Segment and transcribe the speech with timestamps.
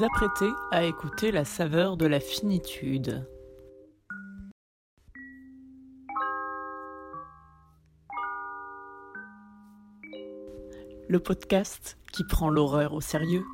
[0.00, 3.28] Vous apprêtez à écouter la saveur de la finitude.
[11.06, 13.44] Le podcast qui prend l'horreur au sérieux.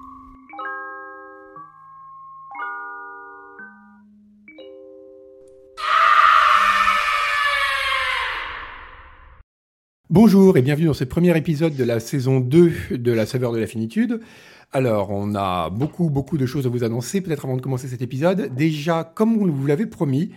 [10.19, 13.59] Bonjour et bienvenue dans ce premier épisode de la saison 2 de La saveur de
[13.59, 14.21] la finitude.
[14.73, 18.01] Alors, on a beaucoup, beaucoup de choses à vous annoncer, peut-être avant de commencer cet
[18.01, 18.51] épisode.
[18.55, 20.31] Déjà, comme vous l'avez promis,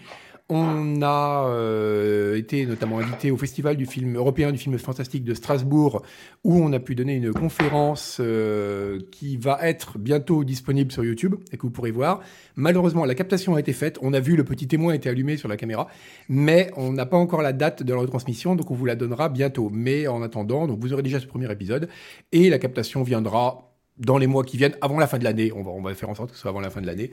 [0.50, 5.36] on a euh, été notamment invité au Festival du film européen du film fantastique de
[5.36, 6.02] Strasbourg,
[6.44, 11.36] où on a pu donner une conférence euh, qui va être bientôt disponible sur YouTube
[11.52, 12.22] et que vous pourrez voir.
[12.56, 14.00] Malheureusement, la captation a été faite.
[14.02, 15.88] On a vu le petit témoin a été allumé sur la caméra,
[16.30, 19.30] mais on n'a pas encore la date de la retransmission, donc on vous la donnera
[19.30, 19.70] bientôt.
[19.72, 21.90] Mais en attendant, donc vous aurez déjà ce premier épisode
[22.32, 25.52] et la captation viendra dans les mois qui viennent, avant la fin de l'année.
[25.54, 27.12] On va, on va faire en sorte que ce soit avant la fin de l'année.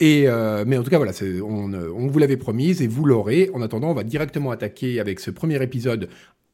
[0.00, 3.50] Et euh, mais en tout cas, voilà, on, on, vous l'avait promise et vous l'aurez.
[3.52, 6.08] En attendant, on va directement attaquer avec ce premier épisode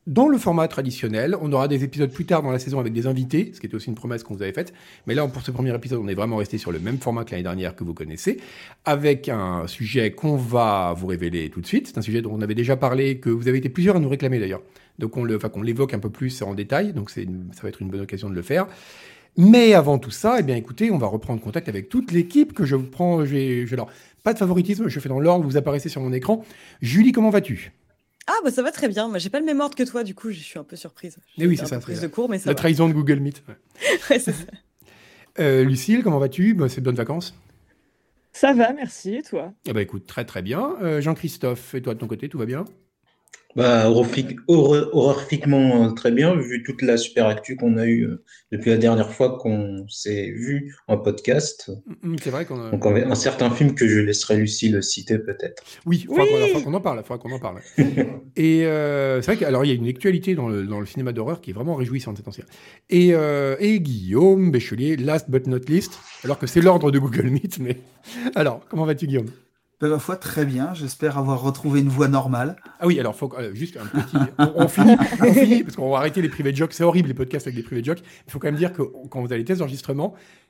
[0.06, 1.36] dans le format traditionnel.
[1.40, 3.74] On aura des épisodes plus tard dans la saison avec des invités, ce qui était
[3.74, 4.72] aussi une promesse qu'on vous avait faite.
[5.06, 7.32] Mais là, pour ce premier épisode, on est vraiment resté sur le même format que
[7.32, 8.38] l'année dernière que vous connaissez,
[8.84, 11.88] avec un sujet qu'on va vous révéler tout de suite.
[11.88, 14.08] C'est un sujet dont on avait déjà parlé, que vous avez été plusieurs à nous
[14.08, 14.62] réclamer d'ailleurs.
[14.98, 16.92] Donc on le, enfin, l'évoque un peu plus en détail.
[16.92, 17.20] Donc ça
[17.62, 18.66] va être une bonne occasion de le faire.
[19.36, 22.64] Mais avant tout ça, eh bien, écoutez, on va reprendre contact avec toute l'équipe que
[22.64, 23.24] je vous prends.
[23.24, 23.90] Je, je, alors,
[24.22, 26.44] pas de favoritisme, je fais dans l'ordre, vous apparaissez sur mon écran.
[26.80, 27.72] Julie, comment vas-tu?
[28.26, 29.08] Ah bah ça va très bien.
[29.08, 31.18] Moi j'ai pas le même ordre que toi, du coup je suis un peu surprise.
[31.36, 31.78] Mais oui c'est ça.
[31.78, 33.42] Prise de cours, mais ça La trahison de Google Meet.
[33.46, 33.54] Ouais,
[34.10, 34.46] ouais c'est ça.
[35.40, 36.54] Euh, Lucille, comment vas-tu?
[36.54, 37.34] Bah, C'est de bonnes vacances
[38.32, 39.16] Ça va, merci.
[39.16, 39.52] Et toi?
[39.66, 40.74] Eh bah écoute, très très bien.
[40.80, 42.64] Euh, Jean-Christophe, et toi de ton côté, tout va bien?
[43.56, 48.08] Bah, horrifiquement très bien, vu toute la super actu qu'on a eue
[48.52, 51.70] depuis la dernière fois qu'on s'est vu en podcast.
[52.22, 52.70] C'est vrai qu'on a...
[52.70, 55.62] Donc, un certain film que je laisserai Lucille citer peut-être.
[55.86, 56.24] Oui, il faudra,
[56.62, 57.02] qu'on en parle.
[57.04, 57.60] Faudra qu'on en parle.
[58.36, 61.12] et euh, c'est vrai qu'alors il y a une actualité dans le, dans le cinéma
[61.12, 62.46] d'horreur qui est vraiment réjouissante cette ancienne.
[62.90, 67.28] Et, euh, et Guillaume Béchelier, last but not least, alors que c'est l'ordre de Google
[67.28, 67.78] Meet, mais
[68.34, 69.30] alors comment vas-tu Guillaume?
[69.80, 70.72] De ma foi, très bien.
[70.74, 72.56] J'espère avoir retrouvé une voix normale.
[72.80, 74.16] Ah oui, alors faut, euh, juste un petit.
[74.54, 76.72] on, finit, on finit, parce qu'on va arrêter les privés jokes.
[76.72, 78.02] C'est horrible les podcasts avec des privés jokes.
[78.26, 79.62] Il faut quand même dire que quand vous avez les tests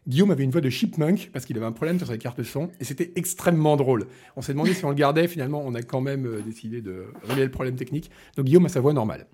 [0.07, 2.69] Guillaume avait une voix de chipmunk parce qu'il avait un problème sur sa carte son
[2.79, 4.07] et c'était extrêmement drôle.
[4.37, 5.27] On s'est demandé si on le gardait.
[5.29, 8.11] Finalement, on a quand même euh, décidé de régler le problème technique.
[8.37, 9.27] Donc Guillaume a sa voix normale.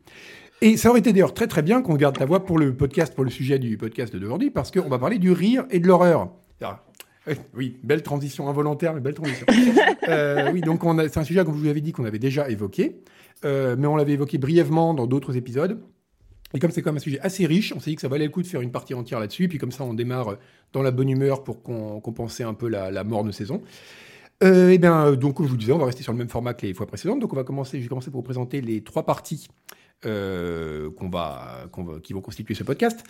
[0.62, 3.14] Et ça aurait été d'ailleurs très très bien qu'on garde ta voix pour le podcast,
[3.14, 6.30] pour le sujet du podcast d'aujourd'hui, parce qu'on va parler du rire et de l'horreur.
[7.54, 9.46] Oui, belle transition involontaire, mais belle transition.
[10.08, 13.02] euh, oui, donc c'est un sujet que je vous avais dit qu'on avait déjà évoqué,
[13.44, 15.80] euh, mais on l'avait évoqué brièvement dans d'autres épisodes.
[16.52, 18.24] Et comme c'est quand même un sujet assez riche, on s'est dit que ça valait
[18.24, 20.36] le coup de faire une partie entière là-dessus, puis comme ça on démarre
[20.72, 23.62] dans la bonne humeur pour compenser un peu la, morne saison.
[24.42, 26.54] Euh, et bien, donc comme je vous disais, on va rester sur le même format
[26.54, 27.20] que les fois précédentes.
[27.20, 29.46] Donc on va commencer, je vais commencer pour vous présenter les trois parties
[30.02, 30.08] qu'on
[31.08, 33.04] va, va, qui vont constituer ce podcast.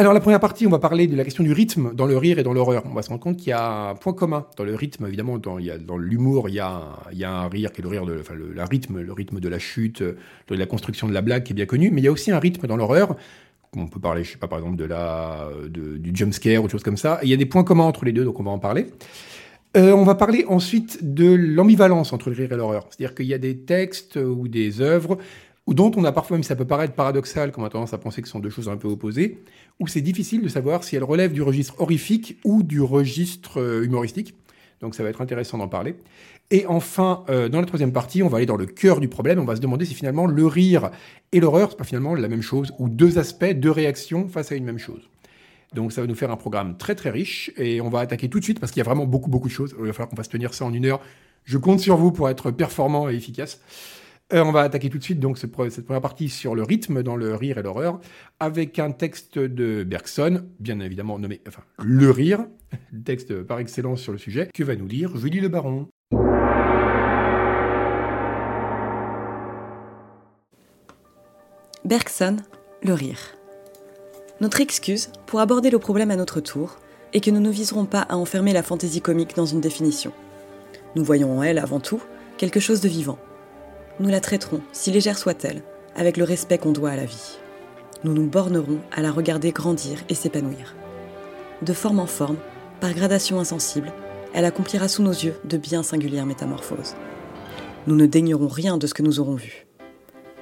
[0.00, 2.38] Alors la première partie, on va parler de la question du rythme dans le rire
[2.38, 2.84] et dans l'horreur.
[2.86, 5.36] On va se rendre compte qu'il y a un point commun dans le rythme, évidemment,
[5.36, 9.12] dans, l'humour, il, y a un, rire qui est le rire enfin, le, rythme, le
[9.12, 12.00] rythme de la chute, de la construction de la blague qui est bien connu, mais
[12.00, 13.14] il y a aussi un rythme dans l'horreur.
[13.76, 16.66] On peut parler, je sais pas, par exemple, de la, de, du jump scare ou
[16.66, 17.20] des choses comme ça.
[17.22, 18.86] Il y a des points communs entre les deux, donc on va en parler.
[19.76, 22.86] Euh, on va parler ensuite de l'ambivalence entre le rire et l'horreur.
[22.88, 25.18] C'est-à-dire qu'il y a des textes ou des œuvres
[25.74, 28.22] dont on a parfois, même ça peut paraître paradoxal, comme on a tendance à penser
[28.22, 29.42] que ce sont deux choses un peu opposées,
[29.78, 33.84] où c'est difficile de savoir si elles relèvent du registre horrifique ou du registre euh,
[33.84, 34.34] humoristique.
[34.80, 35.96] Donc ça va être intéressant d'en parler.
[36.50, 39.38] Et enfin, euh, dans la troisième partie, on va aller dans le cœur du problème.
[39.38, 40.90] On va se demander si finalement le rire
[41.32, 44.56] et l'horreur, c'est pas finalement la même chose, ou deux aspects, deux réactions face à
[44.56, 45.08] une même chose.
[45.74, 48.40] Donc ça va nous faire un programme très très riche et on va attaquer tout
[48.40, 49.74] de suite parce qu'il y a vraiment beaucoup beaucoup de choses.
[49.78, 51.00] Il va falloir qu'on fasse tenir ça en une heure.
[51.44, 53.60] Je compte sur vous pour être performant et efficace.
[54.32, 57.16] Euh, on va attaquer tout de suite donc cette première partie sur le rythme dans
[57.16, 58.00] le rire et l'horreur,
[58.38, 61.40] avec un texte de Bergson, bien évidemment nommé,
[61.82, 62.46] le rire,
[63.04, 65.88] texte par excellence sur le sujet, que va nous lire Julie Le Baron?
[71.84, 72.36] Bergson,
[72.84, 73.18] le rire.
[74.40, 76.76] Notre excuse pour aborder le problème à notre tour
[77.12, 80.12] est que nous ne viserons pas à enfermer la fantaisie comique dans une définition.
[80.94, 82.00] Nous voyons en elle, avant tout,
[82.36, 83.18] quelque chose de vivant
[84.00, 85.62] nous la traiterons, si légère soit-elle,
[85.94, 87.38] avec le respect qu'on doit à la vie.
[88.02, 90.74] Nous nous bornerons à la regarder grandir et s'épanouir.
[91.60, 92.38] De forme en forme,
[92.80, 93.92] par gradation insensible,
[94.32, 96.94] elle accomplira sous nos yeux de bien singulières métamorphoses.
[97.86, 99.66] Nous ne daignerons rien de ce que nous aurons vu.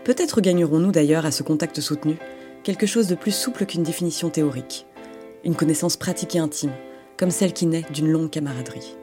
[0.04, 2.16] Peut-être gagnerons-nous d'ailleurs à ce contact soutenu
[2.62, 4.86] quelque chose de plus souple qu'une définition théorique,
[5.44, 6.72] une connaissance pratique et intime,
[7.16, 8.96] comme celle qui naît d'une longue camaraderie.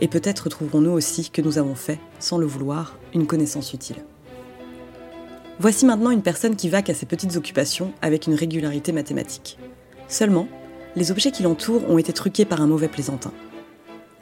[0.00, 4.04] Et peut-être trouverons-nous aussi que nous avons fait, sans le vouloir, une connaissance utile.
[5.58, 9.58] Voici maintenant une personne qui vaque à ses petites occupations avec une régularité mathématique.
[10.08, 10.48] Seulement,
[10.96, 13.32] les objets qui l'entourent ont été truqués par un mauvais plaisantin.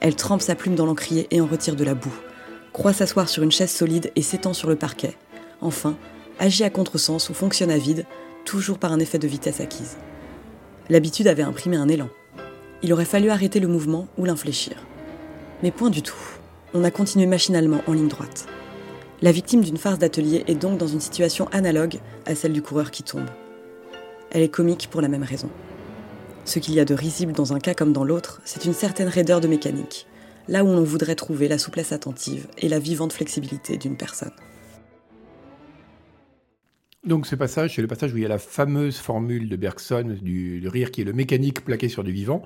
[0.01, 2.15] Elle trempe sa plume dans l'encrier et en retire de la boue,
[2.73, 5.17] croit s'asseoir sur une chaise solide et s'étend sur le parquet.
[5.61, 5.97] Enfin,
[6.39, 8.07] agit à contresens ou fonctionne à vide,
[8.45, 9.97] toujours par un effet de vitesse acquise.
[10.89, 12.09] L'habitude avait imprimé un élan.
[12.83, 14.75] Il aurait fallu arrêter le mouvement ou l'infléchir.
[15.63, 16.17] Mais point du tout.
[16.73, 18.47] On a continué machinalement en ligne droite.
[19.21, 22.91] La victime d'une farce d'atelier est donc dans une situation analogue à celle du coureur
[22.91, 23.29] qui tombe.
[24.31, 25.51] Elle est comique pour la même raison.
[26.47, 29.09] Ce qu'il y a de risible dans un cas comme dans l'autre, c'est une certaine
[29.09, 30.07] raideur de mécanique,
[30.49, 34.33] là où l'on voudrait trouver la souplesse attentive et la vivante flexibilité d'une personne.
[37.05, 40.17] Donc ce passage, c'est le passage où il y a la fameuse formule de Bergson
[40.21, 42.43] du, rire qui est le mécanique plaqué sur du vivant.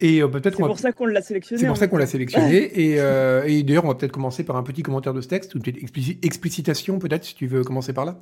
[0.00, 1.60] Et euh, peut-être c'est pour ça qu'on l'a sélectionné.
[1.60, 2.70] C'est pour ça qu'on l'a sélectionné.
[2.98, 5.58] Euh, et, d'ailleurs, on va peut-être commencer par un petit commentaire de ce texte, ou
[5.58, 8.18] une petite explicitation peut-être, si tu veux commencer par là.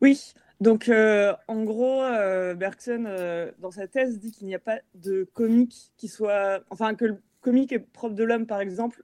[0.00, 0.32] Oui.
[0.60, 2.00] Donc, euh, en gros,
[2.56, 3.04] Bergson,
[3.58, 7.18] dans sa thèse, dit qu'il n'y a pas de comique qui soit, enfin que le
[7.42, 9.02] comique est propre de l'homme, par exemple.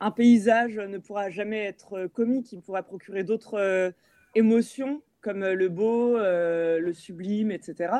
[0.00, 2.50] un paysage ne pourra jamais être comique.
[2.52, 3.92] Il pourra procurer d'autres
[4.34, 7.90] émotions comme le beau, le sublime, etc.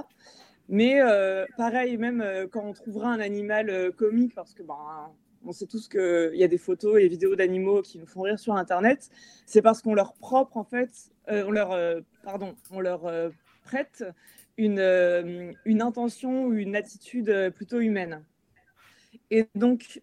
[0.73, 5.13] Mais euh, pareil, même euh, quand on trouvera un animal euh, comique, parce que ben,
[5.45, 8.39] on sait tous qu'il y a des photos et vidéos d'animaux qui nous font rire
[8.39, 9.11] sur Internet,
[9.45, 10.89] c'est parce qu'on leur propre, en fait,
[11.29, 11.77] on leur,
[12.23, 13.03] pardon, on leur
[13.65, 14.05] prête
[14.57, 18.25] une, une intention ou une attitude plutôt humaine.
[19.31, 20.01] Et donc,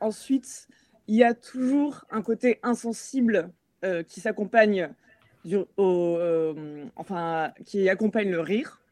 [0.00, 0.66] ensuite,
[1.06, 3.50] il y a toujours un côté insensible
[4.08, 4.90] qui s'accompagne
[6.96, 8.82] enfin, qui accompagne le rire.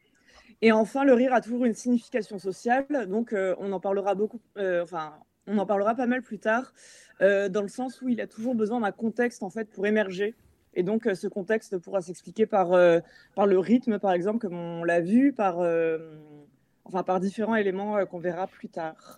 [0.61, 4.39] Et enfin, le rire a toujours une signification sociale, donc euh, on en parlera beaucoup,
[4.57, 5.13] euh, enfin,
[5.45, 6.73] on en parlera pas mal plus tard,
[7.21, 10.35] euh, dans le sens où il a toujours besoin d'un contexte en fait pour émerger.
[10.73, 12.69] Et donc, ce contexte pourra s'expliquer par,
[13.33, 15.57] par le rythme, par exemple, comme on l'a vu, par,
[16.85, 19.17] enfin, par différents éléments qu'on verra plus tard.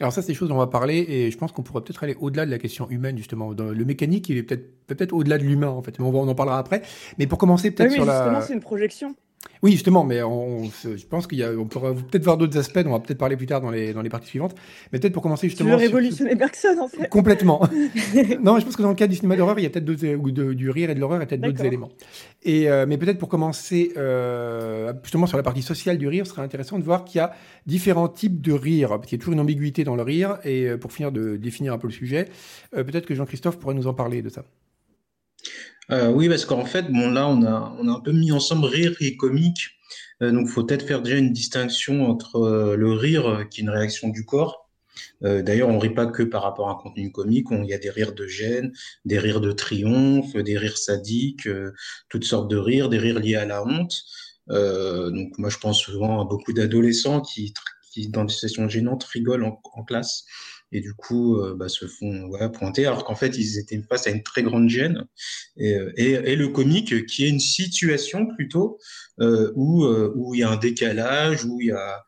[0.00, 2.02] Alors ça, c'est des choses dont on va parler, et je pense qu'on pourrait peut-être
[2.02, 3.52] aller au-delà de la question humaine, justement.
[3.52, 5.96] le mécanique, il est peut-être peut-être au-delà de l'humain, en fait.
[6.00, 6.82] Mais on, on en parlera après.
[7.18, 8.40] Mais pour commencer, peut-être oui, sur justement, la...
[8.40, 9.14] c'est une projection.
[9.62, 12.80] Oui, justement, mais on, je pense qu'il y a, on pourra peut-être voir d'autres aspects,
[12.86, 14.54] on va peut-être parler plus tard dans les, dans les parties suivantes.
[14.90, 15.70] Mais peut-être pour commencer justement.
[15.70, 17.08] Tu veux révolutionner Bergson, en fait.
[17.08, 17.60] Complètement.
[18.42, 20.14] non, je pense que dans le cas du cinéma d'horreur, il y a peut-être d'autres,
[20.14, 21.90] ou du rire et de l'horreur, il y a peut-être d'autres éléments.
[22.42, 26.32] Et, euh, mais peut-être pour commencer, euh, justement sur la partie sociale du rire, ce
[26.32, 27.34] serait intéressant de voir qu'il y a
[27.66, 30.38] différents types de rire, parce qu'il y a toujours une ambiguïté dans le rire.
[30.44, 32.28] Et euh, pour finir de définir un peu le sujet,
[32.72, 34.44] peut-être que Jean-Christophe pourrait nous en parler de ça.
[35.90, 38.94] Oui, parce qu'en fait, bon, là, on a, on a un peu mis ensemble rire
[39.00, 39.70] et comique.
[40.22, 43.64] Euh, donc, faut peut-être faire déjà une distinction entre euh, le rire, euh, qui est
[43.64, 44.66] une réaction du corps.
[45.22, 47.46] D'ailleurs, on rit pas que par rapport à un contenu comique.
[47.50, 48.72] Il y a des rires de gêne,
[49.04, 51.48] des rires de triomphe, des rires sadiques,
[52.08, 54.02] toutes sortes de rires, des rires liés à la honte.
[54.48, 57.54] donc, moi, je pense souvent à beaucoup d'adolescents qui,
[57.92, 60.24] qui, dans des situations gênantes, rigolent en, classe
[60.72, 64.10] et du coup bah, se font ouais, pointer alors qu'en fait ils étaient face à
[64.10, 65.04] une très grande gêne.
[65.56, 68.78] Et, et, et, le comique qui est une situation plutôt
[69.20, 72.04] euh, où, euh, où il y a un décalage, où il y a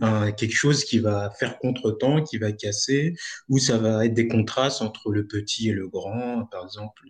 [0.00, 3.14] un, quelque chose qui va faire contretemps, qui va casser,
[3.48, 6.46] où ça va être des contrastes entre le petit et le grand.
[6.50, 7.02] Par exemple,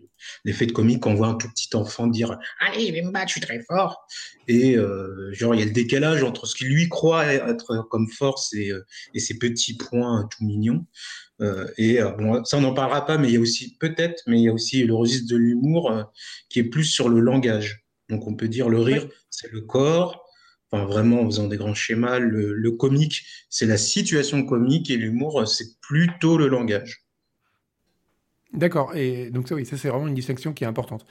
[0.45, 3.29] l'effet de comique, on voit un tout petit enfant dire Allez, je vais me battre,
[3.29, 4.07] je suis très fort.
[4.49, 8.09] Et euh, genre, il y a le décalage entre ce qu'il lui croit être comme
[8.09, 8.85] force et, euh,
[9.15, 10.87] et ses petits points tout mignons.
[11.41, 14.23] Euh, et euh, bon, ça, on n'en parlera pas, mais il y a aussi, peut-être,
[14.27, 16.13] mais il y a aussi le registre de l'humour
[16.49, 17.82] qui est plus sur le langage.
[18.13, 20.25] Donc on peut dire le rire, c'est le corps.
[20.71, 25.47] Enfin, vraiment, en faisant des grands schémas, le comique, c'est la situation comique et l'humour,
[25.49, 27.02] c'est plutôt le langage.
[28.53, 31.07] D'accord, et donc ça oui, ça c'est vraiment une distinction qui est importante.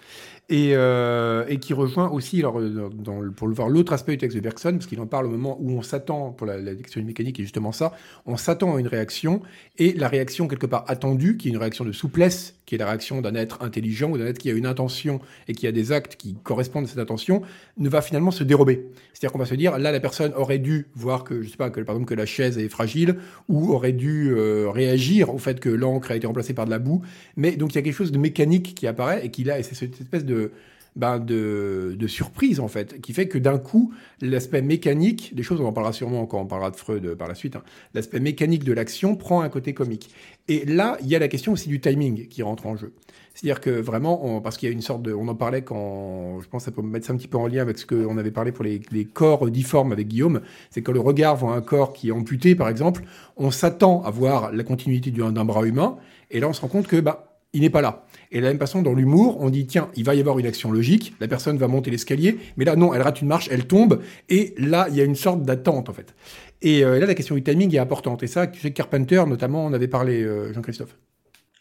[0.50, 2.90] Et, euh, qui rejoint aussi, euh,
[3.36, 5.58] pour le voir l'autre aspect du texte de Bergson, parce qu'il en parle au moment
[5.60, 7.94] où on s'attend, pour la, la question mécanique et justement ça,
[8.28, 9.42] on s'attend à une réaction,
[9.80, 12.86] et la réaction quelque part attendue, qui est une réaction de souplesse, qui est la
[12.86, 15.20] réaction d'un être intelligent ou d'un être qui a une intention
[15.50, 17.42] et qui a des actes qui correspondent à cette intention,
[17.78, 18.86] ne va finalement se dérober.
[19.12, 21.70] C'est-à-dire qu'on va se dire, là la personne aurait dû voir que, je sais pas,
[21.70, 23.18] que, par exemple que la chaise est fragile,
[23.50, 26.80] ou aurait dû euh, réagir au fait que l'encre a été remplacée par de la
[26.80, 27.02] boue,
[27.36, 29.64] mais donc il y a quelque chose de mécanique qui apparaît et qui là, et
[29.64, 30.52] c'est cette espèce de
[30.96, 35.62] ben, de, de surprise en fait, qui fait que d'un coup, l'aspect mécanique, des choses
[35.62, 38.66] on en parlera sûrement quand on parlera de Freud par la suite, hein, l'aspect mécanique
[38.66, 40.10] de l'action prend un côté comique.
[40.50, 42.92] Et là, il y a la question aussi du timing qui rentre en jeu.
[43.34, 46.48] C'est-à-dire que vraiment, parce qu'il y a une sorte de, on en parlait quand, je
[46.50, 48.32] pense, que ça peut mettre ça un petit peu en lien avec ce qu'on avait
[48.32, 51.94] parlé pour les, les corps difformes avec Guillaume, c'est quand le regard voit un corps
[51.94, 53.04] qui est amputé, par exemple,
[53.38, 55.98] on s'attend à voir la continuité d'un bras humain,
[56.32, 58.06] et là on se rend compte que bah il n'est pas là.
[58.32, 60.46] Et de la même façon, dans l'humour, on dit, tiens, il va y avoir une
[60.46, 63.68] action logique, la personne va monter l'escalier, mais là, non, elle rate une marche, elle
[63.68, 66.16] tombe, et là, il y a une sorte d'attente, en fait.
[66.62, 68.24] Et euh, là, la question du timing est importante.
[68.24, 70.96] Et ça, chez Carpenter, notamment, on avait parlé, euh, Jean-Christophe.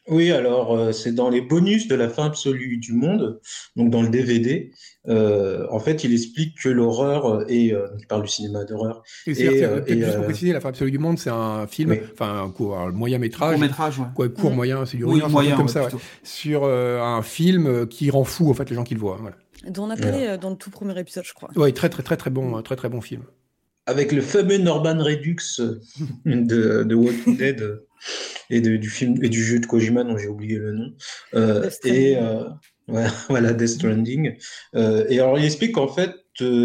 [0.09, 3.41] Oui, alors euh, c'est dans les bonus de la fin absolue du monde,
[3.77, 4.73] donc dans le DVD.
[5.09, 9.03] Euh, en fait, il explique que l'horreur est, euh, il parle du cinéma d'horreur.
[9.27, 12.45] Et, et, euh, juste pour préciser, la fin absolue du monde, c'est un film, enfin
[12.45, 14.07] un court, un moyen métrage, court métrage, ouais.
[14.15, 15.91] quoi, court moyen, c'est du oui, moyen, comme ouais, ça, ouais,
[16.23, 19.19] sur un film qui rend fou en fait les gens qui le voient.
[19.21, 19.37] Voilà.
[19.69, 21.51] Dont on a parlé dans le tout premier épisode, je crois.
[21.57, 23.23] Oui, très très très très bon, très très bon film.
[23.87, 25.61] Avec le fameux Norman Redux
[26.27, 27.81] de, de Walking Dead
[28.51, 30.93] et de, du film et du jeu de Kojima dont j'ai oublié le nom.
[31.35, 32.45] Euh, et euh,
[33.29, 34.37] voilà, Death Stranding.
[34.75, 36.11] Euh, et alors il explique qu'en fait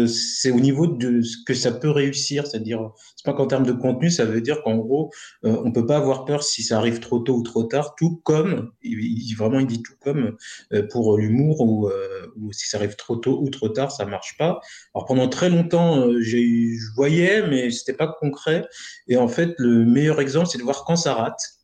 [0.06, 3.72] c'est au niveau de ce que ça peut réussir, c'est-à-dire c'est pas qu'en termes de
[3.72, 5.10] contenu, ça veut dire qu'en gros
[5.44, 8.20] euh, on peut pas avoir peur si ça arrive trop tôt ou trop tard, tout
[8.24, 10.36] comme il, vraiment il dit tout comme
[10.72, 14.06] euh, pour l'humour ou, euh, ou, si ça arrive trop tôt ou trop tard, ça
[14.06, 14.60] marche pas.
[14.94, 18.64] Alors pendant très longtemps j'ai je voyais mais c'était pas concret
[19.08, 21.55] et en fait le meilleur exemple c'est de voir quand ça rate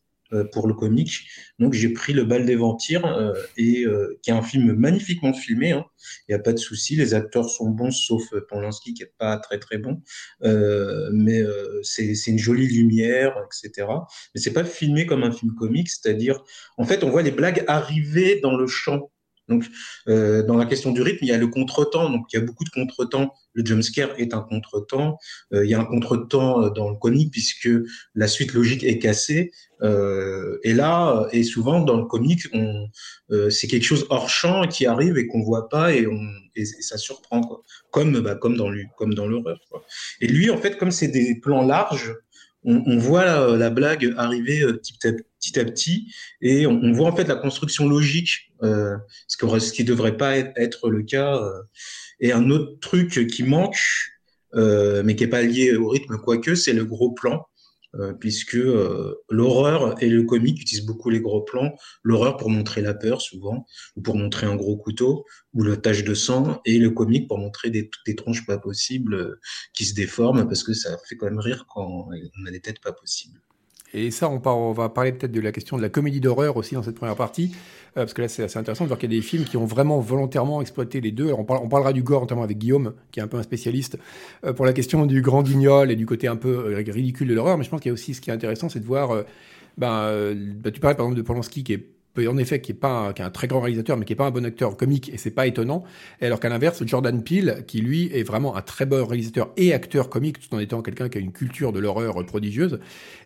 [0.51, 1.27] pour le comique.
[1.59, 5.33] Donc j'ai pris Le Bal des Vampires, euh, et, euh, qui est un film magnifiquement
[5.33, 5.69] filmé.
[5.69, 5.85] Il hein.
[6.27, 9.59] n'y a pas de souci, les acteurs sont bons, sauf Polanski qui n'est pas très
[9.59, 10.01] très bon.
[10.43, 11.41] Euh, mais
[11.83, 13.87] c'est une jolie lumière, etc.
[14.33, 16.43] Mais c'est pas filmé comme un film comique, c'est-à-dire,
[16.77, 19.11] en fait, on voit les blagues arriver dans le champ.
[19.49, 19.65] Donc,
[20.07, 22.09] euh, dans la question du rythme, il y a le contretemps.
[22.09, 23.33] Donc, il y a beaucoup de contretemps.
[23.53, 25.17] Le jumpscare est un contretemps.
[25.53, 27.69] Euh, il y a un contretemps dans le comique puisque
[28.15, 29.51] la suite logique est cassée.
[29.81, 32.47] Euh, et là, et souvent dans le comique,
[33.31, 36.21] euh, c'est quelque chose hors champ qui arrive et qu'on voit pas et, on,
[36.55, 37.63] et, ça surprend, quoi.
[37.91, 39.59] Comme, bah, comme dans comme dans l'horreur.
[40.21, 42.15] Et lui, en fait, comme c'est des plans larges,
[42.65, 45.11] on, voit la, la, blague arriver petit à,
[45.43, 48.95] petit à petit et on, voit en fait la construction logique, euh,
[49.27, 51.35] ce, qui devrait pas être, le cas.
[51.37, 51.61] Euh.
[52.19, 53.77] Et un autre truc qui manque,
[54.55, 57.45] euh, mais qui est pas lié au rythme, quoique, c'est le gros plan.
[57.95, 61.75] Euh, puisque euh, l'horreur et le comique utilisent beaucoup les gros plans.
[62.01, 66.03] L'horreur pour montrer la peur souvent, ou pour montrer un gros couteau, ou le tache
[66.03, 69.39] de sang, et le comique pour montrer des, des tronches pas possibles euh,
[69.73, 72.81] qui se déforment, parce que ça fait quand même rire quand on a des têtes
[72.81, 73.39] pas possibles.
[73.93, 76.81] Et ça, on, va parler peut-être de la question de la comédie d'horreur aussi dans
[76.81, 77.51] cette première partie,
[77.95, 79.55] euh, parce que là, c'est assez intéressant de voir qu'il y a des films qui
[79.55, 81.31] ont vraiment volontairement exploité les deux.
[81.31, 83.99] On, parle, on, parlera du gore, notamment avec Guillaume, qui est un peu un spécialiste,
[84.45, 87.35] euh, pour la question du grand guignol et du côté un peu euh, ridicule de
[87.35, 87.57] l'horreur.
[87.57, 89.23] Mais je pense qu'il y a aussi ce qui est intéressant, c'est de voir.
[89.77, 91.85] Ben, ben, tu parlais par exemple de Polanski, qui est
[92.17, 94.17] en effet qui est pas un, qui est un très grand réalisateur mais qui est
[94.17, 95.83] pas un bon acteur comique et c'est pas étonnant.
[96.21, 100.09] Alors qu'à l'inverse Jordan Peele qui lui est vraiment un très bon réalisateur et acteur
[100.09, 102.79] comique tout en étant quelqu'un qui a une culture de l'horreur prodigieuse.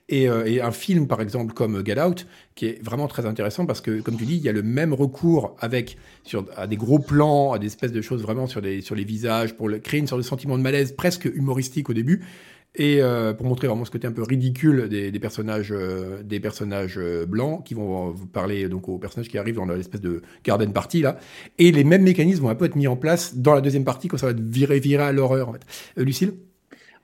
[0.10, 3.66] Et, euh, et, un film par exemple comme Get Out qui est vraiment très intéressant
[3.66, 6.78] parce que comme tu dis il y a le même recours avec sur à des
[6.78, 9.80] gros plans à des espèces de choses vraiment sur les sur les visages pour le,
[9.80, 12.24] créer une sorte de sentiment de malaise presque humoristique au début
[12.78, 16.98] et euh, pour montrer vraiment ce côté un peu ridicule des, personnages, euh, des personnages
[16.98, 20.72] euh, blancs qui vont vous parler donc aux personnages qui arrivent dans l'espèce de garden
[20.72, 21.18] party là.
[21.58, 24.08] Et les mêmes mécanismes vont un peu être mis en place dans la deuxième partie
[24.08, 25.62] quand ça va être viré, à l'horreur en fait.
[25.98, 26.34] Euh, Lucille?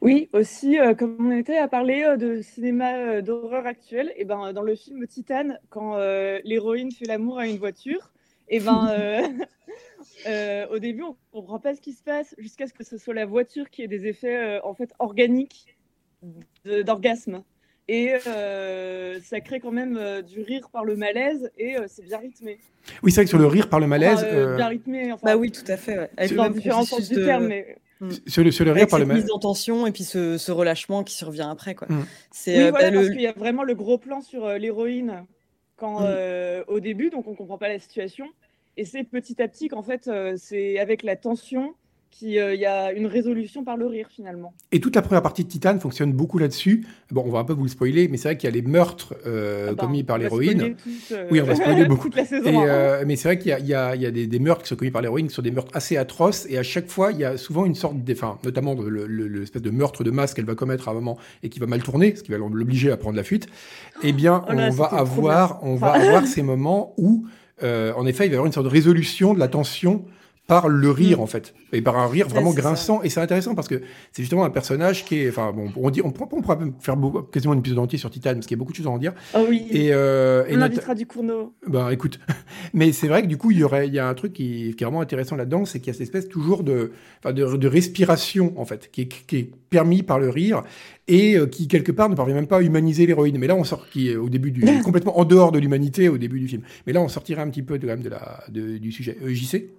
[0.03, 4.25] Oui, aussi, euh, comme on était à parler euh, de cinéma euh, d'horreur actuel, et
[4.25, 5.95] ben dans le film Titane, quand
[6.43, 8.11] l'héroïne fait l'amour à une voiture,
[8.49, 9.33] et ben
[10.27, 13.13] Euh, au début, on comprend pas ce qui se passe jusqu'à ce que ce soit
[13.13, 15.75] la voiture qui ait des effets euh, en fait organiques
[16.65, 17.43] d'orgasme.
[17.89, 22.19] Et euh, ça crée quand même euh, du rire par le malaise et c'est bien
[22.19, 22.59] rythmé.
[23.01, 24.19] Oui, c'est vrai que sur le rire par le malaise.
[24.19, 25.11] Enfin, bien rythmé.
[25.11, 25.97] Enfin, bah oui, tout à fait.
[25.97, 26.09] Ouais.
[26.15, 27.77] Avec dans différents sens du terme, mais.
[28.27, 29.33] Sur le, sur le rire Avec par le cette mise malaise.
[29.33, 31.73] en tension et puis ce, ce relâchement qui survient après.
[31.73, 31.87] Quoi.
[31.89, 32.05] Mm.
[32.31, 34.45] C'est Oui, euh, voilà, bah, parce le, qu'il y a vraiment le gros plan sur
[34.45, 35.25] euh, l'héroïne
[35.75, 36.05] quand Mm.
[36.05, 38.27] euh, au début, donc on comprend pas la situation.
[38.77, 41.75] Et c'est petit à petit qu'en fait, euh, c'est avec la tension
[42.17, 44.53] qu'il y a une résolution par le rire finalement.
[44.71, 46.85] Et toute la première partie de Titan fonctionne beaucoup là-dessus.
[47.11, 48.61] Bon, on va un peu vous le spoiler, mais c'est vrai qu'il y a les
[48.61, 50.75] meurtres euh, Ah bah, commis par l'héroïne.
[51.11, 52.09] euh, Oui, on va spoiler beaucoup.
[52.09, 52.49] toute la saison.
[52.49, 52.67] Et, un.
[52.67, 54.39] euh, mais c'est vrai qu'il y a, il y a, il y a des, des
[54.39, 56.89] meurtres qui sont commis par l'héroïne, qui sont des meurtres assez atroces, et à chaque
[56.89, 59.69] fois, il y a souvent une sorte de, enfin, notamment le- le- le- l'espèce de
[59.71, 62.23] meurtre de masse qu'elle va commettre à un moment et qui va mal tourner, ce
[62.23, 63.47] qui va l'obliger à prendre la fuite.
[64.03, 67.25] Eh bien, Oh là, on va avoir, on va avoir ces moments où,
[67.63, 70.05] euh, en effet, il va y avoir une sorte de résolution de la tension
[70.45, 71.21] par le rire Mm.
[71.21, 72.61] en fait et par un rire vraiment c'est ça.
[72.61, 73.81] grinçant et c'est intéressant parce que
[74.11, 76.97] c'est justement un personnage qui est enfin bon on dit on, on pourra même faire
[76.97, 78.89] beaucoup, quasiment un épisode entier sur Titan parce qu'il y a beaucoup de choses à
[78.89, 79.65] en dire Oh oui.
[79.71, 81.53] et, euh, et on nota- invitera du Cournot.
[81.65, 82.19] ben écoute,
[82.73, 84.75] mais c'est vrai que du coup il y aurait il y a un truc qui,
[84.75, 86.91] qui est vraiment intéressant là-dedans, c'est qu'il y a cette espèce toujours de
[87.25, 90.63] de, de respiration en fait, qui est, qui est permis par le rire
[91.07, 93.37] et euh, qui quelque part ne parvient même pas à humaniser l'héroïne.
[93.37, 96.17] Mais là on sort qui est au début du complètement en dehors de l'humanité au
[96.17, 96.63] début du film.
[96.85, 99.17] Mais là on sortirait un petit peu de, quand même de la de- du sujet.
[99.23, 99.69] Euh, JC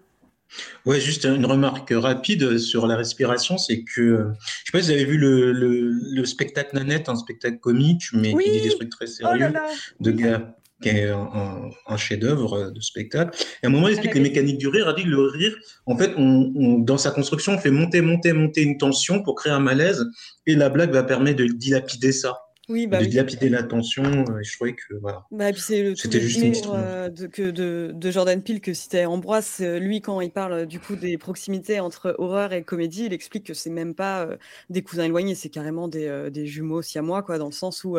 [0.86, 4.24] Ouais, juste une remarque rapide sur la respiration, c'est que euh,
[4.64, 8.04] je sais pas si vous avez vu le, le, le spectacle Nanette, un spectacle comique,
[8.12, 8.44] mais Oui.
[8.44, 9.66] qui dit des trucs très Oh là sérieux, là.
[10.00, 13.38] de gars qui est un, chef-d'œuvre de spectacle.
[13.62, 14.92] Et à un moment, il explique les mécaniques du rire.
[14.94, 15.56] Il dit que le rire,
[15.86, 19.34] en fait, on, on- dans sa construction, on fait monter, monter, monter une tension pour
[19.36, 20.04] créer un malaise,
[20.46, 22.36] et la blague va permettre de dilapider ça,
[22.68, 23.10] Oui, bah de oui.
[23.10, 24.04] dilapider la tension.
[24.04, 25.24] euh, Et je trouvais que voilà.
[25.30, 26.76] Bah, C'était juste une histoire.
[26.76, 29.58] euh, de, que de, de Jordan Peele que citait Ambroise.
[29.60, 33.12] euh, Lui, quand il parle euh, du coup des proximités entre horreur et comédie, il
[33.12, 34.36] explique que c'est même pas euh,
[34.70, 37.98] des cousins éloignés, c'est carrément des, des jumeaux siamois, quoi, dans le sens où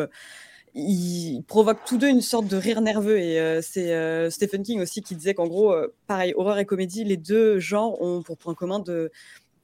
[0.74, 3.18] ils provoquent tous deux une sorte de rire nerveux.
[3.18, 6.66] Et euh, c'est euh, Stephen King aussi qui disait qu'en gros, euh, pareil, horreur et
[6.66, 9.10] comédie, les deux genres ont pour point commun de,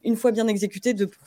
[0.04, 0.44] une fois bien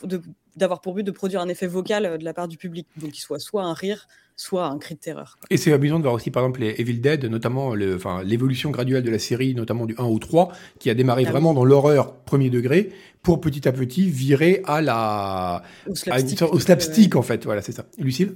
[0.07, 0.21] de-
[0.55, 3.11] d'avoir pour but de produire un effet vocal euh, de la part du public, donc
[3.11, 5.37] qu'il soit soit un rire, soit un cri de terreur.
[5.49, 9.09] Et c'est amusant de voir aussi par exemple les Evil Dead, notamment l'évolution graduelle de
[9.11, 11.55] la série, notamment du 1 au 3, qui a démarré Ah vraiment oui.
[11.55, 12.91] dans l'horreur premier degré,
[13.21, 16.39] pour petit à petit virer à la Au à une slapstick.
[16.39, 17.43] sorte- au slapstick en fait.
[17.45, 17.85] Voilà, c'est ça.
[17.97, 18.35] Lucille?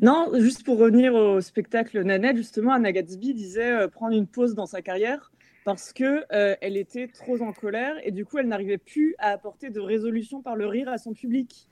[0.00, 4.54] Non, juste pour revenir au spectacle Nanette, justement, Anna Gatsby disait euh, prendre une pause
[4.54, 5.30] dans sa carrière
[5.66, 9.30] parce que euh, elle était trop en colère et du coup elle n'arrivait plus à
[9.30, 11.68] apporter de résolution par le rire à son public.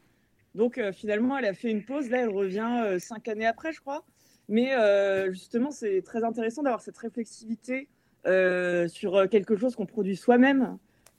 [0.56, 3.72] Donc euh, finalement elle a fait une pause, là elle revient euh, cinq années après
[3.72, 4.04] je crois.
[4.48, 7.88] Mais euh, justement c'est très intéressant d'avoir cette réflexivité
[8.88, 10.76] sur quelque chose qu'on produit soi-même.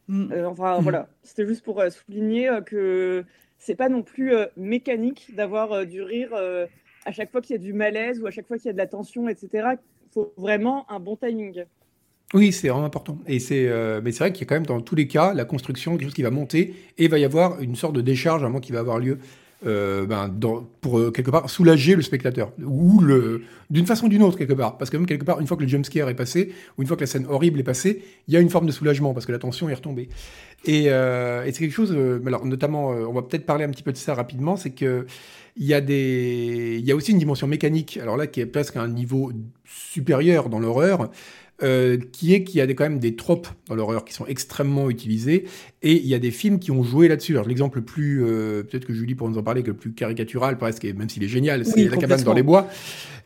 [0.10, 0.34] Mm.
[0.46, 0.84] Enfin Mhm.
[0.84, 3.24] voilà, c'était juste pour souligner que
[3.58, 6.33] c'est pas non plus mécanique d'avoir du rire
[7.05, 8.74] à chaque fois qu'il y a du malaise ou à chaque fois qu'il y a
[8.74, 9.75] de la tension, etc.
[10.07, 11.64] Il faut vraiment un bon timing.
[12.33, 13.20] Oui, c'est vraiment important.
[13.27, 15.33] Et c'est, euh, mais c'est vrai qu'il y a quand même dans tous les cas
[15.33, 18.42] la construction, quelque chose qui va monter, et va y avoir une sorte de décharge
[18.44, 19.20] à un moment qui va avoir lieu.
[19.66, 24.09] euh, ben, dans- pour euh, quelque part soulager le spectateur ou le d'une façon ou
[24.09, 26.14] d'une autre quelque part parce que même quelque part une fois que le jumpscare est
[26.16, 28.68] passé ou une fois que la scène horrible est passée il y a une forme
[28.68, 30.09] de soulagement parce que la tension est retombée
[30.66, 33.70] et, euh, et c'est quelque chose euh, alors notamment euh, on va peut-être parler un
[33.70, 35.05] petit peu de ça rapidement c'est que
[35.57, 38.46] il y a des il y a aussi une dimension mécanique alors là qui est
[38.46, 39.31] presque à un niveau
[39.66, 41.09] supérieur dans l'horreur
[41.63, 44.25] euh, qui est qu'il y a des, quand même des tropes dans l'horreur qui sont
[44.25, 45.46] extrêmement utilisés
[45.81, 47.31] et il y a des films qui ont joué là-dessus.
[47.31, 49.94] Alors l'exemple le plus, euh, peut-être que Julie pourra nous en parler, que le plus
[49.94, 52.68] caricatural presque, même s'il est génial, c'est Oui, La cabane dans les bois,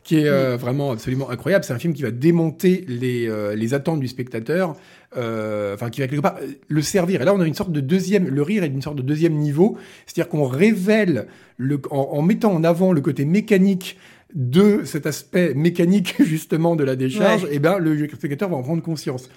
[0.04, 1.64] qui est euh, vraiment absolument incroyable.
[1.64, 4.76] C'est un film qui va démonter les, les attentes du spectateur,
[5.12, 6.38] enfin qui va quelque part
[6.68, 7.22] le servir.
[7.22, 9.34] Et là, on a une sorte de deuxième, le rire est d'une sorte de deuxième
[9.34, 13.98] niveau, c'est-à-dire qu'on révèle le, en, en mettant en avant le côté mécanique
[14.34, 17.54] de cet aspect mécanique justement de la décharge, Ouais.
[17.54, 19.28] et ben le spectateur va en prendre conscience.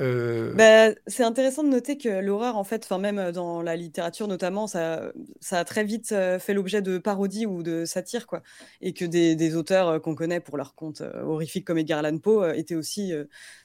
[0.00, 4.26] Euh, Bah, c'est intéressant de noter que l'horreur, en fait, même euh, dans la littérature
[4.26, 8.42] notamment, ça, ça a très vite euh, fait l'objet de parodies ou de satires, quoi.
[8.80, 12.16] Et que des, des auteurs euh, qu'on connaît pour leurs contes horrifiques comme Edgar Allan
[12.16, 13.12] Poe étaient aussi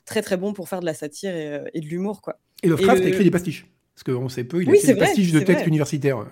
[0.04, 2.40] très très bons pour faire de la satire et, et de l'humour, quoi.
[2.62, 3.66] et Lovecraft et a le- écrit des pastiches.
[3.96, 6.26] Parce qu'on sait peu, il a Oui, c'est des vrai, pastiches de textes universitaires.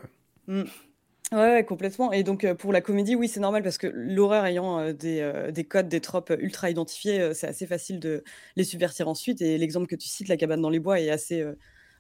[1.32, 2.12] Ouais, complètement.
[2.12, 5.22] Et donc, euh, pour la comédie, oui, c'est normal parce que l'horreur ayant euh, des,
[5.22, 8.24] euh, des codes, des tropes ultra identifiés, c'est assez facile de
[8.56, 9.42] les subvertir ensuite.
[9.42, 11.44] Et l'exemple que tu cites, La cabane dans les bois, est assez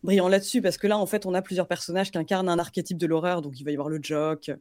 [0.05, 2.97] brillant là-dessus parce que là, en fait, on a plusieurs personnages qui incarnent un archétype
[2.97, 3.41] de l'horreur.
[3.41, 4.51] Donc, il va y avoir le jock,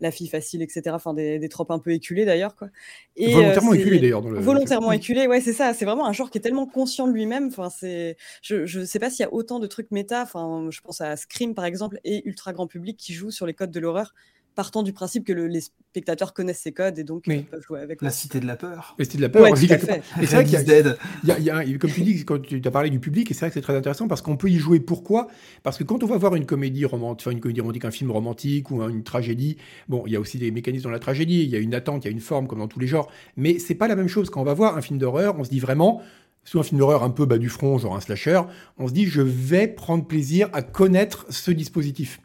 [0.00, 0.82] la fille facile, etc.
[0.92, 2.68] Enfin, des, des tropes un peu éculées d'ailleurs, quoi.
[3.16, 4.20] Et, euh, Volontairement c'est- éculé d'ailleurs.
[4.22, 5.72] dans le- Volontairement éculé, ouais, c'est ça.
[5.72, 7.46] C'est vraiment un genre qui est tellement conscient de lui-même.
[7.48, 10.22] Enfin, c'est, je, je sais pas s'il y a autant de trucs méta.
[10.22, 13.54] Enfin, je pense à Scream par exemple et Ultra grand public qui jouent sur les
[13.54, 14.14] codes de l'horreur,
[14.58, 17.36] partant du principe que le- les spectateurs connaissent ces codes et donc Oui.
[17.36, 18.02] euh, peuvent jouer avec.
[18.02, 18.96] La cité de la peur.
[18.98, 19.42] Et c'était de la peur.
[19.42, 20.02] Ouais, tout à fait.
[20.20, 22.90] Et c'est vrai qu'il y y a, y comme tu dis, quand tu as parlé
[22.90, 24.80] du public, et c'est vrai que c'est très intéressant parce qu'on peut y jouer.
[24.80, 25.28] Pourquoi?
[25.62, 28.10] Parce que quand on va voir une comédie romantique, enfin une comédie romantique, un film
[28.10, 31.44] romantique ou un- une tragédie, bon, il y a aussi des mécanismes dans la tragédie,
[31.44, 33.08] il y a une attente, il y a une forme comme dans tous les genres,
[33.36, 35.36] mais c'est pas la même chose quand on va voir un film d'horreur.
[35.38, 36.02] On se dit vraiment,
[36.42, 38.40] soit un film d'horreur un peu bas du front, genre un slasher,
[38.76, 42.20] on se dit je vais prendre plaisir à connaître ce dispositif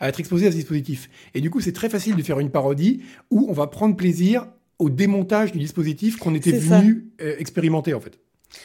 [0.00, 1.10] à être exposé à ce dispositif.
[1.34, 4.46] Et du coup, c'est très facile de faire une parodie où on va prendre plaisir
[4.78, 8.18] au démontage du dispositif qu'on était venu euh, expérimenter en fait.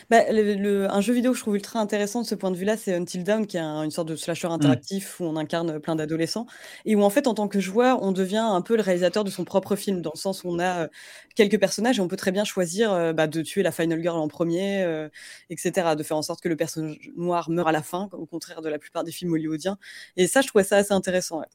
[0.10, 2.56] Bah, le le un jeu vidéo que je trouve ultra intéressant de ce point de
[2.58, 4.82] vue-là, c'est Until Dawn, qui est un une sorte de slasher Mmh.
[4.82, 6.46] interactif où on incarne plein d'adolescents
[6.86, 9.30] et où en fait, en tant que joueur, on devient un peu le réalisateur de
[9.30, 10.90] son propre film, dans le sens où on a, heu,
[11.36, 14.18] quelques personnages et on peut très bien choisir, heu, bah, de tuer la final girl
[14.18, 15.08] en premier, er
[15.50, 15.96] et cetera.
[15.96, 18.70] De faire en sorte que le personnage noir meure à la fin, au contraire de
[18.70, 19.78] la plupart des films hollywoodiens
[20.18, 21.46] et ça, je trouvais ça assez intéressant, ouais.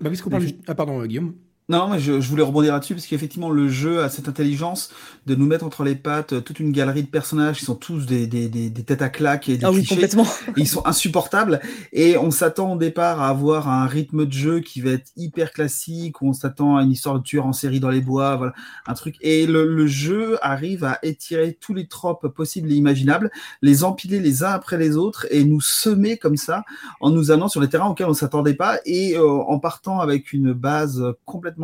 [0.00, 1.34] Bah, puisqu'on parle ah pardon, Guillaume?
[1.70, 4.90] Non, mais je je voulais rebondir là-dessus parce qu'effectivement le jeu a cette intelligence
[5.24, 8.04] de nous mettre entre les pattes, heu, toute une galerie de personnages qui sont tous
[8.04, 9.86] des des des des têtes à claques et des Ah oui, clichés.
[9.86, 10.26] complètement.
[10.56, 11.60] Et ils sont insupportables
[11.92, 15.52] et on s'attend au départ à avoir un rythme de jeu qui va être hyper
[15.52, 18.52] classique, où on s'attend à une histoire de tueur en série dans les bois, voilà,
[18.86, 23.30] un truc et le le jeu arrive à étirer tous les tropes possibles et imaginables,
[23.62, 26.62] les empiler les uns après les autres et nous semer comme ça,
[27.00, 30.34] en nous amenant sur des terrains auxquels on s'attendait pas et heu, en partant avec
[30.34, 31.16] une base, heu,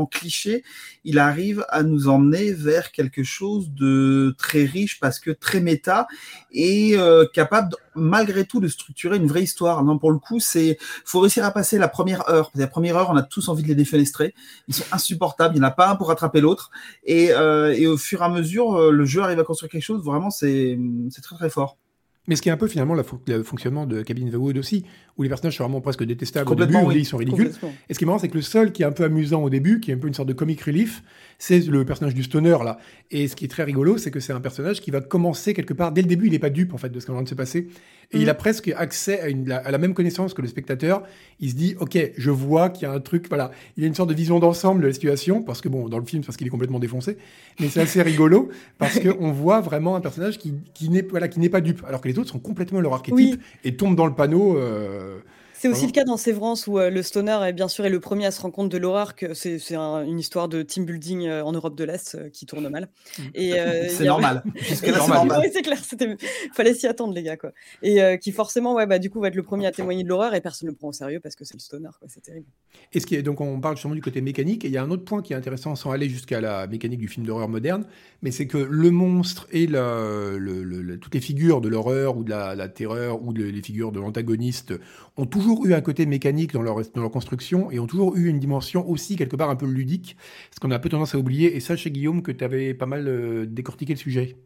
[0.07, 0.62] cliché,
[1.05, 6.07] il arrive à nous emmener vers quelque chose de très riche parce que très méta
[6.53, 9.83] et heu, capable malgré tout de structurer une vraie histoire.
[9.85, 12.50] Non, pour le coup, c'est faut réussir à passer la 1re heure.
[12.55, 14.35] La 1re heure, on a tous envie de les défenestrer.
[14.68, 16.70] Ils sont insupportables, il y en a pas un pour rattraper l'autre
[17.05, 19.83] et heu et au fur et à mesure, heu, le jeu arrive à construire quelque
[19.85, 20.79] chose, vraiment c'est
[21.22, 21.80] très, très fort.
[22.29, 24.59] Mais ce qui est un peu finalement la le fonctionnement de Cabin in the Wood
[24.59, 24.85] aussi,
[25.17, 26.99] où les personnages sont vraiment presque détestables au début, oui.
[26.99, 27.51] «Ils sont ridicules»
[27.89, 29.51] et ce qui est marrant, c'est que le seul qui est un peu amusant au
[29.51, 31.03] début, qui est un peu une sorte de comic relief,
[31.42, 32.79] c'est le personnage du stoner là
[33.11, 35.72] et ce qui est très rigolo, c'est que c'est un personnage qui va commencer quelque
[35.74, 37.16] part dès le début, il est pas dupe en fait de ce qui est en
[37.16, 37.66] train de se passer
[38.12, 38.29] et il Mmh.
[38.29, 41.03] a presque accès à une la à la même connaissance que le spectateur.
[41.38, 43.94] Il se dit: «OK, je vois qu'il y a un truc» voilà, il a une
[43.94, 46.37] sorte de vision d'ensemble de la situation parce que bon, dans le film, c'est parce
[46.37, 47.16] qu'il est complètement défoncé,
[47.61, 51.40] mais c'est assez rigolo parce qu'on voit vraiment un personnage qui qui n'est voilà, qui
[51.40, 53.38] n'est pas dupe, alors que les autres sont complètement leur archétype Oui.
[53.64, 55.22] et tombent dans le panneau, heu,
[55.61, 57.99] C'est aussi le cas dans Sévrance où, heu, le stoner est bien sûr est le
[57.99, 60.87] 1er à se rendre compte de l'horreur que c'est c'est un une histoire de team
[60.87, 62.88] building, heu, en Europe de l'Est, heu, qui tourne mal
[63.35, 63.51] et
[63.90, 64.42] C'est normal.
[64.62, 65.51] c'est normal.
[65.53, 66.16] c'est clair, c'était
[66.55, 69.35] fallait s'y attendre les gars, quoi et qui forcément, ouais, bah, du coup, va être
[69.35, 71.55] le 1er à témoigner de l'horreur et personne le prend au sérieux parce que c'est
[71.55, 72.46] le stoner, quoi, c'est terrible.
[72.94, 74.83] Et ce qui est donc on parle justement du côté mécanique et il y a
[74.83, 77.85] un autre point qui est intéressant sans aller jusqu'à la mécanique du film d'horreur moderne,
[78.23, 82.16] mais c'est que le monstre et le le le le toutes les figures de l'horreur
[82.16, 84.73] ou de la la terreur ou de les figures de l'antagoniste
[85.18, 88.29] ont toujours eu un côté mécanique dans leur dans leur construction et ont toujours eu
[88.29, 90.17] une dimension aussi quelque part un peu ludique,
[90.55, 92.75] ce qu'on a un peu tendance à oublier et ça chez Guillaume que tu avais
[92.75, 94.37] pas mal, heu, décortiqué le sujet.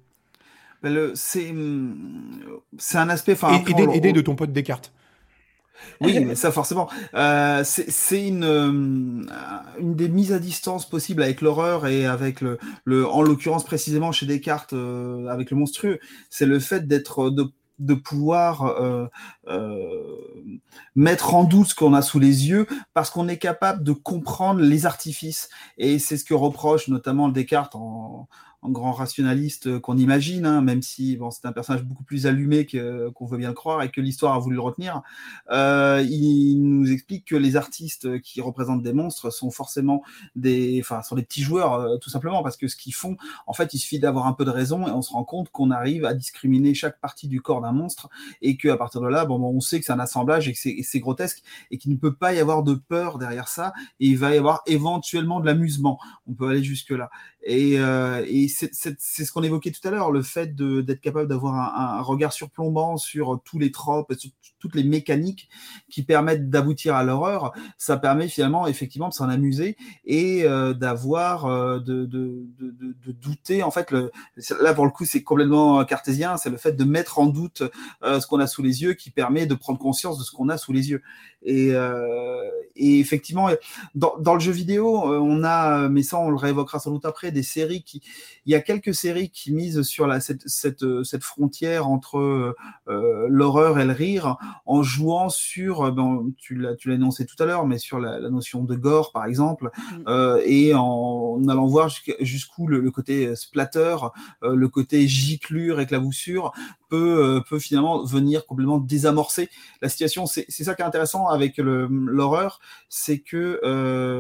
[0.83, 1.53] Bah, le c'est,
[2.79, 4.93] c'est un aspect enfin après on aidé aidé on de ton pote Descartes.
[6.01, 6.89] Oui, mais ça forcément.
[7.15, 9.27] Heu, c'est une, hem,
[9.79, 14.13] une des mises à distance possibles avec l'horreur et avec le le en l'occurrence précisément
[14.13, 15.99] chez Descartes, heu, avec le monstrueux,
[16.31, 17.45] c'est le fait d'être de
[17.79, 19.09] de pouvoir, heu
[19.49, 20.61] heu,
[20.95, 24.61] mettre en doute ce qu'on a sous les yeux parce qu'on est capable de comprendre
[24.61, 25.49] les artifices.
[25.79, 28.29] Et c'est ce que reproche notamment Descartes en
[28.65, 32.27] en grand rationaliste, heu, qu'on imagine, hein, même si bon, c'est un personnage beaucoup plus
[32.27, 35.03] allumé que qu'on veut bien le croire et que l'histoire a voulu le retenir.
[35.53, 40.03] Heu, il nous explique que les artistes qui représentent des monstres sont forcément
[40.35, 43.75] des enfin, sont des petits joueurs, tout simplement parce que ce qu'ils font, en fait,
[43.75, 46.15] il suffit d'avoir un peu de raison et on se rend compte qu'on arrive à
[46.15, 48.09] discriminer chaque partie du corps d'un monstre
[48.41, 51.01] et qu'à partir de là, bon, on sait que c'est un assemblage et que c'est
[51.01, 54.35] grotesque et qu'il ne peut pas y avoir de peur derrière ça et il va
[54.35, 55.99] y avoir éventuellement de l'amusement.
[56.27, 57.11] On peut aller jusque-là
[57.47, 61.55] et heu et c'est ce qu'on évoquait tout à l'heure, le fait d'être capable d'avoir
[61.55, 65.49] un un regard surplombant sur tous les tropes, sur toutes les mécaniques
[65.91, 67.53] qui permettent d'aboutir à l'horreur.
[67.79, 69.77] Ça permet finalement effectivement de s'en amuser
[70.07, 74.11] et heu, d'avoir, heu, de de de de douter en fait le
[74.63, 77.63] là pour le coup, c'est complètement cartésien, c'est le fait de mettre en doute,
[78.05, 80.49] heu, ce qu'on a sous les yeux qui permet de prendre conscience de ce qu'on
[80.49, 81.03] a sous les yeux
[81.43, 82.01] et heu
[82.77, 83.49] et effectivement,
[83.95, 87.05] dans dans le jeu vidéo, heu, on a, mais ça on le réévoquera sans doute
[87.05, 88.03] après, des séries qui
[88.47, 90.85] il y a quelques séries qui misent sur la cette cette,
[91.23, 92.19] frontière entre,
[92.89, 97.37] heu, l'horreur et le rire en jouant sur, ben, tu l'as tu l'as énoncé tout
[97.43, 100.05] à l'heure, mais sur la la notion de gore par exemple, Mmh.
[100.09, 103.97] heu et en allant voir jusqu jusqu'où le le côté splatter,
[104.43, 106.53] heu, le côté giclure, éclaboussure
[106.89, 109.49] peut, peut finalement venir complètement désamorcer
[109.83, 110.27] la situation.
[110.27, 113.61] C'est c'est ça qui est intéressant avec le l'horreur, c'est que,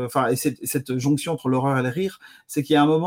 [0.06, 2.86] enfin et cette cette jonction entre l'horreur et le rire, c'est qu'il y a un
[2.86, 3.03] moment,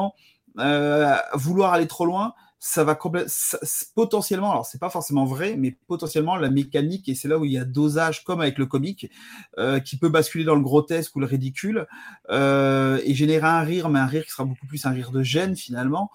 [0.60, 5.26] heu, vouloir aller trop loin, ça va complè ça c potentiellement, alors c'est pas forcément
[5.26, 8.58] vrai, mais potentiellement la mécanique et c'est là où il y a dosage comme avec
[8.58, 9.12] le comique,
[9.60, 11.88] heu, qui peut basculer dans le grotesque ou le ridicule,
[12.32, 15.22] heu et générer un rire, mais un rire qui sera beaucoup plus un rire de
[15.24, 16.10] gêne finalement,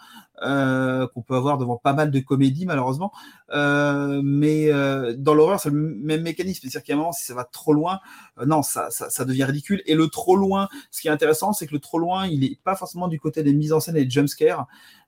[0.44, 3.12] heu, qu'on peut avoir devant pas mal de comédies malheureusement.
[3.54, 7.34] Heu, mais heu, dans l'horreur, c'est le même mécanisme, c'est-à-dire qu'à un moment, si ça
[7.34, 8.00] va trop loin,
[8.40, 9.82] heu, non, ça ça ça devient ridicule.
[9.86, 12.58] Et le trop loin, ce qui est intéressant, c'est que le trop loin, il est
[12.64, 14.28] pas forcément du côté des mises en scène et des jump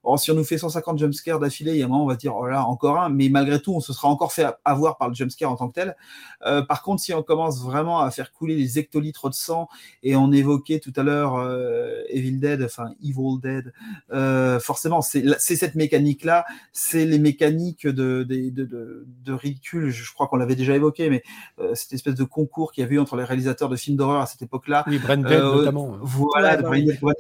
[0.05, 2.17] Or, si on nous fait 150 jumpscares d'affilée, il y a un moment, on va
[2.17, 5.09] dire, oh là, encore un, mais malgré tout, on se sera encore fait avoir par
[5.09, 5.97] le jumpscare en tant que tel.
[6.45, 9.69] Euh, par contre, si on commence vraiment à faire couler les hectolitres de sang,
[10.03, 13.73] et on évoquait tout à l'heure euh, Evil Dead, enfin Evil Dead,
[14.12, 20.27] euh, forcément, c'est cette mécanique-là, c'est les mécaniques de, de, de, de, ridicule, je crois
[20.29, 21.23] qu'on l'avait déjà évoqué, mais
[21.75, 24.27] cette espèce de concours qu'il y avait eu entre les réalisateurs de films d'horreur à
[24.27, 24.85] cette époque-là.
[24.87, 25.97] Oui, Brandon notamment.
[26.03, 26.64] Voilà, de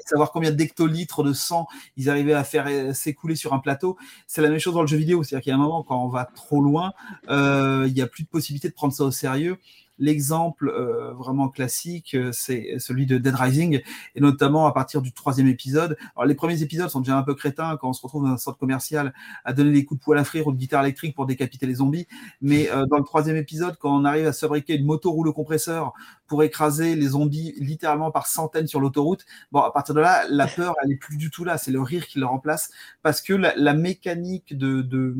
[0.04, 1.66] savoir combien d'hectolitres de sang
[1.96, 3.96] ils arrivaient à faire s'écouler sur un plateau.
[4.26, 6.04] C'est la même chose dans le jeu vidéo, c'est-à-dire qu'il y a un moment quand
[6.04, 6.92] on va trop loin,
[7.28, 9.58] il n'y a plus de possibilité de prendre ça au sérieux.
[9.98, 13.80] L'exemple euh, vraiment classique, euh, c'est celui de Dead Rising,
[14.14, 15.96] et notamment à partir du troisième épisode.
[16.16, 18.36] Alors, les premiers épisodes sont déjà un peu crétins quand on se retrouve dans un
[18.36, 21.26] centre commercial à donner des coups de poing à frire ou de guitare électrique pour
[21.26, 22.08] décapiter les zombies.
[22.40, 25.92] Mais euh, dans le troisième épisode, quand on arrive à fabriquer une moto rouleau compresseur
[26.26, 30.48] pour écraser les zombies littéralement par centaines sur l'autoroute, bon, à partir de là, la
[30.48, 31.56] peur, elle est plus du tout là.
[31.56, 32.70] C'est le rire qui le remplace
[33.02, 35.14] parce que la, la mécanique de, de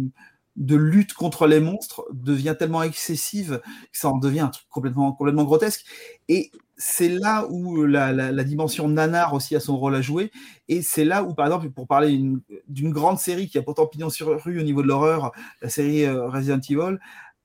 [0.56, 3.60] de lutte contre les monstres devient tellement excessive
[3.92, 5.84] que ça en devient un truc complètement, complètement grotesque.
[6.28, 10.30] Et c'est là où la, dimension nanar aussi a son rôle à jouer.
[10.68, 12.20] Et c'est là où, par exemple, pour parler
[12.68, 16.04] d'une grande série qui a pourtant pignon sur rue au niveau de l'horreur, la série
[16.04, 16.98] euh, Resident Evil,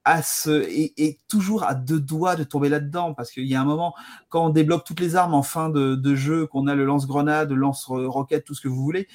[0.06, 3.66] à ce, est, toujours à deux doigts de tomber là-dedans parce qu'il y a un
[3.66, 3.94] moment
[4.30, 7.52] quand on débloque toutes les armes en fin de, de jeu, qu'on a le lance-grenade,
[7.52, 9.08] le lance-roquette, tout ce que vous voulez,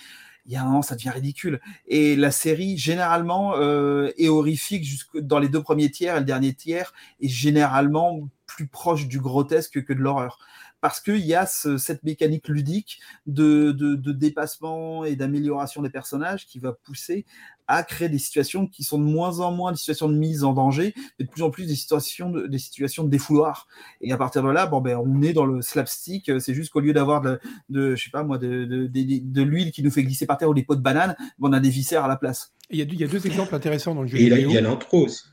[0.46, 1.60] il y a un moment, ça devient ridicule.
[1.86, 6.24] Et la série, généralement, euh, est horrifique jusque dans les deux premiers tiers et le
[6.24, 10.38] dernier tiers est généralement plus proche du grotesque que de l'horreur.
[10.80, 13.72] Parce qu'il y a cette mécanique ludique de,
[14.12, 17.24] dépassement et d'amélioration des personnages qui va pousser
[17.66, 20.52] à créer des situations qui sont de moins en moins des situations de mise en
[20.52, 23.66] danger, mais de plus en plus des situations de, des situations de défouloir.
[24.00, 26.30] Et à partir de là, bon ben on est dans le slapstick.
[26.40, 29.72] C'est juste qu'au lieu d'avoir de, de, je sais pas moi, de, de, de, l'huile
[29.72, 31.70] qui nous fait glisser par terre ou des pots de banane, ben, on a des
[31.70, 32.52] viscères à la place.
[32.70, 34.18] Il y, a, il y a deux exemples intéressants dans le jeu.
[34.18, 35.24] Et il y a l'intro aussi.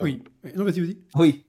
[0.00, 0.22] Oui.
[0.56, 0.98] Non, vas-y, vas-y.
[1.14, 1.46] Oui.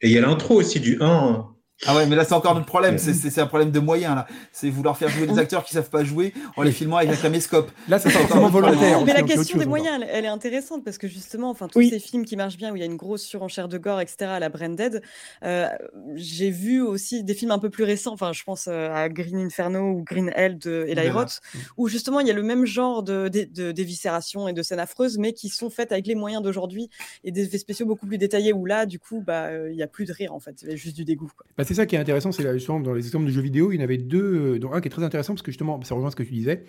[0.00, 1.48] Et il y a l'intro aussi du 1
[1.86, 4.26] ah ouais, mais là c'est encore notre problème, c'est un problème de moyens là.
[4.52, 7.16] C'est vouloir faire jouer des acteurs qui savent pas jouer en les filmant avec un
[7.16, 7.70] caméscope.
[7.88, 9.04] Là c'est forcément volontaire.
[9.04, 12.24] Mais la question des moyens, elle, est intéressante parce que justement, enfin tous ces films
[12.24, 14.16] qui marchent bien où il y a une grosse surenchère de gore, etc.
[14.22, 15.02] à la Branded,
[15.44, 15.68] euh,
[16.14, 18.12] j'ai vu aussi des films un peu plus récents.
[18.12, 21.40] Enfin, je pense euh, à Green Inferno ou Green Hell de Eli Roth,
[21.76, 25.18] où justement il y a le même genre de, de, d'éviscération et de scènes affreuses,
[25.18, 26.90] mais qui sont faites avec les moyens d'aujourd'hui
[27.22, 28.52] et des effets spéciaux beaucoup plus détaillés.
[28.52, 30.70] Où là, du coup, bah euh, il y a plus de rire en fait, il
[30.70, 31.30] y a juste du dégoût.
[31.56, 33.76] Bah, c'est ça qui est intéressant, c'est justement dans les exemples de jeux vidéo, il
[33.76, 35.94] y en avait deux, euh, dont un qui est très intéressant parce que justement, ça
[35.94, 36.62] rejoint ce que tu disais,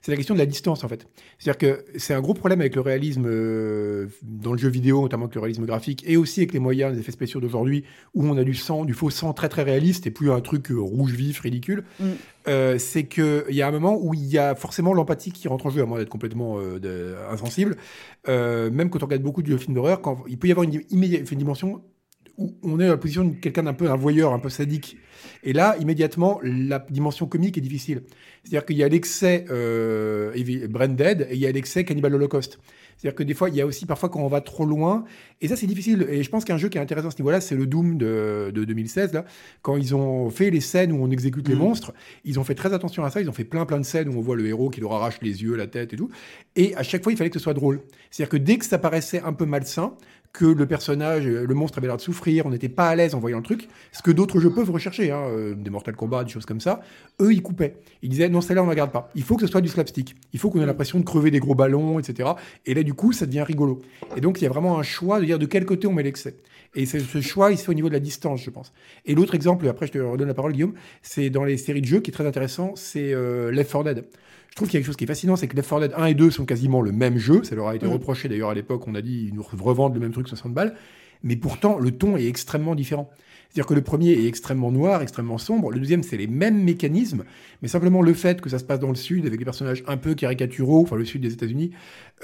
[0.00, 1.08] c'est la question de la distance en fait.
[1.40, 5.24] C'est-à-dire que c'est un gros problème avec le réalisme euh, dans le jeu vidéo, notamment
[5.24, 7.82] avec le réalisme graphique, et aussi avec les moyens, les effets spéciaux d'aujourd'hui,
[8.14, 10.70] où on a du sang, du faux sang très très réaliste, et plus un truc
[10.70, 11.82] euh, rouge vif, ridicule.
[11.98, 12.78] Mm.
[12.78, 15.70] c'est qu'il y a un moment où il y a forcément l'empathie qui rentre en
[15.70, 16.58] jeu, à moins d'être complètement
[17.28, 17.76] insensible.
[18.28, 21.82] même quand on regarde beaucoup de films d'horreur, il peut y avoir une, une dimension
[22.38, 24.96] où on est dans la position de quelqu'un d'un peu un voyeur, un peu sadique.
[25.42, 28.02] Et là, immédiatement, la dimension comique est difficile.
[28.42, 30.32] C'est-à-dire qu'il y a l'excès euh,
[30.68, 32.58] Branded et il y a l'excès Cannibal Holocaust.
[32.96, 35.04] C'est-à-dire que des fois, il y a aussi parfois quand on va trop loin,
[35.40, 36.06] et ça c'est difficile.
[36.08, 38.52] Et je pense qu'un jeu qui est intéressant à ce niveau-là, c'est le Doom de,
[38.54, 39.24] 2016, là,
[39.62, 41.58] quand ils ont fait les scènes où on exécute les mmh.
[41.58, 41.92] monstres,
[42.24, 44.18] ils ont fait très attention à ça, ils ont fait plein plein de scènes où
[44.18, 46.08] on voit le héros qui leur arrache les yeux, la tête et tout.
[46.56, 47.80] Et à chaque fois, il fallait que ce soit drôle.
[48.10, 49.94] C'est-à-dire que dès que ça paraissait un peu malsain,
[50.34, 53.20] que le personnage, le monstre avait l'air de souffrir, on n'était pas à l'aise en
[53.20, 56.30] voyant le truc, ce que d'autres jeux peuvent rechercher, hein, euh, des Mortal Kombat, des
[56.30, 56.82] choses comme ça,
[57.22, 57.76] eux ils coupaient.
[58.02, 59.12] Ils disaient non, celle-là on ne la garde pas.
[59.14, 60.16] Il faut que ce soit du slapstick.
[60.32, 62.30] Il faut qu'on ait l'impression de crever des gros ballons, etc.
[62.66, 63.80] Et là du coup ça devient rigolo.
[64.16, 66.02] Et donc il y a vraiment un choix de dire de quel côté on met
[66.02, 66.36] l'excès.
[66.74, 68.72] Et ce choix il se fait au niveau de la distance, je pense.
[69.06, 71.86] Et l'autre exemple, après je te redonne la parole Guillaume, c'est dans les séries de
[71.86, 74.04] jeux qui est très intéressant, c'est euh, Left 4 Dead.
[74.54, 75.92] Je trouve qu'il y a quelque chose qui est fascinant, c'est que Left 4 Dead
[75.96, 77.42] 1 et 2 sont quasiment le même jeu.
[77.42, 77.90] Ça leur a été mm.
[77.90, 80.76] reproché d'ailleurs à l'époque, on a dit ils nous revendent le même truc 60 balles.
[81.24, 83.10] Mais pourtant, le ton est extrêmement différent.
[83.54, 85.70] C'est-à-dire que le premier est extrêmement noir, extrêmement sombre.
[85.70, 87.22] Le deuxième, c'est les mêmes mécanismes,
[87.62, 89.96] mais simplement le fait que ça se passe dans le sud, avec des personnages un
[89.96, 91.70] peu caricaturaux, enfin le sud des États-Unis,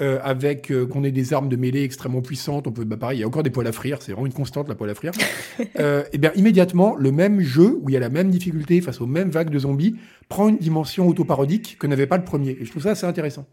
[0.01, 2.67] euh, avec euh, qu'on ait des armes de mêlée extrêmement puissantes.
[2.67, 4.33] On peut, bah, pareil, il y a encore des poils à frire, c'est vraiment une
[4.33, 5.13] constante la poêle à frire.
[5.79, 8.99] euh, et bien immédiatement, le même jeu où il y a la même difficulté face
[8.99, 9.95] aux mêmes vagues de zombies
[10.27, 12.57] prend une dimension autoparodique que n'avait pas le premier.
[12.59, 13.47] Et je trouve ça assez intéressant.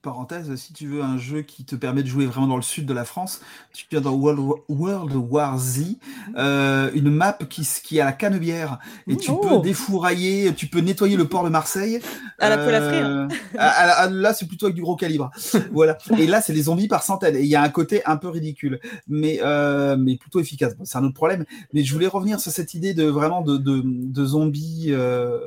[0.00, 2.86] Parenthèse, si tu veux un jeu qui te permet de jouer vraiment dans le sud
[2.86, 3.40] de la France,
[3.72, 5.96] tu viens dans World, War Z,
[6.36, 11.16] euh, une map qui, qui a la canebière et tu peux défourailler, tu peux nettoyer
[11.16, 12.00] le port de Marseille.
[12.38, 15.30] À la euh, là, c'est plutôt avec du gros calibre.
[15.72, 15.98] voilà.
[16.16, 17.34] Et là, c'est des zombies par centaines.
[17.34, 20.74] Et il y a un côté un peu ridicule, mais, euh, mais plutôt efficace.
[20.84, 21.44] c'est un autre problème.
[21.72, 25.40] Mais je voulais revenir sur cette idée de vraiment de, de, de zombies euh,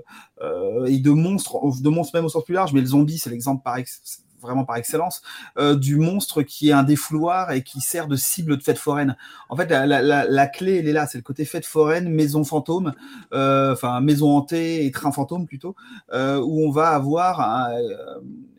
[0.87, 3.63] et de monstres, de monstres même au sens plus large, mais le zombie, c'est l'exemple
[3.63, 3.77] par,
[4.41, 5.21] vraiment par excellence,
[5.57, 9.15] euh, du monstre qui est un défouloir et qui sert de cible de fête foraine.
[9.49, 12.93] En fait, la, clé, elle est là, c'est le côté fête foraine, maison fantôme,
[13.33, 15.75] euh, enfin maison hantée et train fantôme plutôt,
[16.13, 17.69] euh, où on va avoir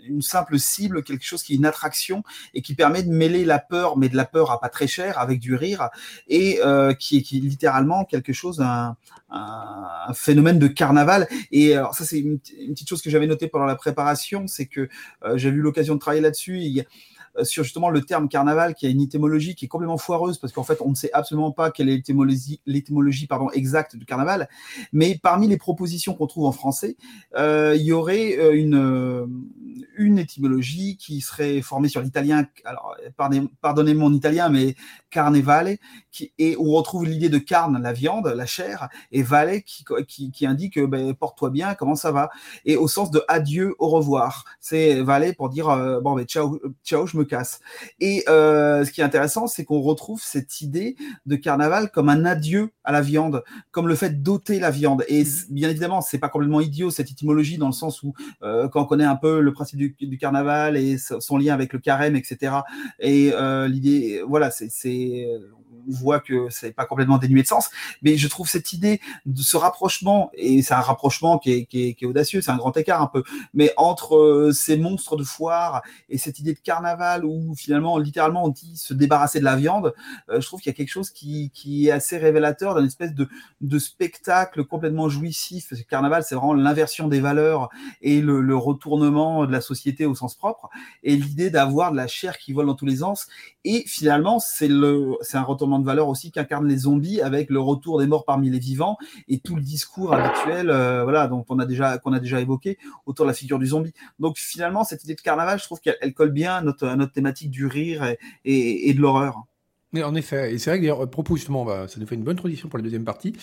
[0.07, 2.23] une simple cible, quelque chose qui est une attraction
[2.55, 5.19] et qui permet de mêler la peur, mais de la peur à pas très cher,
[5.19, 5.89] avec du rire,
[6.29, 6.61] et
[6.99, 8.97] qui, est, qui est littéralement quelque chose, un,
[9.33, 11.29] un, phénomène de carnaval.
[11.51, 14.89] Et alors ça, c'est une, petite chose que j'avais notée pendant la préparation, c'est que
[15.25, 16.59] euh, j'ai eu l'occasion de travailler là-dessus.
[16.59, 16.83] Euh,
[17.43, 20.65] sur justement le terme carnaval qui a une étymologie qui est complètement foireuse parce qu'en
[20.65, 22.03] fait on ne sait absolument pas quelle est
[22.67, 24.49] l'étymologie exacte du carnaval.
[24.93, 26.97] Mais parmi les propositions qu'on trouve en français
[27.37, 29.27] euh, il y aurait euh,
[29.97, 32.97] une étymologie qui serait formée sur l'italien alors
[33.61, 34.75] pardonnez mon italien mais
[35.11, 35.79] carnevale
[36.11, 40.79] qui, et on retrouve l'idée de carne la viande la chair et vale qui indique
[40.79, 42.31] ben, porte-toi bien comment ça va.
[42.65, 44.45] Et au sens de adieu au revoir.
[44.61, 45.67] C'est vale pour dire
[46.03, 47.61] bon ben ciao ciao je me casse.
[48.01, 52.25] Et euh, ce qui est intéressant, c'est qu'on retrouve cette idée de carnaval comme un
[52.25, 55.05] adieu à la viande, comme le fait d'ôter la viande.
[55.09, 58.83] Et bien évidemment, c'est pas complètement idiot cette étymologie dans le sens où euh, quand
[58.83, 62.57] on connaît un peu le principe du, carnaval et son lien avec le carême, etc.
[63.01, 64.69] Et euh, l'idée, voilà, c'est
[65.89, 67.71] voit que c'est pas complètement dénué de sens,
[68.03, 71.97] mais je trouve cette idée de ce rapprochement, et c'est un rapprochement qui est, qui
[71.99, 73.23] est, audacieux, c'est un grand écart un peu,
[73.55, 78.45] mais entre euh, ces monstres de foire et cette idée de carnaval où finalement, littéralement,
[78.45, 79.95] on dit se débarrasser de la viande,
[80.29, 83.15] euh, je trouve qu'il y a quelque chose qui, qui est assez révélateur d'une espèce
[83.15, 83.29] de,
[83.61, 85.69] de spectacle complètement jouissif.
[85.69, 87.69] Parce que carnaval, c'est vraiment l'inversion des valeurs
[88.01, 90.69] et le, le retournement de la société au sens propre,
[91.03, 93.27] et l'idée d'avoir de la chair qui vole dans tous les sens,
[93.65, 97.61] et finalement, c'est le, c'est un retournement de valeur aussi qu'incarnent les zombies avec le
[97.61, 98.97] retour des morts parmi les vivants
[99.29, 102.79] et tout le discours habituel, euh, voilà, dont on a déjà qu'on a déjà évoqué
[103.07, 103.93] autour de la figure du zombie.
[104.19, 107.51] Donc finalement, cette idée de carnaval, je trouve qu'elle colle bien à notre, notre thématique
[107.51, 109.43] du rire et, de l'horreur.
[109.93, 112.25] Mais en effet, et c'est vrai que d'ailleurs, propos justement, bah, ça nous fait une
[112.25, 113.35] bonne tradition pour la deuxième partie.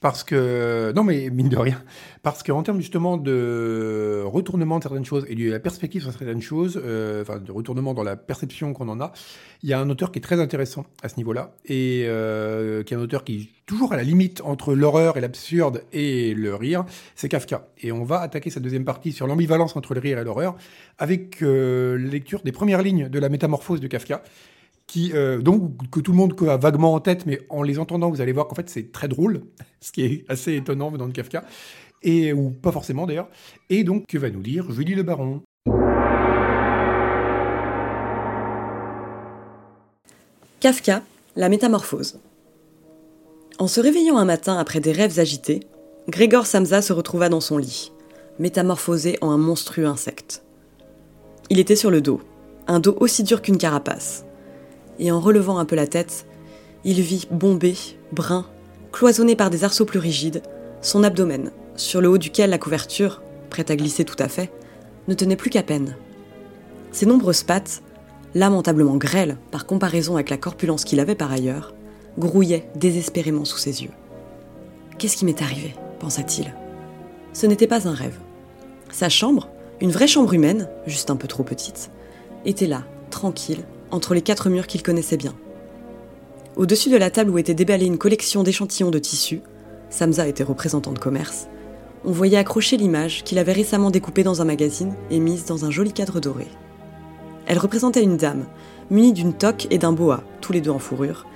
[0.00, 1.78] Parce que, non mais mine de rien,
[2.22, 6.40] parce qu'en termes justement de retournement de certaines choses et de la perspective sur certaines
[6.40, 9.12] choses, euh, enfin de retournement dans la perception qu'on en a,
[9.62, 12.94] il y a un auteur qui est très intéressant à ce niveau-là, et euh, qui
[12.94, 16.54] est un auteur qui est toujours à la limite entre l'horreur et l'absurde et le
[16.54, 17.68] rire, c'est Kafka.
[17.82, 20.56] Et on va attaquer cette deuxième partie sur l'ambivalence entre le rire et l'horreur,
[20.98, 24.22] avec euh, la lecture des premières lignes de la métamorphose de Kafka,
[24.96, 28.20] euh, donc, que tout le monde a vaguement en tête, mais en les entendant, vous
[28.20, 29.42] allez voir qu'en fait, c'est très drôle,
[29.80, 31.44] ce qui est assez étonnant dans le Kafka,
[32.02, 33.28] et, ou pas forcément d'ailleurs.
[33.68, 35.42] Et donc, que va nous dire Julie Le Baron?
[40.60, 41.02] Kafka,
[41.36, 42.20] la métamorphose.
[43.58, 45.60] En se réveillant un matin après des rêves agités,
[46.08, 47.92] Grégor Samsa se retrouva dans son lit,
[48.38, 50.42] métamorphosé en un monstrueux insecte.
[51.50, 52.20] Il était sur le dos,
[52.66, 54.24] un dos aussi dur qu'une carapace
[55.00, 56.26] et en relevant un peu la tête,
[56.84, 57.74] il vit bombé,
[58.12, 58.46] brun,
[58.92, 60.42] cloisonné par des arceaux plus rigides,
[60.82, 64.52] son abdomen, sur le haut duquel la couverture, prête à glisser tout à fait,
[65.08, 65.96] ne tenait plus qu'à peine.
[66.92, 67.82] Ses nombreuses pattes,
[68.34, 71.74] lamentablement grêles par comparaison avec la corpulence qu'il avait par ailleurs,
[72.18, 73.90] grouillaient désespérément sous ses yeux.
[74.98, 75.74] Qu'est-ce qui m'est arrivé?
[75.98, 76.54] pensa-t-il.
[77.34, 78.18] Ce n'était pas un rêve.
[78.90, 79.48] Sa chambre,
[79.80, 81.90] une vraie chambre humaine, juste un peu trop petite,
[82.44, 85.34] était là, tranquille, entre les quatre murs qu'il connaissait bien.
[86.56, 89.42] Au-dessus de la table où était déballée une collection d'échantillons de tissus,
[89.88, 91.48] Samza était représentant de commerce,
[92.04, 95.70] on voyait accrocher l'image qu'il avait récemment découpée dans un magazine et mise dans un
[95.70, 96.46] joli cadre doré.
[97.46, 98.46] Elle représentait une dame,
[98.90, 101.26] munie d'une toque et d'un boa, tous les deux en fourrure,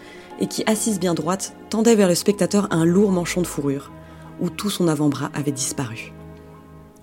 [0.41, 3.93] et qui, assise bien droite, tendait vers le spectateur un lourd manchon de fourrure,
[4.41, 6.13] où tout son avant-bras avait disparu.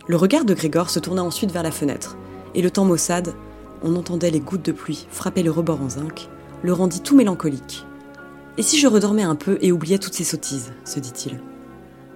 [0.08, 2.18] Le regard de Grégor se tourna ensuite vers la fenêtre,
[2.56, 3.34] et le temps maussade,
[3.84, 6.30] on entendait les gouttes de pluie frapper le rebord en zinc,
[6.64, 7.86] le rendit tout mélancolique.
[8.58, 11.40] Et si je redormais un peu et oubliais toutes ces sottises se dit-il.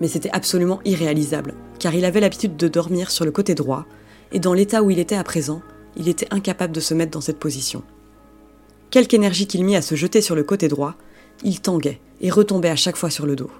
[0.01, 3.85] Mais c'était absolument irréalisable, car il avait l'habitude de dormir sur le côté droit,
[4.31, 5.61] et dans l'état où il était à présent,
[5.95, 7.83] il était incapable de se mettre dans cette position.
[8.91, 10.95] Quelque énergie qu'il mit à se jeter sur le côté droit,
[11.43, 13.51] il tanguait et retombait à chaque fois sur le dos.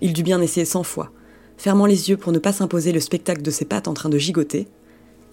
[0.00, 1.10] Il dut bien essayer cent fois,
[1.56, 4.18] fermant les yeux pour ne pas s'imposer le spectacle de ses pattes en train de
[4.18, 4.68] gigoter,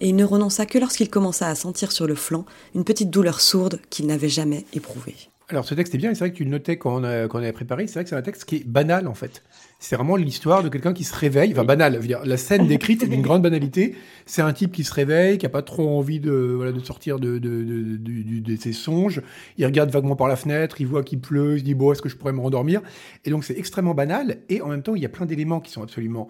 [0.00, 2.44] et il ne renonça que lorsqu'il commença à sentir sur le flanc
[2.74, 5.16] une petite douleur sourde qu'il n'avait jamais éprouvée.
[5.50, 7.86] Alors ce texte est bien, c'est vrai que tu le notais quand on, avait préparé,
[7.86, 9.42] c'est vrai que c'est un texte qui est banal en fait.
[9.78, 12.66] C'est vraiment l'histoire de quelqu'un qui se réveille, enfin banal, je veux dire, la scène
[12.66, 13.96] décrite est d'une grande banalité.
[14.26, 18.56] C'est un type qui se réveille, qui a pas trop envie de, sortir de, de
[18.56, 19.22] ses songes.
[19.56, 22.02] Il regarde vaguement par la fenêtre, il voit qu'il pleut, il se dit bon, est-ce
[22.02, 22.82] que je pourrais me rendormir?
[23.24, 25.72] Et donc c'est extrêmement banal, et en même temps il y a plein d'éléments qui
[25.72, 26.28] sont absolument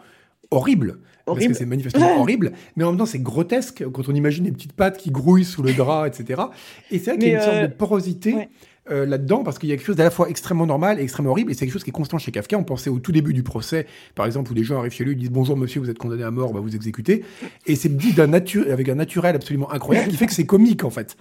[0.50, 4.44] horribles, parce que c'est manifestement horrible, mais en même temps c'est grotesque quand on imagine
[4.44, 6.42] les petites pattes qui grouillent sous le drap, etc.
[6.90, 8.34] Et c'est vrai qu'il y a une sorte de euh, porosité.
[8.34, 8.48] Ouais
[8.90, 11.32] euh, là-dedans parce qu'il y a quelque chose d'à la fois extrêmement normal et extrêmement
[11.32, 12.56] horrible et c'est quelque chose qui est constant chez Kafka.
[12.56, 15.12] On pensait au tout début du procès, par exemple, où des gens arrivent chez lui
[15.12, 17.24] et disent bonjour monsieur, vous êtes condamné à mort, on va vous exécuter.
[17.66, 20.90] Et c'est dit d'un avec un naturel absolument incroyable qui fait que c'est comique en
[20.90, 21.16] fait.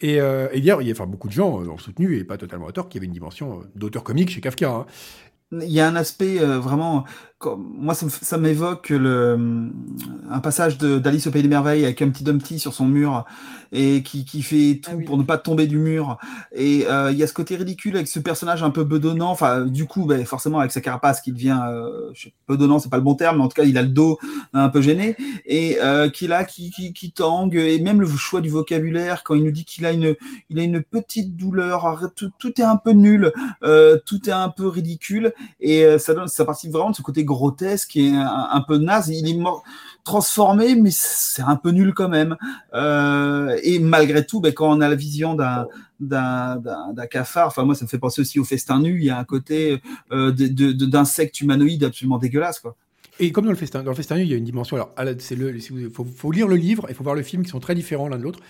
[0.00, 2.24] Et, euh, et hier, il y a enfin, beaucoup de gens euh, ont soutenu, et
[2.24, 4.70] pas totalement à tort, qu'il y avait une dimension euh, d'auteur comique chez Kafka.
[4.70, 4.86] Hein.
[5.52, 7.04] Il y a un aspect vraiment
[7.56, 9.70] moi, ça, m'évoque le,
[10.30, 13.24] un passage d'Alice au Pays des Merveilles avec un petit Dumpty sur son mur
[13.72, 16.18] et qui, qui fait tout ah pour ne pas tomber du mur.
[16.52, 19.30] Et euh, il y a ce côté ridicule avec ce personnage un peu bedonnant.
[19.30, 22.12] Enfin, du coup, ben, forcément, avec sa carapace qui devient euh,
[22.48, 24.18] bedonnant, c'est pas le bon terme, mais en tout cas, il a le dos
[24.52, 25.16] un peu gêné
[25.46, 27.56] et euh, qui là, qui, qui, qui tangue.
[27.56, 30.16] Et même le choix du vocabulaire quand il nous dit qu'il a une,
[30.50, 32.10] il a une petite douleur.
[32.14, 33.32] Tout, tout est un peu nul,
[33.62, 37.02] euh, tout est un peu ridicule et euh, ça donne, ça participe vraiment de ce
[37.02, 39.08] côté grotesque et un, un peu naze.
[39.08, 39.38] Il est
[40.04, 42.36] transformé, mais c'est un peu nul quand même.
[42.74, 45.66] Euh, et malgré tout, ben, quand on a la vision d'un
[46.00, 49.18] d'un cafard, enfin moi ça me fait penser aussi au festin nu, il y a
[49.18, 49.80] un côté
[50.10, 52.74] euh, d'insectes humanoïdes absolument dégueulasse quoi.
[53.20, 54.76] Et comme dans le festin, dans le festin, il y a une dimension.
[54.96, 57.60] Alors, c'est le, il faut, lire le livre, il faut voir le film, qui sont
[57.60, 58.40] très différents l'un de l'autre.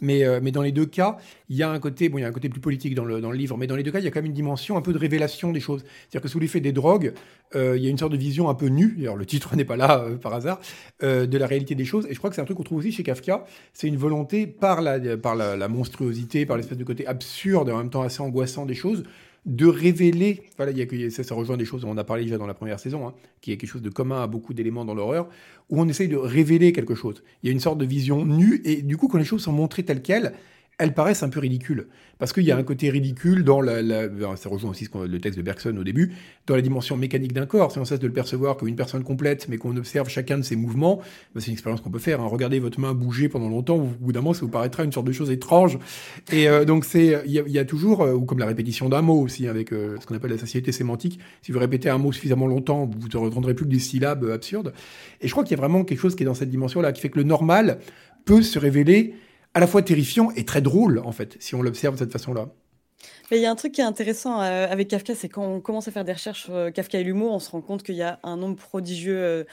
[0.00, 1.18] Mais, euh, mais dans les deux cas,
[1.48, 3.20] il y a un côté, bon, il y a un côté plus politique dans le,
[3.20, 4.76] dans le livre, mais dans les deux cas, il y a quand même une dimension
[4.76, 5.84] un peu de révélation des choses.
[5.84, 7.12] C'est-à-dire que sous l'effet des drogues,
[7.54, 8.94] euh, il y a une sorte de vision un peu nue.
[8.96, 10.60] D'ailleurs, le titre n'est pas là euh, par hasard
[11.00, 12.06] de la réalité des choses.
[12.08, 13.44] Et je crois que c'est un truc qu'on trouve aussi chez Kafka.
[13.72, 17.72] C'est une volonté par la, par la, la monstruosité, par l'espèce de côté absurde et
[17.72, 19.04] en même temps assez angoissant des choses
[19.48, 20.72] de révéler, voilà,
[21.10, 23.56] ça, rejoint des choses, on a parlé déjà dans la première saison, hein, qui est
[23.56, 25.28] quelque chose de commun à beaucoup d'éléments dans l'horreur,
[25.70, 27.22] où on essaye de révéler quelque chose.
[27.42, 29.52] Il y a une sorte de vision nue, et du coup, quand les choses sont
[29.52, 30.34] montrées telles quelles,
[30.78, 31.88] elles paraissent un peu ridicules.
[32.18, 33.80] Parce qu'il y a un côté ridicule dans la,
[34.36, 36.14] ça rejoint aussi le texte de Bergson au début,
[36.46, 37.70] dans la dimension mécanique d'un corps.
[37.70, 40.42] Si on cesse de le percevoir comme une personne complète, mais qu'on observe chacun de
[40.42, 41.00] ses mouvements,
[41.34, 42.20] bah, c'est une expérience qu'on peut faire.
[42.20, 42.26] Hein.
[42.26, 45.06] Regardez votre main bouger pendant longtemps, au bout d'un moment, ça vous paraîtra une sorte
[45.06, 45.78] de chose étrange.
[46.32, 49.20] Et euh, donc c'est, il y, a toujours, euh, ou comme la répétition d'un mot
[49.20, 51.20] aussi, avec euh, ce qu'on appelle la satiété sémantique.
[51.42, 54.72] Si vous répétez un mot suffisamment longtemps, vous ne retrouverez plus que des syllabes absurdes.
[55.20, 57.00] Et je crois qu'il y a vraiment quelque chose qui est dans cette dimension-là, qui
[57.00, 57.78] fait que le normal
[58.24, 59.14] peut se révéler
[59.58, 62.46] à la fois terrifiant et très drôle, en fait, si on l'observe de cette façon-là.
[63.28, 65.60] Mais il y a un truc qui est intéressant euh, avec Kafka, c'est quand on
[65.60, 68.02] commence à faire des recherches euh, Kafka et l'humour, on se rend compte qu'il y
[68.02, 69.44] a un nombre prodigieux euh,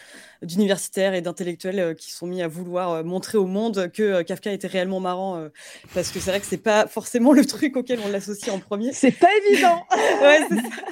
[0.45, 4.99] d'universitaires et d'intellectuels qui sont mis à vouloir montrer au monde que Kafka était réellement
[4.99, 5.49] marrant,
[5.93, 8.93] parce que c'est vrai que c'est pas forcément le truc auquel on l'associe en premier.
[8.93, 9.83] C'est pas évident.
[10.21, 10.83] ouais, c'est ça.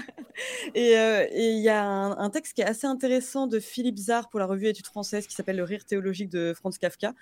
[0.75, 4.39] Et il y a un, un, texte qui est assez intéressant de Philippe Zard pour
[4.39, 7.13] la revue Études françaises qui s'appelle Le rire théologique de Franz Kafka,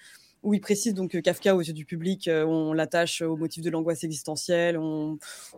[0.44, 3.64] où il précise donc que Kafka, aux yeux du public, euh, on l'attache au motif
[3.64, 5.18] de l'angoisse existentielle, on,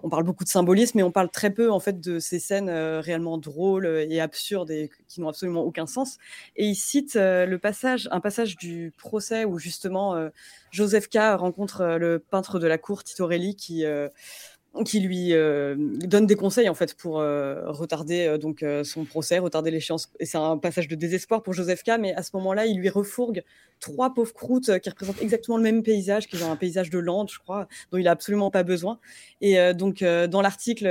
[0.09, 2.99] parle beaucoup de symbolisme, mais on parle très peu en fait de ces scènes euh,
[2.99, 6.17] réellement drôles et absurdes et qui n'ont absolument aucun sens.
[6.55, 10.29] Et il cite euh, le passage, un passage du procès où justement
[10.71, 13.85] Joseph K rencontre le peintre de la cour Titorelli qui
[14.85, 19.37] qui lui euh, donne des conseils en fait pour euh, retarder euh, donc son procès,
[19.37, 20.11] retarder l'échéance.
[20.19, 21.91] Et c'est un passage de désespoir pour Joseph K.
[21.99, 23.43] Mais à ce moment-là, il lui refourgue
[23.79, 27.29] trois pauvres croûtes qui représentent exactement le même paysage, qui est un paysage de lande,
[27.29, 28.99] je crois, dont il a absolument pas besoin.
[29.41, 30.87] Et donc dans l'article,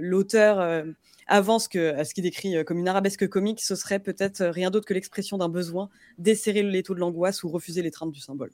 [0.00, 0.84] l'auteur
[1.28, 4.94] avance que ce qu'il décrit comme une arabesque comique, ce serait peut-être rien d'autre que
[4.94, 8.50] l'expression d'un besoin, desserrer le l'étau de l'angoisse ou refuser l'étreinte du symbole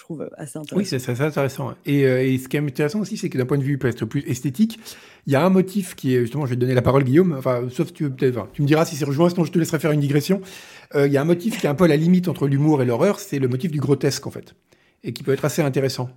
[0.00, 0.76] je trouve assez intéressant.
[0.76, 1.74] Oui, c'est assez intéressant.
[1.84, 4.04] Et, euh, et, ce qui est intéressant aussi, c'est que d'un point de vue peut-être
[4.06, 4.78] plus esthétique,
[5.26, 7.34] il y a un motif qui est justement, je vais te donner la parole, Guillaume.
[7.36, 9.92] Enfin, sauf tu peut-être, tu me diras si c'est rejoint, sinon je te laisserai faire
[9.92, 10.40] une digression.
[10.94, 12.82] Euh, il y a un motif qui est un peu à la limite entre l'humour
[12.82, 14.54] et l'horreur, c'est le motif du grotesque en fait,
[15.04, 16.10] et qui peut être assez intéressant.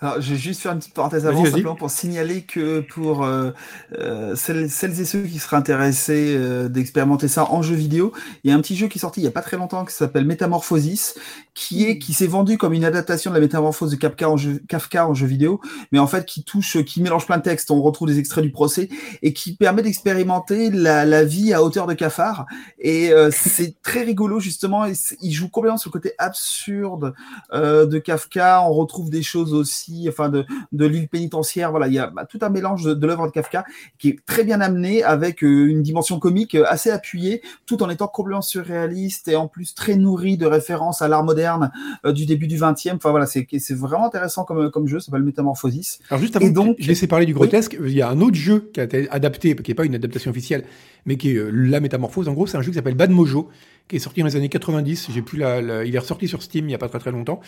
[0.00, 3.50] Alors, je vais juste faire une petite parenthèse avant, simplement pour signaler que pour euh,
[3.98, 8.12] euh, celles, et ceux qui seraient intéressés euh, d'expérimenter ça en jeu vidéo,
[8.44, 9.84] il y a un petit jeu qui est sorti il y a pas très longtemps
[9.84, 11.16] qui s'appelle Metamorphosis,
[11.54, 14.62] qui est qui s'est vendu comme une adaptation de la métamorphose de Kafka en jeu,
[14.68, 17.72] Kafka en jeu vidéo, mais en fait qui touche, qui mélange plein de textes.
[17.72, 18.88] On retrouve des extraits du procès
[19.22, 22.46] et qui permet d'expérimenter la, la, vie à hauteur de cafard.
[22.78, 24.84] Et euh, c'est très rigolo justement.
[25.20, 27.14] il joue complètement sur le côté absurde
[27.52, 28.62] euh, de Kafka.
[28.62, 31.70] On retrouve des choses aussi enfin de, de l'île pénitentiaire.
[31.70, 33.64] Voilà, il y a bah, tout un mélange de, de l'œuvre de Kafka
[33.98, 37.90] qui est très bien amené avec euh, une dimension comique euh, assez appuyée, tout en
[37.90, 41.70] étant complètement surréaliste et en plus très nourri de références à l'art moderne
[42.04, 42.96] euh, du début du 20e.
[42.96, 45.00] Enfin voilà, c'est vraiment intéressant comme comme jeu.
[45.00, 46.00] Ça s'appelle Métamorphosis.
[46.10, 47.76] Alors juste avant, et donc, je laissais parler du grotesque.
[47.80, 50.30] Il y a un autre jeu qui a été adapté, qui n'est pas une adaptation
[50.30, 50.64] officielle,
[51.06, 52.28] mais qui est la métamorphose.
[52.28, 53.48] En gros, c'est un jeu qui s'appelle Bad Mojo
[53.88, 55.08] qui est sorti dans les années 90.
[55.10, 57.40] J'ai plus la, il est ressorti sur Steam il y a pas très très longtemps.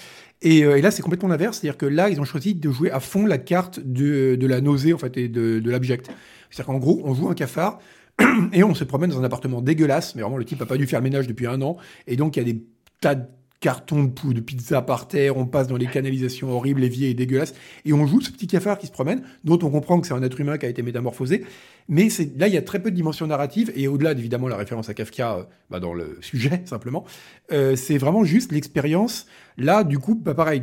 [0.42, 2.90] Et, euh, et là, c'est complètement l'inverse, c'est-à-dire que là, ils ont choisi de jouer
[2.90, 6.10] à fond la carte de, de la nausée en fait et de, de l'abject.
[6.50, 7.78] C'est-à-dire qu'en gros, on joue un cafard
[8.52, 10.86] et on se promène dans un appartement dégueulasse, mais vraiment le type a pas dû
[10.86, 11.76] faire ménage depuis un an,
[12.06, 12.64] et donc il y a des
[13.00, 13.26] tas de
[13.60, 17.54] cartons de de pizza par terre, on passe dans les canalisations horribles, éviers et dégueulasses,
[17.84, 20.22] et on joue ce petit cafard qui se promène, dont on comprend que c'est un
[20.22, 21.44] être humain qui a été métamorphosé,
[21.88, 24.88] mais là il y a très peu de dimensions narratives, et au-delà évidemment la référence
[24.88, 27.04] à Kafka euh, bah, dans le sujet simplement,
[27.52, 29.26] euh, c'est vraiment juste l'expérience,
[29.56, 30.62] là du coup, bah, pareil,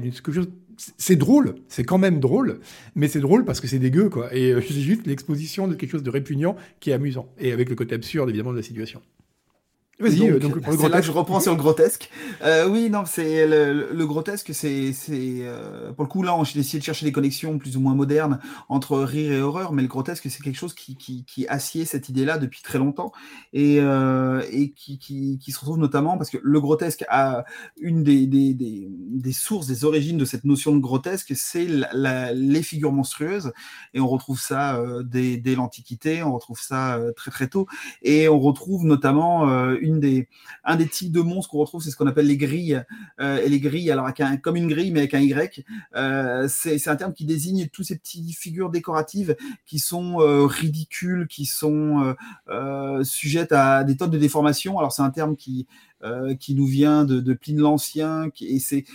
[0.98, 2.60] c'est drôle, c'est quand même drôle,
[2.96, 4.34] mais c'est drôle parce que c'est dégueu, quoi.
[4.36, 7.70] Et euh, c'est juste l'exposition de quelque chose de répugnant qui est amusant, et avec
[7.70, 9.02] le côté absurde, évidemment, de la situation.
[10.00, 12.12] Vas-y, donc, donc c'est là que je reprends sur le grotesque.
[12.44, 16.60] Euh, oui, non, c'est le, le, grotesque, c'est euh, pour le coup là, on j'ai
[16.60, 18.40] essayé de chercher des connexions plus ou moins modernes
[18.70, 22.10] entre rire et horreur, mais le grotesque, c'est quelque chose qui qui, qui assied cette
[22.10, 23.12] idée-là depuis très longtemps
[23.54, 27.46] et euh, et qui, qui, qui se retrouve notamment parce que le grotesque a
[27.78, 32.62] une des des, des, des sources, des origines de cette notion de grotesque, c'est les
[32.62, 33.52] figures monstrueuses
[33.96, 37.66] et on retrouve ça euh, dès, dès l'Antiquité, on retrouve ça euh, très très tôt
[38.04, 40.28] et on retrouve notamment euh, des,
[40.64, 42.84] un des types de monstres qu'on retrouve, c'est ce qu'on appelle les grilles.
[43.20, 45.66] Euh, et les grilles, alors avec un, comme une grille, mais avec un Y,
[45.96, 49.36] euh, c'est un terme qui désigne tous ces petites figures décoratives
[49.66, 52.16] qui sont euh, ridicules, qui sont
[53.04, 54.78] sujettes à des tonnes de déformations.
[54.78, 55.68] Alors c'est un terme qui,
[56.40, 58.86] qui nous vient de, de Pline l'Ancien, et c'est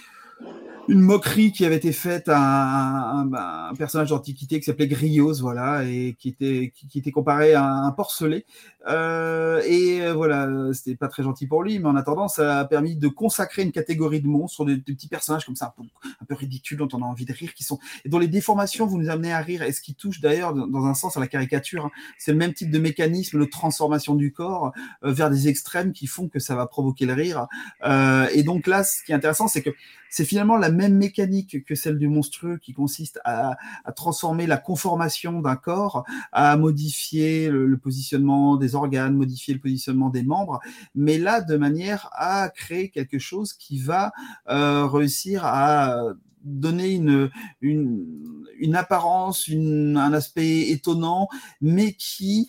[0.89, 5.85] une moquerie qui avait été faite à un, un, personnage d'antiquité qui s'appelait Grios, voilà,
[5.85, 8.45] et qui était qui, était comparé à un porcelet.
[8.89, 12.97] Euh, et voilà, c'était pas très gentil pour lui, mais en attendant, ça a permis
[12.97, 16.37] de consacrer une catégorie de monstres, des, des petits personnages comme ça, un peu, un
[16.37, 19.09] ridicules, dont on a envie de rire, qui sont et dont les déformations vous nous
[19.09, 21.87] amenez à rire, et ce qui touche d'ailleurs dans un sens à la caricature.
[21.87, 21.91] Hein.
[22.18, 24.72] C'est le même type de mécanisme de transformation du corps
[25.05, 27.47] euh, vers des extrêmes qui font que ça va provoquer le rire.
[27.85, 29.70] Euh, et donc là, ce qui est intéressant, c'est que
[30.12, 33.57] c'est finalement la même mécanique que celle du monstrueux qui consiste à,
[33.95, 40.23] transformer la conformation d'un corps, à modifier le, positionnement des organes, modifier le positionnement des
[40.23, 40.61] membres,
[40.95, 44.12] mais là de manière à créer quelque chose qui va
[44.49, 46.14] euh, réussir à
[46.45, 51.29] donner une, une, apparence, un aspect étonnant,
[51.61, 52.49] mais qui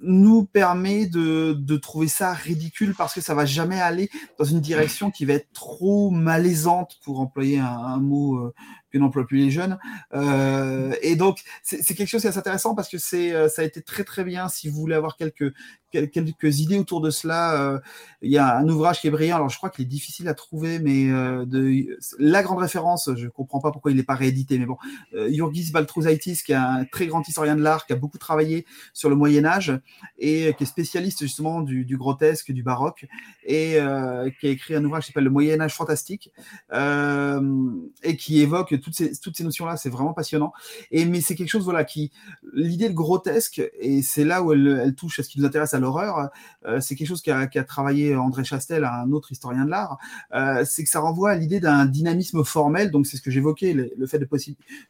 [0.00, 4.60] nous permet de, de trouver ça ridicule parce que ça va jamais aller dans une
[4.60, 8.54] direction qui va être trop malaisante pour employer un, un mot euh,
[8.92, 9.78] que n'emploient plus les jeunes.
[10.14, 13.64] Euh, et donc, c'est quelque chose qui est assez intéressant parce que c'est, ça a
[13.64, 14.48] été très très bien.
[14.48, 15.52] Si vous voulez avoir quelques
[15.90, 17.78] quelques idées autour de cela, euh,
[18.22, 19.36] il y a un ouvrage qui est brillant.
[19.36, 23.28] Alors, je crois qu'il est difficile à trouver, mais euh, de la grande référence, je
[23.28, 24.76] comprends pas pourquoi il n'est pas réédité, mais bon,
[25.14, 28.66] euh, Jurgis Baltrousaitis, qui est un très grand historien de l'art, qui a beaucoup travaillé
[28.92, 29.72] sur le Moyen Âge
[30.18, 33.06] et qui est spécialiste justement du, grotesque, du baroque,
[33.44, 36.32] et euh, qui a écrit un ouvrage qui s'appelle Le Moyen Âge fantastique,
[36.72, 37.70] euh,
[38.02, 39.76] et qui évoque toutes ces, notions-là.
[39.76, 40.52] C'est vraiment passionnant.
[40.90, 42.12] Et mais c'est quelque chose, voilà, qui
[42.52, 45.78] l'idée de grotesque, et c'est là où elle, touche à ce qui nous intéresse à
[45.78, 46.30] l'horreur,
[46.66, 49.98] euh, c'est quelque chose qu'a qu travaillé André Chastel, un autre historien de l'art,
[50.34, 53.72] euh, c'est que ça renvoie à l'idée d'un dynamisme formel, donc c'est ce que j'évoquais,
[53.72, 54.28] le, fait de,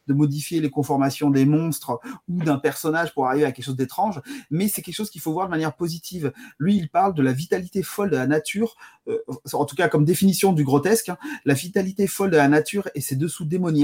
[0.07, 4.21] de modifier les conformations des monstres ou d'un personnage pour arriver à quelque chose d'étrange,
[4.49, 6.31] mais c'est quelque chose qu'il faut voir de manière positive.
[6.57, 8.75] Lui, il parle de la vitalité folle de la nature,
[9.07, 9.17] euh,
[9.53, 13.01] en tout cas comme définition du grotesque, hein, la vitalité folle de la nature et
[13.01, 13.78] ses dessous démoniaques,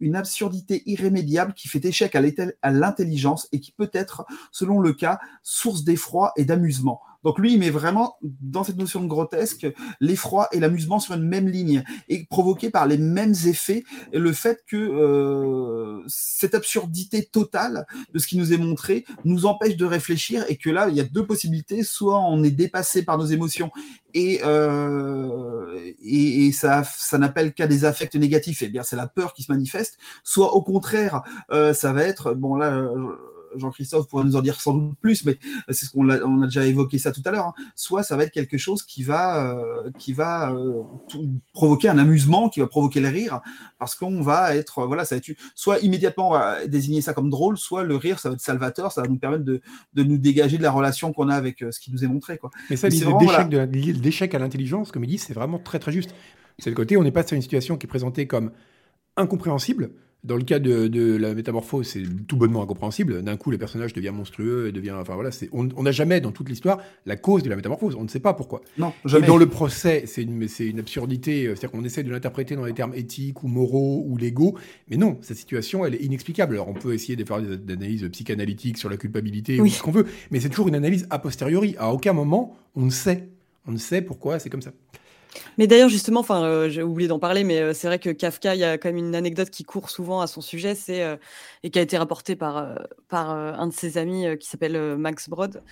[0.00, 5.20] une absurdité irrémédiable qui fait échec à l'intelligence et qui peut être, selon le cas,
[5.42, 7.00] source d'effroi et d'amusement.
[7.24, 9.66] Donc lui, il met vraiment dans cette notion de grotesque
[10.00, 13.84] l'effroi et l'amusement sur une même ligne et provoqué par les mêmes effets.
[14.12, 19.46] Et le fait que euh, cette absurdité totale de ce qui nous est montré nous
[19.46, 21.82] empêche de réfléchir et que là, il y a deux possibilités.
[21.82, 23.70] Soit on est dépassé par nos émotions
[24.14, 25.90] et, euh,
[26.52, 28.62] ça n'appelle qu'à des affects négatifs.
[28.62, 29.98] Et eh bien, c'est la peur qui se manifeste.
[30.24, 32.88] Soit au contraire, euh, ça va être bon là.
[33.54, 35.38] Euh, Jean-Christophe pourrait nous en dire sans doute plus, mais
[35.68, 37.46] c'est ce qu'on a, on a déjà évoqué ça tout à l'heure.
[37.46, 37.54] Hein.
[37.74, 40.82] Soit ça va être quelque chose qui va, euh, qui va euh,
[41.52, 43.40] provoquer un amusement, qui va provoquer le rire,
[43.78, 47.30] parce qu'on va être, voilà, ça va être, soit immédiatement on va désigner ça comme
[47.30, 49.60] drôle, soit le rire, ça va être salvateur, ça va nous permettre de,
[49.94, 52.38] de nous dégager de la relation qu'on a avec euh, ce qui nous est montré.
[52.38, 52.50] Quoi.
[52.70, 53.04] Mais ça, l'idée
[53.94, 54.44] d'échec voilà.
[54.44, 56.14] à l'intelligence, comme il dit, c'est vraiment très très juste.
[56.58, 58.52] C'est le côté, on n'est pas sur une situation qui est présentée comme
[59.16, 59.90] incompréhensible,
[60.24, 63.22] Dans le cas de, de la métamorphose, c'est tout bonnement incompréhensible.
[63.24, 64.92] D'un coup, le personnage devient monstrueux et devient.
[64.92, 67.96] Enfin voilà, c'est, on n'a jamais dans toute l'histoire la cause de la métamorphose.
[67.96, 68.60] On ne sait pas pourquoi.
[68.78, 69.26] Non, Et jamais.
[69.26, 71.46] dans le procès, c'est une, c'est une absurdité.
[71.46, 74.56] C'est-à-dire qu'on essaie de l'interpréter dans les termes éthiques ou moraux ou légaux.
[74.88, 76.54] Mais non, cette situation, elle est inexplicable.
[76.54, 79.70] Alors on peut essayer de faire des, des analyses psychanalytiques sur la culpabilité Oui.
[79.70, 80.06] ou ce qu'on veut.
[80.30, 81.74] Mais c'est toujours une analyse a posteriori.
[81.80, 83.28] À aucun moment, on ne sait.
[83.66, 84.70] On ne sait pourquoi c'est comme ça.
[85.58, 88.54] Mais d'ailleurs, justement, enfin, euh, j'ai oublié d'en parler, mais euh, c'est vrai que Kafka,
[88.54, 91.16] il y a quand même une anecdote qui court souvent à son sujet, c'est euh,
[91.62, 92.74] et qui a été rapportée par euh,
[93.08, 95.62] par un de ses amis qui s'appelle Max Brod.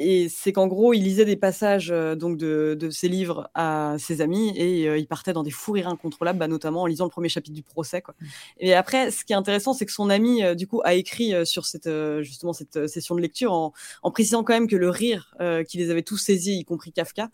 [0.00, 4.20] Et c'est qu'en gros, il lisait des passages donc de, de ses livres à ses
[4.20, 7.28] amis et il partait dans des fous rires incontrôlables, bah, notamment en lisant le premier
[7.28, 8.00] chapitre du procès.
[8.00, 8.14] Quoi.
[8.60, 11.66] Et après, ce qui est intéressant, c'est que son ami, du coup, a écrit sur
[11.66, 11.90] cette
[12.20, 13.72] justement cette session de lecture en,
[14.04, 15.34] en précisant quand même que le rire
[15.68, 17.30] qui les avait tous saisis, y compris Kafka,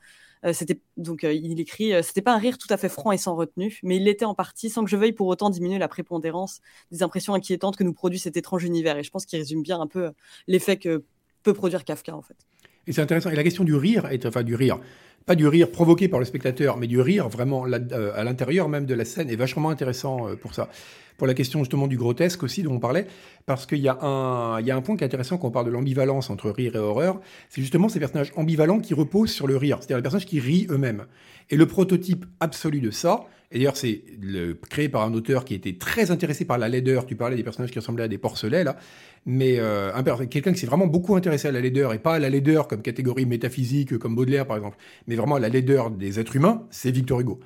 [0.53, 3.17] c'était donc euh, il écrit euh, c'était pas un rire tout à fait franc et
[3.17, 5.89] sans retenue, mais il l'était en partie sans que je veuille pour autant diminuer la
[5.89, 8.99] prépondérance des impressions inquiétantes que nous produit cet étrange univers.
[8.99, 10.11] Et je pense qu'il résume bien un peu euh,
[10.47, 11.05] l'effet que
[11.43, 12.37] peut produire Kafka en fait.
[12.87, 13.31] Et c'est intéressant.
[13.31, 14.79] Et la question du rire, est, enfin du rire,
[15.27, 18.85] pas du rire provoqué par le spectateur, mais du rire vraiment euh, à l'intérieur même
[18.87, 20.69] de la scène est vachement intéressant euh, pour ça.
[21.17, 23.07] Pour la question justement du grotesque aussi dont on parlait,
[23.47, 25.67] parce qu'il y, a un- y a un point qui est intéressant quand on parle
[25.67, 29.57] de l'ambivalence entre rire et horreur, c'est justement ces personnages ambivalents qui reposent sur le
[29.57, 31.05] rire, c'est-à-dire les personnages qui rient eux-mêmes.
[31.51, 34.03] Et le prototype absolu de ça, et d'ailleurs c'est
[34.71, 37.71] créé par un auteur qui était très intéressé par la laideur, tu parlais des personnages
[37.71, 38.77] qui ressemblaient à des porcelets là,
[39.27, 39.93] mais euh,
[40.31, 42.83] quelqu'un qui s'est vraiment beaucoup intéressé à la laideur, et pas à la laideur comme
[42.83, 46.91] catégorie métaphysique, comme Baudelaire par exemple, mais vraiment à la laideur des êtres humains, c'est
[46.91, 47.41] Victor Hugo.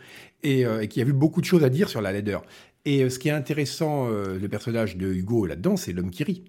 [0.44, 2.42] Et, euh, et qui a vu beaucoup de choses à dire sur la laideur.
[2.88, 6.24] Et euh, ce qui est intéressant, euh, le personnage de Hugo là-dedans, c'est l'homme qui
[6.24, 6.44] rit.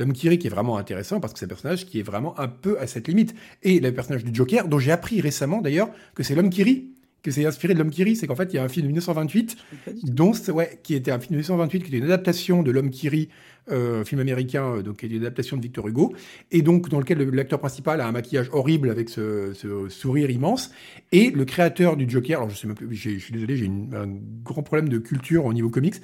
[0.00, 2.36] L'homme qui rit qui est vraiment intéressant parce que c'est un personnage qui est vraiment
[2.40, 3.32] un peu à cette limite.
[3.62, 6.93] Et le personnage du Joker, dont j'ai appris récemment d'ailleurs que c'est l'homme qui rit,
[7.24, 8.84] que c'est inspiré de l'homme qui rit, c'est qu'en fait il y a un film
[8.86, 9.56] de 1928
[10.04, 13.08] dont, ouais, qui était un film de 1928, qui était une adaptation de L'homme qui
[13.08, 13.28] rit,
[13.72, 16.12] euh, un film américain, euh, donc qui est une adaptation de Victor Hugo,
[16.52, 20.30] et donc dans lequel le- l'acteur principal a un maquillage horrible avec ce, ce sourire
[20.30, 20.70] immense,
[21.12, 24.06] et le créateur du Joker, alors je sais même plus, je suis désolé, j'ai un
[24.44, 25.94] grand problème de culture au niveau comics,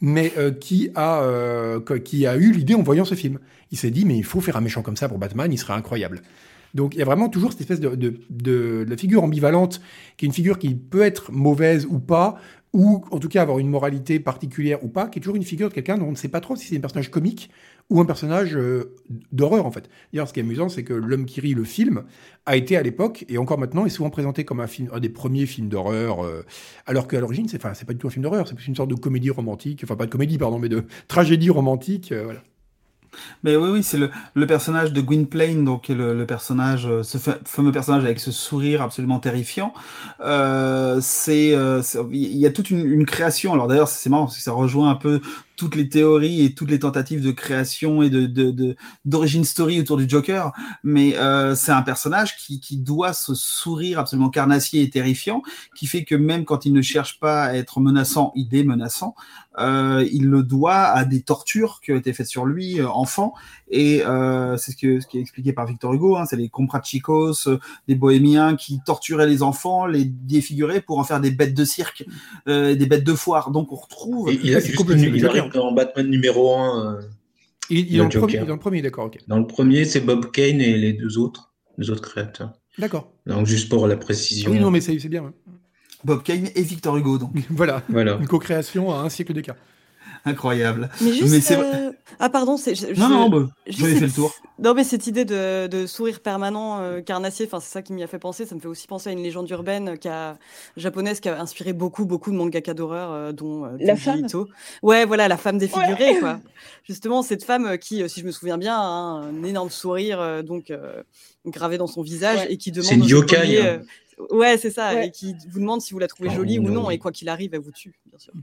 [0.00, 3.38] mais euh, qui a euh, qui a eu l'idée en voyant ce film.
[3.70, 5.74] Il s'est dit mais il faut faire un méchant comme ça pour Batman, il serait
[5.74, 6.22] incroyable.
[6.74, 9.80] Donc il y a vraiment toujours cette espèce de, de, de- de la figure ambivalente,
[10.16, 12.38] qui est une figure qui peut être mauvaise ou pas,
[12.72, 15.68] ou en tout cas avoir une moralité particulière ou pas, qui est toujours une figure
[15.68, 17.50] de quelqu'un dont on ne sait pas trop si c'est un personnage comique
[17.90, 18.94] ou un personnage euh,
[19.32, 19.88] d'horreur en fait.
[20.12, 22.04] D'ailleurs, ce qui est amusant, c'est que L'homme qui rit, le film,
[22.46, 25.08] a été à l'époque et encore maintenant est souvent présenté comme un film, un des
[25.08, 26.44] premiers films d'horreur, euh,
[26.86, 28.76] alors qu'à l'origine, c'est enfin, c'est pas du tout un film d'horreur, c'est plus une
[28.76, 32.42] sorte de comédie romantique, enfin pas de comédie pardon, mais de tragédie romantique, euh, voilà.
[33.42, 37.18] Mais oui, oui, c'est le, le personnage de Gwynplaine, donc le, le personnage, euh, ce
[37.18, 39.72] fa- fameux personnage avec ce sourire absolument terrifiant.
[40.20, 43.52] Euh, euh, c'est- il y a toute une, une création.
[43.52, 45.20] Alors d'ailleurs, c'est marrant parce que ça rejoint un peu
[45.60, 49.78] toutes les théories et toutes les tentatives de création et de, de, de- d'origine story
[49.78, 50.52] autour du Joker.
[50.82, 55.42] Mais euh, c'est un personnage qui, qui doit ce sourire absolument carnassier et terrifiant,
[55.76, 59.14] qui fait que même quand il ne cherche pas à être menaçant, il est menaçant.
[59.58, 63.34] Euh, il le doit à des tortures qui ont été faites sur lui euh, enfant
[63.68, 66.48] et euh, c'est ce, que, ce qui est expliqué par Victor Hugo hein, c'est les
[66.48, 67.58] comprachicos euh,
[67.88, 72.04] des bohémiens qui torturaient les enfants les défiguraient pour en faire des bêtes de cirque
[72.46, 74.76] euh, des bêtes de foire donc on retrouve Et il, a juste-
[75.18, 75.49] Joker.
[75.52, 77.00] Dans Batman numéro 1.
[77.70, 80.00] Il, il est Le dans le, premier, dans le premier, d'accord, dans le premier, c'est
[80.00, 82.52] Bob Kane et les deux autres, les autres créateurs.
[82.78, 83.12] D'accord.
[83.26, 84.50] Donc juste pour la Ah précision.
[84.50, 85.32] oui, non, mais c'est c'est bien.
[86.04, 88.16] Bob Kane et Victor Hugo donc voilà, Voilà.
[88.20, 89.56] une co-création à un siècle d'écart.
[90.24, 91.30] Incroyable Mais juste.
[91.32, 92.74] Mais c'est euh, Ah, pardon, c'est.
[92.74, 95.86] je- non je- non bah, j'avais fait le tour Non, mais cette idée de, de
[95.86, 98.44] sourire permanent, euh, carnassier, enfin, c'est ça qui m'y a fait penser.
[98.46, 100.36] Ça me fait aussi penser à une légende urbaine qui a,
[100.76, 104.48] japonaise qui a inspiré beaucoup, beaucoup de mangaka d'horreur, euh, dont euh, La femme Ito.
[104.82, 106.40] Ouais, voilà, la femme défigurée, quoi.
[106.84, 110.20] Justement, cette femme euh, qui, euh, si je me souviens bien, a un énorme sourire,
[110.20, 111.02] euh, donc, euh,
[111.46, 112.52] gravé dans son visage Ouais.
[112.52, 112.88] et qui demande.
[112.88, 113.64] C'est une yokai, hein.
[113.64, 113.78] euh,
[114.30, 115.06] Ouais, c'est ça, Ouais.
[115.06, 116.82] et qui vous demande si vous la trouvez Oh, jolie ou non.
[116.82, 118.34] non, et quoi qu'il arrive, elle vous tue, bien sûr.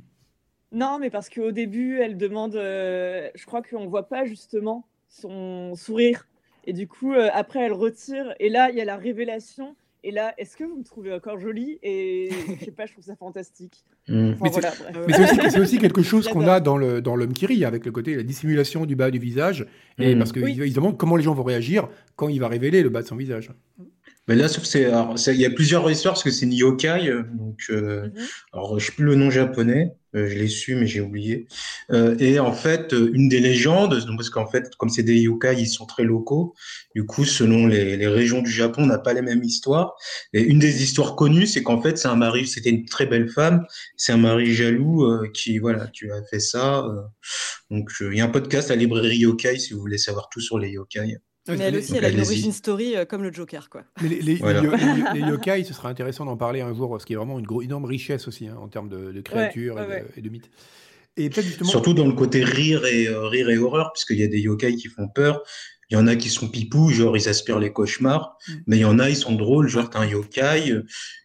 [0.72, 2.56] Non, mais parce qu'au début, elle demande.
[2.56, 6.28] euh, je crois qu'on voit pas justement son sourire.
[6.66, 8.34] Et du coup, euh, après, elle retire.
[8.40, 9.76] Et là, il y a la révélation.
[10.04, 11.80] Et là, est-ce que vous me trouvez encore jolie?
[11.82, 13.84] Et je sais pas, je trouve ça fantastique.
[14.10, 14.36] Mm.
[14.36, 15.06] Enfin, Mais c'est- voilà, bref.
[15.06, 17.66] Mais c'est aussi, c'est aussi quelque chose qu'on a dans le dans l'homme qui rit,
[17.66, 19.66] avec le côté la dissimulation du bas du visage,
[20.00, 20.18] et Mm.
[20.20, 20.54] parce qu'ils Oui.
[20.58, 23.08] ils se demandent comment les gens vont réagir quand il va révéler le bas de
[23.08, 23.52] son visage.
[24.28, 24.92] Mais là, sauf c'est,
[25.28, 28.26] il y a plusieurs histoires parce que c'est une yokai, euh, donc, euh, Mhm.
[28.54, 31.48] alors je sais plus le nom japonais, euh, je l'ai su mais j'ai oublié.
[31.92, 35.18] Euh, et en fait, euh, une des légendes, donc, parce qu'en fait, comme c'est des
[35.20, 36.54] yokai, ils sont très locaux.
[36.96, 39.96] Du coup, selon les, les régions du Japon, on n'a pas les mêmes histoires.
[40.34, 43.30] Et une des histoires connues, c'est qu'en fait, c'est un mari, c'était une très belle
[43.30, 43.66] femme,
[43.96, 46.80] c'est un mari jaloux euh, qui, voilà, qui a fait ça.
[46.86, 47.02] euh.
[47.72, 50.42] donc, il y a un podcast à la librairie yokai si vous voulez savoir tout
[50.42, 51.18] sur les yokai.
[51.48, 53.84] Ouais, Mais elle aussi, elle a une origin story euh, comme le Joker, quoi.
[54.02, 54.62] Mais les, les- Voilà.
[54.62, 54.74] les yo-
[55.14, 57.40] les- les yokai, ce sera intéressant d'en parler un jour, parce qu'il y a vraiment
[57.40, 60.06] une énorme richesse aussi hein, en termes de, de créatures ouais, et, de, ouais.
[60.18, 60.50] et de mythes.
[61.16, 61.70] Et peut-être justement.
[61.70, 64.76] Surtout dans le côté rire et euh, rire et horreur, puisqu'il y a des yokai
[64.76, 65.42] qui font peur.
[65.90, 68.38] Il y en a qui sont pipous, genre ils aspirent les cauchemars.
[68.48, 68.54] Mm.
[68.68, 70.82] Mais il y en a, ils sont drôles, genre t'as un yokai,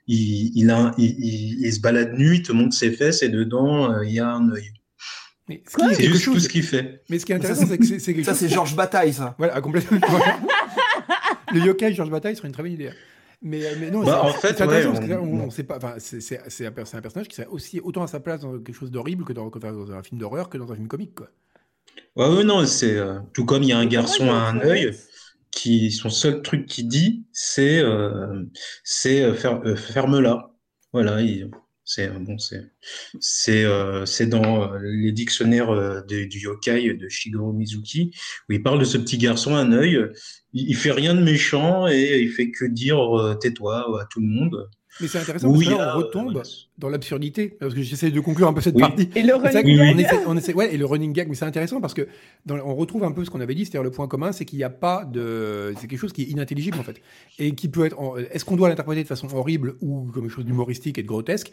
[0.06, 3.22] il, il, a, un- il, il- il se balade nu, il te montre ses fesses
[3.22, 4.70] et dedans euh, il y a un œil.
[5.52, 7.02] Mais ce qui C'est juste tout ce qu'il fait.
[7.10, 8.40] Mais ce qui est intéressant, c'est que c'est c'est quelque Ça, chose.
[8.40, 9.34] c'est Georges Bataille, ça.
[9.38, 9.98] Voilà, complètement.
[10.08, 10.38] Voilà.
[11.52, 12.90] le yokai Georges Bataille serait une très bonne idée.
[13.44, 15.40] Mais, euh, mais non, Bah, c'est- en fait, c'est intéressant ouais, parce que là, on-
[15.40, 15.78] on, on sait pas.
[15.98, 18.40] C'est c'est- c'est un, per- c'est un personnage qui serait aussi autant à sa place
[18.42, 20.86] dans quelque chose d'horrible que dans, que dans un film d'horreur que dans un film
[20.86, 21.28] comique, quoi.
[22.16, 24.96] Ouais, ouais, non, c'est euh, tout comme il y a un garçon à un œil
[25.50, 28.44] qui son seul truc qu'il dit c'est euh,
[28.84, 30.50] c'est euh, fer- euh, ferme-la.
[30.92, 31.50] Voilà, il-
[31.84, 38.12] c'est euh, bon, c'est euh, dans euh, les dictionnaires euh, du yokai de Shigeru Mizuki
[38.48, 39.98] où il parle de ce petit garçon à un œil.
[40.52, 42.98] Il, il fait rien de méchant et il fait que dire
[43.40, 44.68] tais-toi à tout le monde.
[45.00, 46.42] Mais c'est intéressant Où parce que là, on euh, retombe
[46.78, 47.56] dans l'absurdité.
[47.58, 48.82] Parce que j'essaie de conclure un peu cette Oui.
[48.82, 49.08] partie.
[49.16, 49.94] Et le running gag.
[49.94, 52.06] on essaie, on essaie- ouais, et le running gag, mais c'est intéressant parce que
[52.44, 54.58] dans, on retrouve un peu ce qu'on avait dit, c'est-à-dire le point commun, c'est qu'il
[54.58, 57.00] n'y a pas de, c'est quelque chose qui est inintelligible en fait,
[57.38, 57.96] et qui peut être,
[58.32, 61.52] est-ce qu'on doit l'interpréter de façon horrible ou comme quelque chose d'humoristique et de grotesque?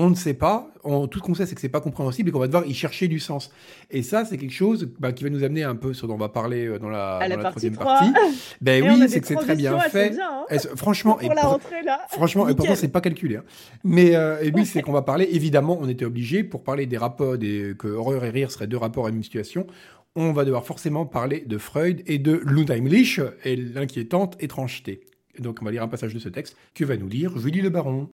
[0.00, 0.70] On ne sait pas.
[0.84, 2.72] On- tout ce qu'on sait, c'est que c'est pas compréhensible et qu'on va devoir y
[2.72, 3.50] chercher du sens.
[3.90, 6.18] Et ça, c'est quelque chose bah, qui va nous amener un peu sur dont on
[6.18, 7.84] va parler euh, dans la, la dans la partie troisième 3.
[7.84, 8.12] partie.
[8.60, 10.10] Ben Et oui, c'est que c'est très bien fait.
[10.10, 10.44] bien, hein.
[10.50, 12.00] Et franchement, et Pour la pour- rentrée là.
[12.10, 13.36] Franchement, et pourtant, c'est pas calculé.
[13.38, 13.44] hein.
[13.82, 15.28] Mais euh, et oui, c'est qu'on va parler.
[15.32, 18.76] Évidemment, on était obligé pour parler des rapports, des, que horreur et rire seraient deux
[18.76, 19.66] rapports à une situation.
[20.14, 25.00] On va devoir forcément parler de Freud et de l'Unheimlich et l'inquiétante étrangeté.
[25.36, 27.60] Et donc, on va lire un passage de ce texte que va nous lire Julie
[27.62, 28.08] Le Baron?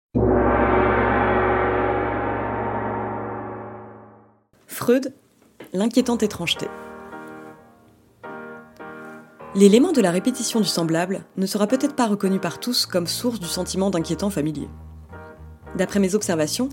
[4.80, 5.12] Freud,
[5.74, 6.66] l'inquiétante étrangeté.
[9.54, 13.40] L'élément de la répétition du semblable ne sera peut-être pas reconnu par tous comme source
[13.40, 14.70] du sentiment d'inquiétant familier.
[15.76, 16.70] D'après mes observations,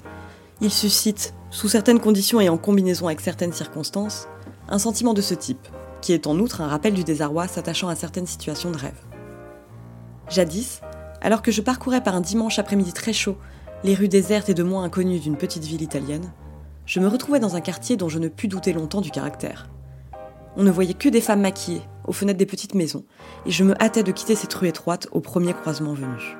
[0.62, 4.30] il suscite, sous certaines conditions et en combinaison avec certaines circonstances,
[4.70, 5.68] un sentiment de ce type,
[6.00, 9.04] qui est en outre un rappel du désarroi s'attachant à certaines situations de rêve.
[10.30, 10.80] Jadis,
[11.20, 13.36] alors que je parcourais par un dimanche après-midi très chaud
[13.84, 16.32] les rues désertes et de moins inconnues d'une petite ville italienne,
[16.88, 19.70] je me retrouvais dans un quartier dont je ne pus douter longtemps du caractère.
[20.56, 23.04] On ne voyait que des femmes maquillées, aux fenêtres des petites maisons,
[23.46, 26.38] et je me hâtais de quitter cette rue étroite au premier croisement venu.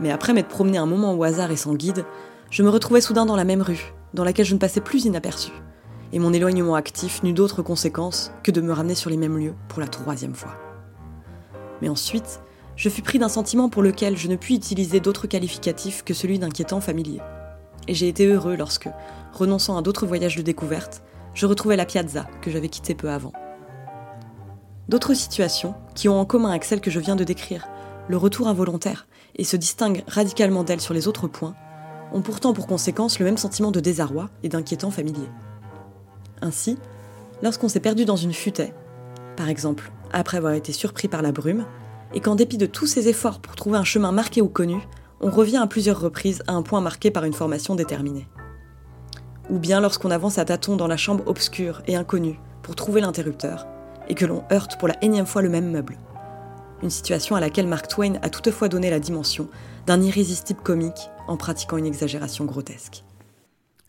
[0.00, 2.06] Mais après m'être promené un moment au hasard et sans guide,
[2.50, 5.52] je me retrouvais soudain dans la même rue, dans laquelle je ne passais plus inaperçu,
[6.14, 9.54] et mon éloignement actif n'eut d'autre conséquence que de me ramener sur les mêmes lieux
[9.68, 10.56] pour la troisième fois.
[11.82, 12.40] Mais ensuite,
[12.76, 16.38] je fus pris d'un sentiment pour lequel je ne puis utiliser d'autre qualificatif que celui
[16.38, 17.20] d'inquiétant familier.
[17.88, 18.88] Et j'ai été heureux lorsque,
[19.32, 21.02] renonçant à d'autres voyages de découverte,
[21.34, 23.32] je retrouvais la piazza que j'avais quittée peu avant.
[24.88, 27.68] D'autres situations, qui ont en commun avec celle que je viens de décrire,
[28.08, 29.06] le retour involontaire,
[29.36, 31.54] et se distinguent radicalement d'elle sur les autres points,
[32.12, 35.28] ont pourtant pour conséquence le même sentiment de désarroi et d'inquiétant familier.
[36.40, 36.78] Ainsi,
[37.42, 38.74] lorsqu'on s'est perdu dans une futaie,
[39.36, 41.66] par exemple après avoir été surpris par la brume,
[42.14, 44.80] et qu'en dépit de tous ses efforts pour trouver un chemin marqué ou connu,
[45.20, 48.26] on revient à plusieurs reprises à un point marqué par une formation déterminée.
[49.50, 53.66] Ou bien lorsqu'on avance à tâtons dans la chambre obscure et inconnue pour trouver l'interrupteur,
[54.08, 55.98] et que l'on heurte pour la énième fois le même meuble.
[56.82, 59.48] Une situation à laquelle Mark Twain a toutefois donné la dimension
[59.86, 63.04] d'un irrésistible comique en pratiquant une exagération grotesque.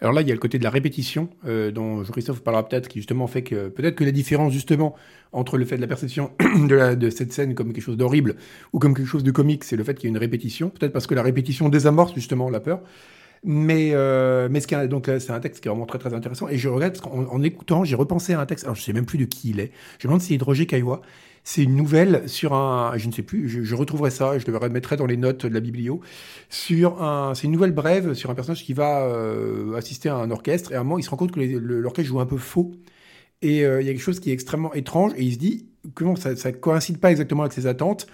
[0.02, 2.88] Alors là, il y a le côté de la répétition, euh, dont Jean-Christophe parlera peut-être,
[2.88, 4.96] qui justement fait que peut-être que la différence justement
[5.34, 8.38] entre le fait de la perception de, de cette scène comme quelque chose d'horrible
[8.72, 10.70] ou comme quelque chose de comique, c'est le fait qu'il y ait une répétition.
[10.70, 12.80] Peut-être parce que la répétition désamorce justement la peur.
[13.44, 16.00] Mais, euh, mais ce qui est, donc là, c'est un texte qui est vraiment très
[16.00, 16.50] très intéressant.
[16.50, 18.66] Et je regarde, parce qu'en en écoutant, j'ai repensé à un texte.
[18.66, 19.72] Alors je sais même plus de qui il est.
[20.00, 21.02] Je me demande si c'est de Roger Caillois.
[21.44, 24.98] C'est une nouvelle sur un, je ne sais plus, je, retrouverai ça, je le remettrai
[24.98, 26.02] dans les notes de la biblio.
[26.50, 30.32] Sur un, c'est une nouvelle brève sur un personnage qui va euh, assister à un
[30.32, 32.72] orchestre et à un moment il se rend compte que l'orchestre joue un peu faux.
[33.42, 35.70] Et euh, il y a quelque chose qui est extrêmement étrange et il se dit
[35.96, 38.08] comment ça, ça coïncide pas exactement avec ses attentes.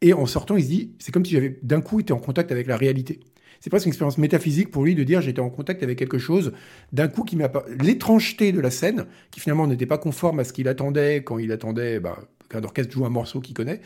[0.00, 2.50] Et en sortant, il se dit c'est comme si j'avais d'un coup été en contact
[2.50, 3.20] avec la réalité.
[3.60, 6.52] C'est presque une expérience métaphysique pour lui de dire j'étais en contact avec quelque chose
[6.92, 10.52] d'un coup qui m'a l'étrangeté de la scène qui finalement n'était pas conforme à ce
[10.52, 13.80] qu'il attendait quand il attendait bah, qu'un orchestre joue un morceau qu'il connaît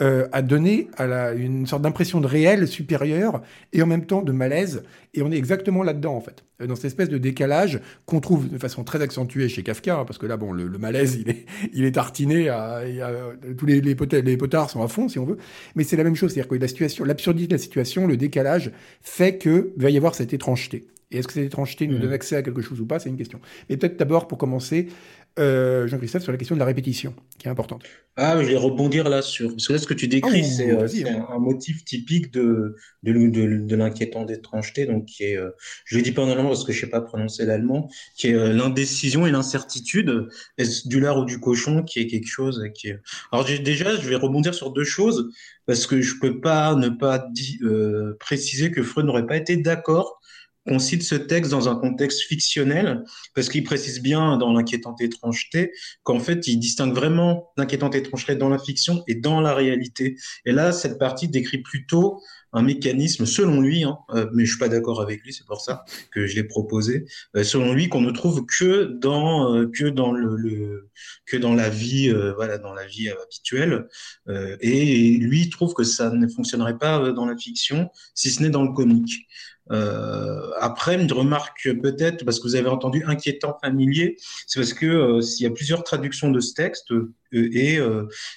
[0.00, 3.42] euh, à donner à la, une sorte d'impression de réel supérieur
[3.74, 4.84] et en même temps de malaise.
[5.12, 8.48] Et on est exactement là-dedans, en fait, euh, dans cette espèce de décalage qu'on trouve
[8.48, 11.44] de façon très accentuée chez Kafka, hein, parce que là, bon, le, malaise, il est,
[11.74, 12.80] il est tartiné, à,
[13.58, 15.36] tous les, les, les, potards sont à fond, si on veut.
[15.74, 18.72] Mais c'est la même chose, c'est-à-dire que la situation, l'absurdité de la situation, le décalage,
[19.02, 20.86] fait qu'il va y avoir cette étrangeté.
[21.12, 22.00] Et est-ce que cette étrangeté nous mmh.
[22.00, 22.98] donne accès à quelque chose ou pas?
[22.98, 23.40] C'est une question.
[23.68, 24.88] Mais peut-être d'abord, pour commencer,
[25.38, 27.84] euh, Jean-Christophe, sur la question de la répétition, qui est importante.
[28.16, 29.50] Ah, je vais rebondir là sur.
[29.50, 31.26] Parce que là, ce que tu décris, oh, c'est euh, hein.
[31.30, 35.50] un, motif typique de, de, de, l'inquiétante étrangeté, donc qui est, euh,
[35.86, 37.88] je ne le dis pas en allemand parce que je ne sais pas prononcer l'allemand,
[38.14, 40.28] qui est l'indécision et l'incertitude,
[40.84, 43.00] du lard ou du cochon, qui est quelque chose qui est.
[43.32, 45.30] Alors, déjà, je vais rebondir sur deux choses,
[45.64, 47.26] parce que je ne peux pas ne pas
[48.20, 50.20] préciser que Freud n'aurait pas été d'accord
[50.66, 53.04] qu'on cite ce texte dans un contexte fictionnel,
[53.34, 58.48] parce qu'il précise bien dans l'inquiétante étrangeté qu'en fait, il distingue vraiment l'inquiétante étrangeté dans
[58.48, 60.16] la fiction et dans la réalité.
[60.44, 62.20] Et là, cette partie décrit plutôt
[62.52, 65.60] un mécanisme, selon lui, hein, euh, mais je suis pas d'accord avec lui, c'est pour
[65.60, 69.86] ça que je l'ai proposé, euh, selon lui, qu'on ne trouve que dans euh, que
[69.86, 70.90] dans le, le,
[71.26, 73.88] que dans la vie, voilà, dans la vie habituelle.
[74.60, 78.62] et lui trouve que ça ne fonctionnerait pas dans la fiction, si ce n'est dans
[78.62, 79.26] le comique.
[79.72, 84.16] Euh, après, une remarque peut-être, parce que vous avez entendu inquiétant familier,
[84.46, 86.92] c'est parce que euh, s'il y a plusieurs traductions de ce texte,
[87.32, 87.78] et,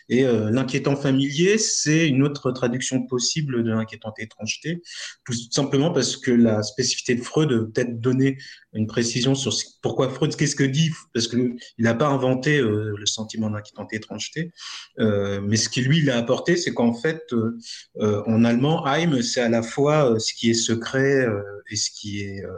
[0.10, 4.82] et l'inquiétant familier, c'est une autre traduction possible de l'inquiétante étrangeté,
[5.26, 8.38] tout simplement parce que la spécificité de Freud peut-être donner
[8.74, 13.50] une précision sur pourquoi Freud, qu'est-ce que dit, parce qu'il n'a pas inventé le sentiment
[13.50, 14.52] d'inquiétante étrangeté,
[14.98, 17.24] mais ce qui lui l'a apporté, c'est qu'en fait,
[18.00, 22.22] en allemand, Heim, c'est à la fois ce qui est secret, euh, et ce qui
[22.22, 22.50] est euh,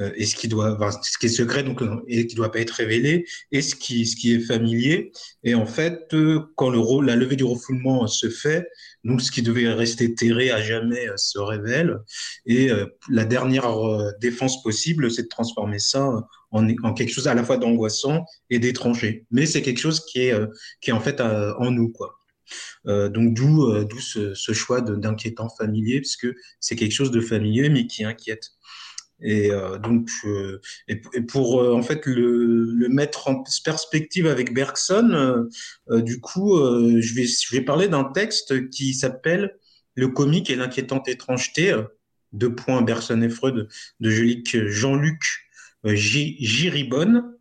[0.00, 2.72] euh, et ce qui doit ce qui est secret donc et qui doit pas être
[2.72, 5.12] révélé et ce qui est familier
[5.54, 6.14] en fait
[6.56, 8.66] quand le rôle la levée du refoulement se fait
[9.04, 11.98] donc ce qui devait rester terré à jamais se révèle.
[12.46, 12.70] Et
[13.08, 13.68] la dernière
[14.20, 16.10] défense possible c'est de transformer ça
[16.50, 19.26] en, quelque chose à la fois d'angoissant et d'étranger.
[19.30, 20.34] Mais c'est quelque chose qui est
[20.80, 22.18] qui est en fait en nous quoi.
[22.86, 26.28] Euh, donc d'où euh, ce, ce, choix d'inquiétant familier, puisque
[26.60, 28.50] c'est quelque chose de familier mais qui inquiète.
[29.20, 30.08] Et euh, donc,
[30.86, 35.48] et, pour en fait le, mettre en perspective avec Bergson,
[35.90, 39.56] du coup, je vais je vais parler d'un texte qui s'appelle
[39.94, 41.76] Le comique et l'inquiétante étrangeté.
[42.32, 43.68] Deux points Bergson et Freud
[44.00, 44.10] de
[44.68, 45.47] Jean-Luc
[45.84, 47.34] Giribonne.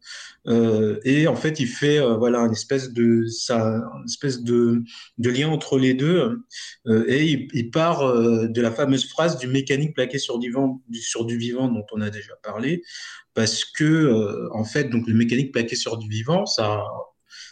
[0.47, 4.83] Euh, et en fait, il fait euh, voilà une espèce de ça, une espèce de,
[5.17, 6.39] de lien entre les deux.
[6.87, 10.47] Euh, et il, il part euh, de la fameuse phrase du mécanique plaqué sur du,
[10.47, 12.81] vivant, du, sur du vivant dont on a déjà parlé,
[13.33, 16.81] parce que euh, en fait, donc le mécanique plaqué sur du vivant, ça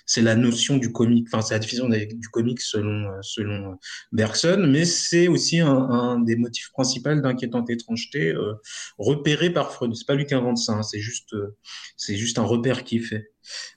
[0.06, 3.76] c'est la notion du comique, enfin c'est la diffusion du comique selon euh, selon euh,
[4.12, 8.54] Bergson, mais c'est aussi un, un, des motifs principaux d'inquiétante étrangeté euh,
[8.98, 9.96] repéré par Freud.
[9.96, 11.56] C'est pas lui qui invente ça, hein, c'est juste euh,
[11.98, 13.32] c'est juste un repère qu'il fait.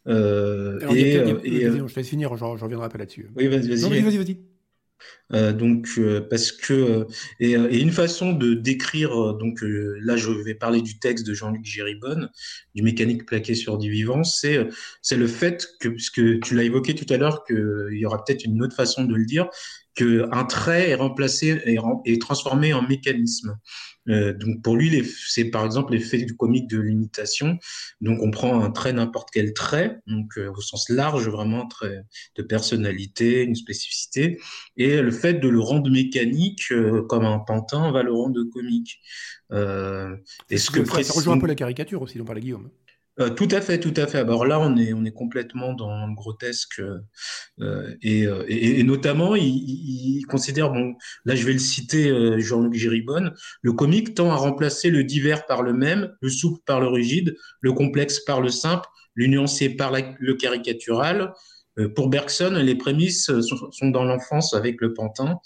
[0.07, 3.31] Euh, et, et, je vais finir, je reviendrai pas là-dessus.
[3.37, 3.83] Oui, vas-y, vas-y.
[3.83, 4.48] Vas-y, vas-y, vas-y.
[5.35, 7.05] Euh, donc euh, parce que euh,
[7.39, 12.31] et, une façon de décrire donc là je vais parler du texte de Jean-Luc Géribonne
[12.75, 14.67] du mécanique plaqué sur du vivant c'est
[15.03, 18.45] c'est le fait que puisque tu l'as évoqué tout à l'heure qu'il y aura peut-être
[18.45, 19.49] une autre façon de le dire
[19.99, 23.59] que un trait est remplacé et, est transformé en mécanisme
[24.09, 27.59] euh, donc pour lui, c'est par exemple l'effet du comique de l'imitation.
[28.01, 31.67] Donc on prend un trait, n'importe quel trait, donc euh, au sens large, vraiment un
[31.67, 32.05] trait
[32.37, 34.39] de personnalité, une spécificité,
[34.77, 39.01] et le fait de le rendre mécanique euh, comme un pantin va le rendre comique.
[39.53, 42.71] et ce que, ça, ça rejoint un peu la caricature aussi dont parlait Guillaume.
[43.21, 44.19] Euh, tout à fait, tout à fait.
[44.19, 46.81] Alors là, on est, on est complètement dans le grotesque
[47.61, 50.95] euh, et, euh, et, et, notamment, il, il, considère, bon,
[51.25, 55.47] là, je vais le citer, euh, Jean-Luc Géribonne, le comique tend à remplacer le divers
[55.47, 59.71] par le même, le souple par le rigide, le complexe par le simple, le nuancé
[59.71, 61.33] par le caricatural.
[61.95, 65.39] Pour Bergson, les prémices sont, sont dans l'enfance avec le pantin.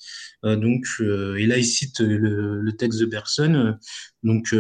[0.42, 3.76] donc, et là, il cite le, le texte de Bergson.
[4.22, 4.54] Donc,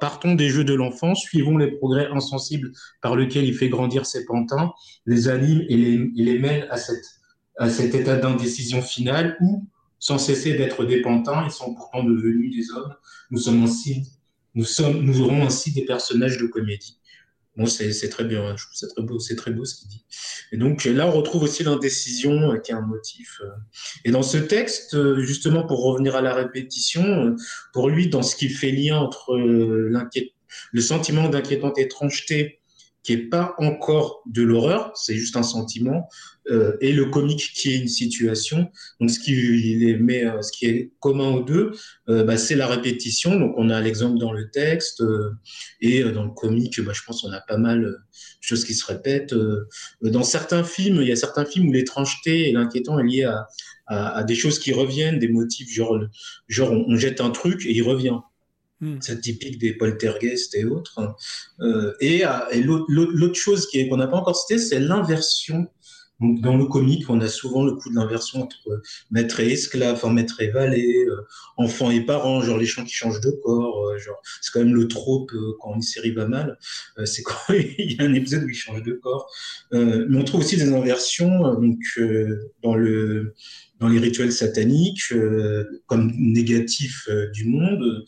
[0.00, 2.72] Partons des jeux de l'enfant, suivons les progrès insensibles
[3.02, 4.72] par lesquels il fait grandir ses pantins,
[5.04, 9.66] les anime et les, les mène à, cet état d'indécision finale où,
[9.98, 12.94] sans cesser d'être des pantins, ils sont pourtant devenus des hommes.
[13.30, 14.12] Nous sommes ainsi,
[14.54, 16.98] nous aurons ainsi des personnages de comédie.
[17.56, 20.04] Bon, c'est très bien, je trouve c'est très beau, c'est très beau ce qu'il dit.
[20.52, 23.40] Et donc là, on retrouve aussi l'indécision euh, qui est un motif.
[23.42, 23.48] Euh.
[24.04, 27.34] Et dans ce texte, euh, justement, pour revenir à la répétition,
[27.72, 32.60] pour lui, dans ce qui fait lien entre le sentiment d'inquiétante étrangeté
[33.02, 36.08] qui est pas encore de l'horreur, c'est juste un sentiment,
[36.48, 38.70] euh, et le comique qui est une situation.
[39.00, 41.72] Donc, ce qui, les met, euh, ce qui est commun aux deux,
[42.08, 43.38] euh, bah, c'est la répétition.
[43.38, 45.02] Donc, on a l'exemple dans le texte
[45.80, 47.98] et dans le comique, bah, je pense qu'on a pas mal de
[48.40, 49.34] choses qui se répètent.
[50.02, 53.48] dans certains films, il y a certains films où l'étrangeté et l'inquiétant est lié à,
[53.86, 55.98] à, des choses qui reviennent, des motifs genre,
[56.48, 58.18] genre on, jette un truc et il revient.
[58.80, 58.98] Hmm.
[59.00, 61.00] C'est typique des poltergeists et autres.
[62.00, 62.22] et,
[62.52, 65.66] et l'autre chose qu'on n'a pas encore cité, c'est l'inversion
[66.20, 69.96] donc, dans le comique, on a souvent le coup de l'inversion entre maître et esclave,
[69.96, 71.26] enfin, maître et valet, euh,
[71.58, 74.74] enfant et parent, genre les gens qui changent de corps, euh, genre c'est quand même
[74.74, 76.58] le trope euh, quand une série va mal,
[77.04, 79.30] c'est quand il y a un épisode où ils changent de corps.
[79.72, 81.78] mais on trouve aussi des inversions donc
[82.62, 83.34] dans le
[83.78, 85.12] dans les rituels sataniques
[85.86, 88.04] comme négatif du monde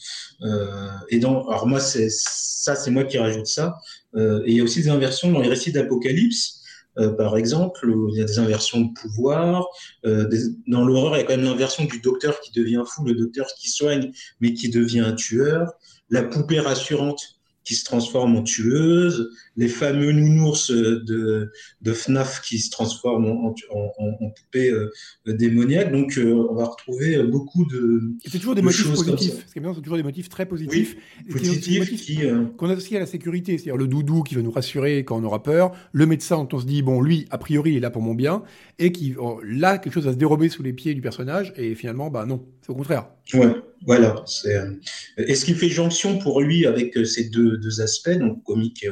[1.10, 3.76] et dans alors moi c'est ça c'est moi qui rajoute ça
[4.16, 6.57] et il y a aussi des inversions dans les récits d'Apocalypse
[6.98, 9.66] euh, par exemple, il y a des inversions de pouvoir.
[10.04, 10.28] Euh,
[10.66, 13.46] dans l'horreur, il y a quand même l'inversion du docteur qui devient fou, le docteur
[13.58, 15.72] qui soigne, mais qui devient un tueur.
[16.10, 17.37] La poupée rassurante
[17.68, 21.52] qui se transforment en tueuses, les fameux nounours de,
[21.82, 24.90] de FNAF qui se transforment en, en, en, poupées euh,
[25.26, 25.92] démoniaques.
[25.92, 28.14] Donc, euh, on va retrouver beaucoup de.
[28.24, 29.44] c'est toujours des motifs positifs.
[29.46, 30.96] Ce qui est bien, c'est toujours des motifs très positifs.
[31.26, 32.24] Oui, positifs qui.
[32.24, 33.58] Euh, qu'on associe à la sécurité.
[33.58, 36.60] C'est-à-dire le doudou qui va nous rassurer quand on aura peur, le médecin dont on
[36.60, 38.44] se dit, bon, lui, a priori, il est là pour mon bien,
[38.78, 41.74] et qui, oh, là, quelque chose va se dérober sous les pieds du personnage, et
[41.74, 43.10] finalement, bah non, c'est au contraire.
[43.34, 43.54] Ouais.
[43.86, 44.24] Voilà.
[44.46, 44.74] Euh,
[45.16, 48.86] et ce qui fait jonction pour lui avec euh, ces deux, aspects, donc comique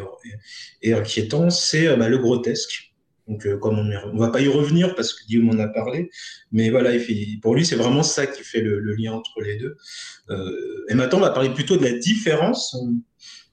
[0.83, 2.93] et, inquiétant, c'est euh, bah, le grotesque.
[3.29, 6.11] Donc, comme on ne va pas y revenir parce que Guillaume en a parlé,
[6.53, 6.93] mais voilà,
[7.43, 9.77] pour lui, c'est vraiment ça qui fait le, lien entre les deux.
[10.89, 12.77] et maintenant, on va parler plutôt de la différence,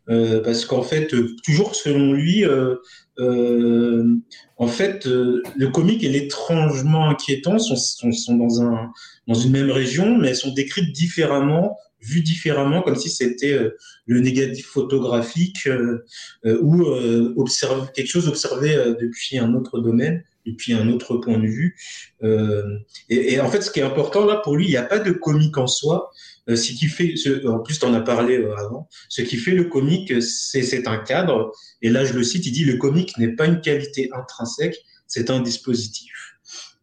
[0.07, 2.45] parce qu'en fait, toujours selon lui,
[3.17, 7.75] en fait, le comique et l'étrangement inquiétant sont,
[8.11, 8.91] sont dans un
[9.27, 13.77] dans une même région, mais elles sont décrites différemment, vues différemment, comme si c'était euh,
[14.05, 16.03] le négatif photographique euh,
[16.45, 16.83] euh, ou
[17.39, 21.77] observe, quelque chose observé depuis un autre domaine, depuis un autre point de vue.
[23.09, 24.99] Et, et, en fait, ce qui est important là pour lui, il n'y a pas
[24.99, 26.11] de comique en soi.
[26.47, 27.15] Ce qui fait,
[27.47, 31.51] en plus, tu en as parlé avant, ce qui fait le comique, c'est un cadre.
[31.81, 34.77] Et là, je le cite, il dit le comique n'est pas une qualité intrinsèque,
[35.07, 36.33] c'est un dispositif.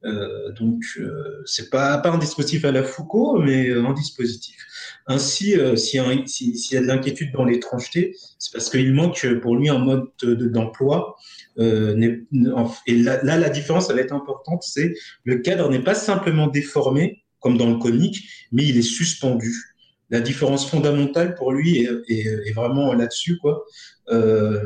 [0.05, 4.57] Euh, donc, euh, c'est pas, pas un dispositif à la Foucault, mais euh, un dispositif.
[5.07, 6.01] Ainsi, s'il
[6.73, 11.17] y, a de l'inquiétude dans l'étrangeté, c'est parce qu'il manque pour lui un mode d'emploi.
[11.59, 11.65] et
[12.87, 14.95] là, là, la différence, elle va être importante, c'est
[15.25, 19.53] le cadre n'est pas simplement déformé, comme dans le comique, mais il est suspendu.
[20.11, 23.65] La différence fondamentale pour lui est, est, est vraiment là-dessus, quoi.
[24.11, 24.61] Euh,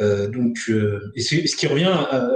[0.00, 1.94] euh, donc, euh, et ce qui revient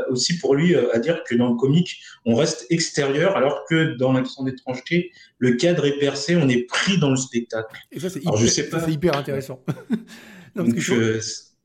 [0.08, 4.14] aussi pour lui à dire que dans le comique, on reste extérieur, alors que dans
[4.22, 7.76] question d'étrangeté, le cadre est percé, on est pris dans le spectacle.
[7.92, 9.62] Et ça, c'est hyper, hyper, intéressant.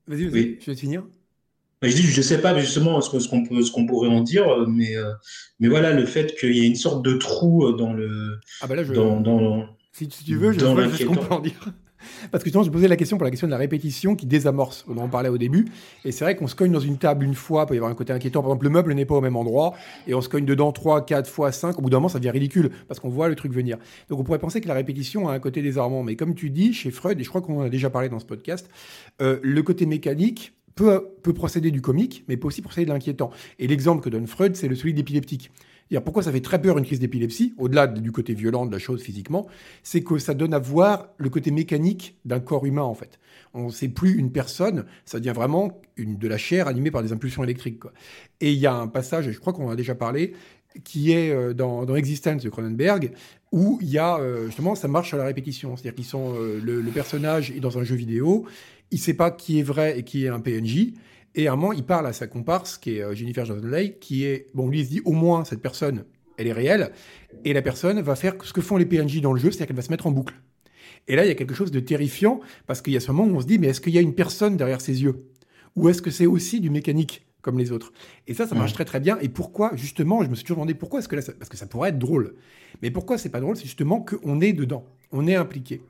[0.08, 0.58] Vas-y, oui.
[0.60, 1.04] je vais te finir.
[1.88, 4.96] Je dis, je sais pas justement ce qu'on peut, ce qu'on pourrait en dire, mais
[5.60, 8.76] mais voilà le fait qu'il y ait une sorte de trou dans le, ah bah
[8.76, 8.94] là, je...
[8.94, 9.66] dans, dans,
[9.98, 11.54] si tu veux, je vois ce qu'on peut en dire.
[12.32, 14.86] Parce que justement, je posais la question pour la question de la répétition qui désamorce.
[14.90, 15.66] On en parlait au début.
[16.04, 17.92] Et c'est vrai qu'on se cogne dans une table une fois, il peut y avoir
[17.92, 18.42] un côté inquiétant.
[18.42, 19.74] Par exemple, le meuble n'est pas au même endroit.
[20.06, 21.80] Et on se cogne dedans trois, quatre fois, cinq.
[21.80, 23.78] Au bout d'un moment, ça devient ridicule parce qu'on voit le truc venir.
[24.10, 26.04] Donc on pourrait penser que la répétition a un côté désarmant.
[26.04, 28.20] Mais comme tu dis, chez Freud, et je crois qu'on en a déjà parlé dans
[28.20, 28.70] ce podcast,
[29.22, 33.32] euh, le côté mécanique peut, procéder du comique, mais peut aussi procéder de l'inquiétant.
[33.60, 35.52] Et l'exemple que donne Freud, c'est le celui d'épileptique
[36.04, 39.02] pourquoi ça fait très peur une crise d'épilepsie, au-delà du côté violent de la chose
[39.02, 39.48] physiquement,
[39.84, 43.20] c'est que ça donne à voir le côté mécanique d'un corps humain, en fait.
[43.54, 47.14] On ne sait plus une personne, ça devient vraiment de la chair animée par des
[47.14, 47.84] impulsions électriques.
[48.42, 50.34] Et il y a un passage, et je crois qu'on en a déjà parlé,
[50.84, 53.12] qui est euh, dans, dans Existence de Cronenberg,
[53.54, 55.78] où il y a euh, justement, ça marche sur la répétition.
[55.78, 58.46] C'est-à-dire qu'ils sont, euh, le, le, personnage est dans un jeu vidéo,
[58.96, 60.94] il ne sait pas qui est vrai et qui est un PNJ,
[61.36, 64.00] et à un moment, il parle à sa comparse, qui est euh, Jennifer Jason Leigh,
[64.00, 66.06] qui est, bon, lui, il se dit, au moins, cette personne,
[66.38, 66.94] elle est réelle,
[67.44, 69.76] et la personne va faire ce que font les PNJ dans le jeu, c'est-à-dire qu'elle
[69.76, 70.36] va se mettre en boucle.
[71.10, 73.30] Et là, il y a quelque chose de terrifiant, parce qu'il y a ce moment
[73.30, 75.26] où on se dit, mais est-ce qu'il y a une personne derrière ses yeux?
[75.76, 77.92] Ou est-ce que c'est aussi du mécanique, comme les autres?
[78.28, 79.20] Et ça, ça marche très très bien.
[79.20, 81.66] Et pourquoi, justement, je me suis toujours demandé, pourquoi est-ce que là, parce que ça
[81.66, 82.36] pourrait être drôle.
[82.82, 83.58] Mais pourquoi c'est pas drôle?
[83.58, 85.82] C'est justement qu'on est dedans, on est impliqué.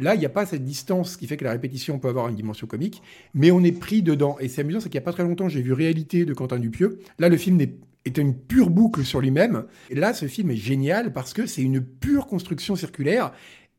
[0.00, 2.34] Là, il n'y a pas cette distance qui fait que la répétition peut avoir une
[2.34, 3.02] dimension comique,
[3.34, 4.36] mais on est pris dedans.
[4.40, 6.58] Et c'est amusant, c'est qu'il n'y a pas très longtemps, j'ai vu Réalité de Quentin
[6.58, 7.00] Dupieux.
[7.18, 7.76] Là, le film est,
[8.16, 9.66] une pure boucle sur lui-même.
[9.90, 13.32] Et là, ce film est génial parce que c'est une pure construction circulaire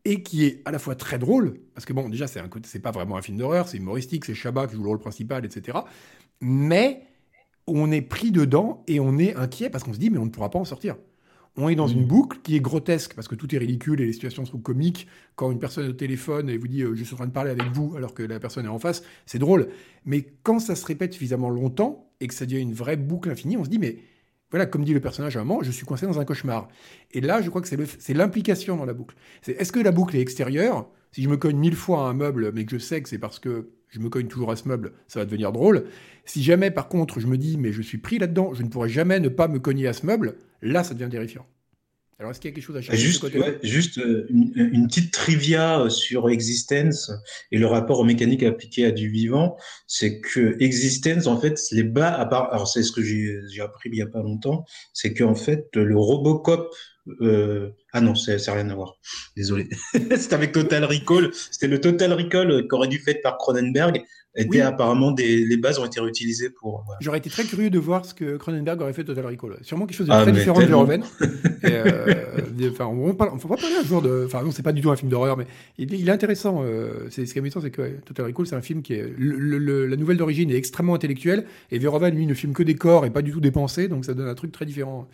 [0.05, 3.17] et qui est à la fois très drôle, parce que bon, déjà, c'est pas vraiment
[3.17, 5.80] un film d'horreur, c'est humoristique, c'est Chabat qui joue le rôle principal, etc.
[6.39, 7.03] Mais
[7.67, 10.32] on est pris dedans et on est inquiet parce qu'on se dit mais on ne
[10.32, 10.95] pourra pas en sortir.
[11.58, 14.14] On est dans une boucle qui est grotesque parce que tout est ridicule et les
[14.14, 15.08] situations sont comiques.
[15.36, 17.34] Quand une personne est au téléphone et vous dit euh, je suis en train de
[17.34, 19.68] parler avec vous alors que la personne est en face, c'est drôle.
[20.06, 23.58] Mais quand ça se répète suffisamment longtemps et que ça devient une vraie boucle infinie,
[23.58, 23.97] on se dit mais
[24.49, 26.68] voilà, comme dit le personnage à un moment, je suis coincé dans un cauchemar.
[27.12, 29.16] Et là, je crois que c'est l'implication dans la boucle.
[29.47, 30.89] est-ce que la boucle est extérieure?
[31.14, 33.18] Si je me cogne mille fois à un meuble, mais que je sais que c'est
[33.18, 35.85] parce que je me cogne toujours à ce meuble, ça va devenir drôle.
[36.25, 38.89] Si jamais, par contre, je me dis, mais je suis pris là-dedans, je ne pourrai
[38.89, 41.45] jamais ne pas me cogner à ce meuble, là, ça devient terrifiant.
[42.19, 43.25] Alors, est-ce qu'il y a quelque chose à changer Juste,
[43.63, 47.11] juste euh, une, petite trivia euh, sur Existence
[47.51, 51.81] et le rapport aux mécaniques appliquées à du vivant, c'est que Existence, en fait, les
[51.81, 55.15] bas, à part, alors c'est ce que j'ai appris il n'y a pas longtemps, c'est
[55.15, 56.71] qu'en fait, le Robocop
[57.21, 58.97] euh, ah non, c'est rien à voir.
[59.35, 59.69] Désolé.
[59.93, 61.31] c'était avec Total Recall.
[61.33, 64.03] C'était le Total Recall qu'aurait dû fait par Cronenberg.
[64.63, 66.85] Apparemment des, les bases ont été réutilisées pour.
[67.01, 69.57] J'aurais été très curieux de voir ce que Cronenberg aurait fait Total Recall.
[69.61, 71.03] Sûrement quelque chose de ah, très différent de Verhoeven.
[71.65, 72.23] euh,
[72.71, 74.23] enfin, on va parler un jour de.
[74.25, 76.63] Enfin, non, c'est pas du tout un film d'horreur, mais il, est intéressant.
[76.63, 79.13] Euh, c'est ce qui est amusant, c'est que Total Recall, c'est un film qui est.
[79.17, 83.05] Le, la nouvelle d'origine est extrêmement intellectuelle et Verhoeven, lui, ne filme que des corps
[83.05, 85.09] et pas du tout des pensées, donc ça donne un truc très différent.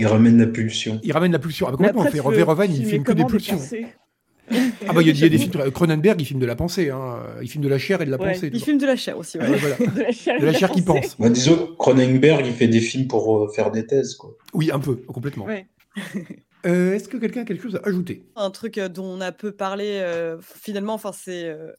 [0.00, 0.98] Il ramène la pulsion.
[1.02, 1.66] Il ramène la pulsion.
[1.68, 2.04] Ah, complètement.
[2.04, 3.60] Verhoeven, il filme que des pulsions.
[4.88, 5.70] ah bah il y, a des films.
[5.70, 6.88] Cronenberg, il filme de la pensée.
[6.88, 7.18] Hein.
[7.42, 8.50] Il filme de la chair et de la pensée.
[8.52, 9.38] Il filme de la chair aussi.
[9.38, 9.46] Ouais.
[9.46, 9.76] voilà.
[10.40, 11.18] de la chair, qui pense.
[11.18, 14.14] Bah, disons, Cronenberg, il fait des films pour euh, faire des thèses.
[14.14, 14.36] Quoi.
[14.54, 15.46] Oui, un peu, complètement.
[16.66, 18.22] Euh, Est-ce que quelqu'un a quelque chose à ajouter?
[18.36, 21.72] Un truc euh, dont on a peu parlé, euh, finalement, enfin c'est euh,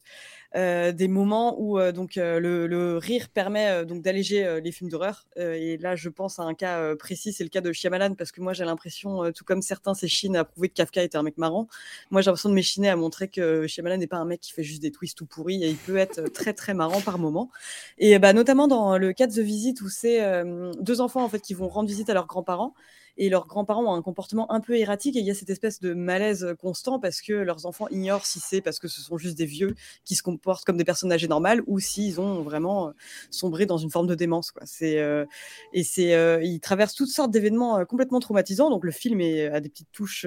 [0.54, 5.26] des moments où euh, donc euh, le, rire permet donc d'alléger les films d'horreur.
[5.36, 8.40] et là, je pense à un cas précis, c'est le cas de Shyamalan, parce que
[8.40, 11.68] moi, j'ai l'impression, tout comme certains s'échinent à prouver que Kafka était un mec marrant.
[12.10, 14.62] Moi, j'ai l'impression de m'échiner à montrer que Shyamalan n'est pas un mec qui fait
[14.62, 17.50] juste des twists tout pourris, et il peut être très très marrant par moment.
[17.98, 20.20] Et bah, notamment dans le cas de The Visit, où c'est
[20.80, 22.74] deux enfants en fait qui vont rendre visite à leurs grands-parents
[23.16, 25.80] et leurs grands-parents ont un comportement un peu erratique et il y a cette espèce
[25.80, 29.36] de malaise constant parce que leurs enfants ignorent si c'est parce que ce sont juste
[29.36, 32.92] des vieux qui se comportent comme des personnes âgées normales ou s'ils ont vraiment euh,
[33.30, 34.50] sombré dans une forme de démence.
[34.50, 34.62] Quoi.
[34.64, 35.24] C'est, euh,
[35.72, 38.70] et c'est, euh, ils traversent toutes sortes d'événements complètement traumatisants.
[38.70, 40.26] Donc le film est, a des petites touches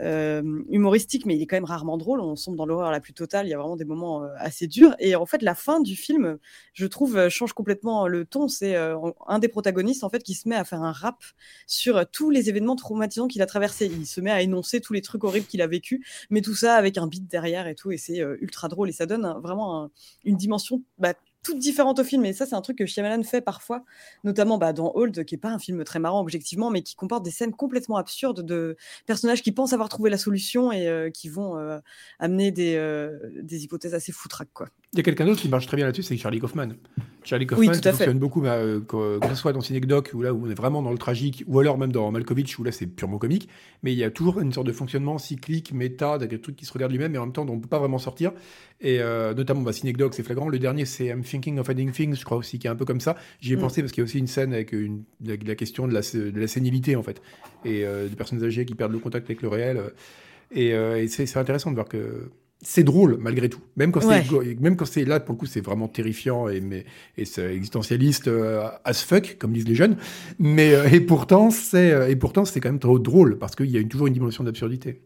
[0.00, 2.20] humoristiques, mais il est quand même rarement drôle.
[2.20, 3.46] On sombre dans l'horreur la plus totale.
[3.46, 4.94] Il y a vraiment des moments assez durs.
[4.98, 6.38] Et en fait, la fin du film,
[6.72, 8.48] je trouve, change complètement le ton.
[8.48, 11.22] C'est un des protagonistes en fait qui se met à faire un rap
[11.66, 13.86] sur tous les événements traumatisants qu'il a traversés.
[13.86, 16.74] Il se met à énoncer tous les trucs horribles qu'il a vécu, mais tout ça
[16.74, 19.90] avec un beat derrière et tout, et c'est euh, ultra drôle et ça donne vraiment
[20.24, 22.24] une dimension bah, toutes différentes au film.
[22.24, 23.84] Et ça, c'est un truc que Shyamalan fait parfois,
[24.24, 27.24] notamment bah, dans Old, qui est pas un film très marrant objectivement, mais qui comporte
[27.24, 28.76] des scènes complètement absurdes de
[29.06, 31.78] personnages qui pensent avoir trouvé la solution et euh, qui vont euh,
[32.18, 34.52] amener des, euh, des, hypothèses assez foutraques.
[34.52, 34.68] Quoi.
[34.94, 36.74] Il y a quelqu'un d'autre qui marche très bien là-dessus, c'est Charlie Kaufman.
[37.24, 40.50] Charlie Kaufman oui, fonctionne beaucoup, bah, que, ce soit dans Synecdoche, où là où on
[40.50, 43.48] est vraiment dans le tragique, ou alors même dans Malkovich, où là c'est purement comique,
[43.82, 46.72] mais il y a toujours une sorte de fonctionnement cyclique, méta, des trucs qui se
[46.74, 48.32] regardent lui-même, mais en même temps dont on ne peut pas vraiment sortir.
[48.82, 50.50] Et notamment, bah, Synecdoche, c'est flagrant.
[50.50, 53.00] Le dernier, c'est Thinking of Ending Things, je crois aussi, qui est un peu comme
[53.00, 53.16] ça.
[53.40, 53.60] J'y ai mm.
[53.60, 56.38] pensé parce qu'il y a aussi une scène avec une, la, question de la, de
[56.38, 57.22] la, sénilité, en fait,
[57.64, 59.78] et euh, des personnes âgées qui perdent le contact avec le réel.
[59.78, 59.88] Euh,
[60.54, 62.28] et, euh, et c'est intéressant de voir que
[62.62, 63.60] c'est drôle malgré tout.
[63.76, 64.24] Même quand c'est
[64.60, 66.84] même quand c'est là pour le coup c'est vraiment terrifiant et mais
[67.18, 68.30] et c'est existentialiste
[68.84, 69.96] as fuck comme disent les jeunes.
[70.38, 73.80] Mais et pourtant c'est et pourtant c'est quand même trop drôle parce qu'il y a
[73.80, 75.00] une, toujours une dimension d'absurdité.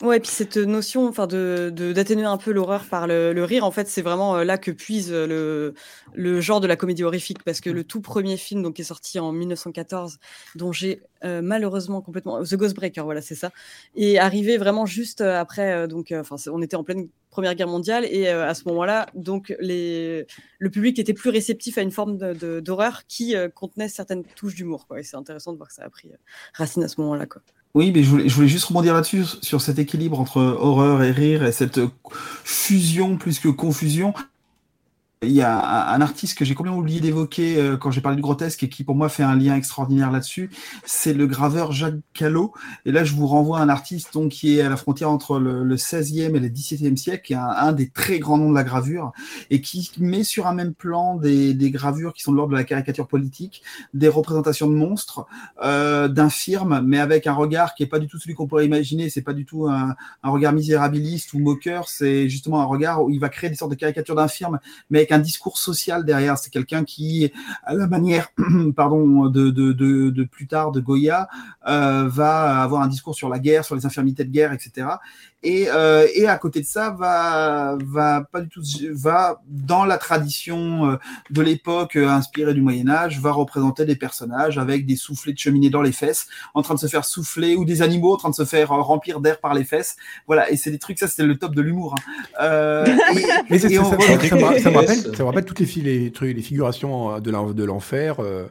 [0.00, 3.88] Ouais, puis cette notion, enfin, de, d'atténuer un peu l'horreur par le, rire, en fait,
[3.88, 5.74] c'est vraiment euh, là que puise euh, le,
[6.14, 8.84] le genre de la comédie horrifique, parce que le tout premier film, donc, qui est
[8.84, 10.20] sorti en 1914,
[10.54, 13.50] dont j'ai euh, malheureusement complètement The Ghostbreaker, voilà, c'est ça,
[13.96, 18.28] est arrivé vraiment juste après, donc, enfin, on était en pleine Première Guerre mondiale, et
[18.28, 20.26] à ce moment-là, donc, les,
[20.60, 24.86] le public était plus réceptif à une forme de, d'horreur qui contenait certaines touches d'humour,
[24.86, 25.00] quoi.
[25.00, 26.12] Et c'est intéressant de voir que ça a pris
[26.54, 27.42] racine à ce moment-là, quoi.
[27.74, 31.52] Oui, mais je voulais, juste rebondir là-dessus, sur cet équilibre entre horreur et rire et
[31.52, 31.80] cette
[32.44, 34.14] fusion plus que confusion.
[35.22, 38.22] Il y a un artiste que j'ai complètement oublié d'évoquer euh, quand j'ai parlé du
[38.22, 40.48] grotesque et qui pour moi fait un lien extraordinaire là-dessus,
[40.84, 42.52] c'est le graveur Jacques Callot.
[42.86, 45.40] Et là, je vous renvoie à un artiste donc, qui est à la frontière entre
[45.40, 48.54] le, le 16e et le 17e siècle, qui est un, des très grands noms de
[48.54, 49.10] la gravure
[49.50, 52.56] et qui met sur un même plan des, des gravures qui sont de l'ordre de
[52.56, 53.64] la caricature politique,
[53.94, 55.26] des représentations de monstres,
[55.64, 59.10] euh, d'infirmes, mais avec un regard qui est pas du tout celui qu'on pourrait imaginer.
[59.10, 61.88] C'est pas du tout un, un regard misérabiliste ou moqueur.
[61.88, 64.60] C'est justement un regard où il va créer des sortes de caricatures d'infirmes,
[64.90, 66.38] mais un discours social derrière.
[66.38, 67.32] C'est quelqu'un qui,
[67.64, 68.28] à la manière,
[68.76, 71.28] pardon, de, de, de, de, plus tard de Goya,
[71.66, 74.88] euh, va avoir un discours sur la guerre, sur les infirmités de guerre, etc.
[75.44, 79.96] Et, euh, et à côté de ça, va, va pas du tout, va dans la
[79.96, 80.96] tradition euh,
[81.30, 85.38] de l'époque euh, inspirée du Moyen Âge, va représenter des personnages avec des soufflets de
[85.38, 88.30] cheminée dans les fesses, en train de se faire souffler, ou des animaux en train
[88.30, 89.96] de se faire remplir d'air par les fesses.
[90.26, 91.94] Voilà, et c'est des trucs, ça c'était le top de l'humour.
[91.96, 92.32] Hein.
[92.40, 92.86] Euh,
[93.50, 97.20] Mais ça, ça, ça, me rappelle, ça me rappelle toutes les, les, les, les figurations
[97.20, 98.16] de l'enfer.
[98.18, 98.48] Euh,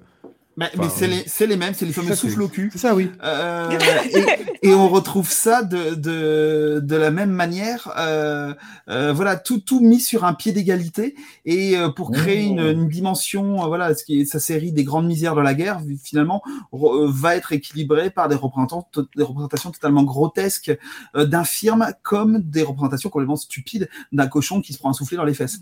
[0.57, 2.69] mais, mais c'est les, les, mêmes, c'est les fameux souffles au cul.
[2.73, 3.11] C'est ça, oui.
[3.23, 3.69] Euh,
[4.61, 7.93] et, et, on retrouve ça de, de, de la même manière.
[7.95, 8.55] Euh,
[8.89, 11.13] euh, voilà, tout, tout mis sur un pied d'égalité
[11.45, 12.71] et euh, pour créer une, mmh.
[12.71, 15.79] une, dimension, euh, voilà, ce qui est sa série des grandes misères de la guerre,
[16.03, 20.75] finalement, va être équilibrée par des, représentants, des représentations totalement grotesques
[21.13, 25.35] d'infirmes comme des représentations complètement stupides d'un cochon qui se prend un soufflet dans les
[25.35, 25.59] fesses.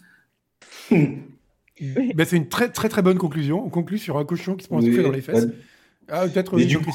[1.82, 3.66] Ben, c'est une très très très bonne conclusion.
[3.66, 5.48] On conclut sur un cochon qui se prend un dans les fesses.
[6.08, 6.92] Ah, peut-être du coup,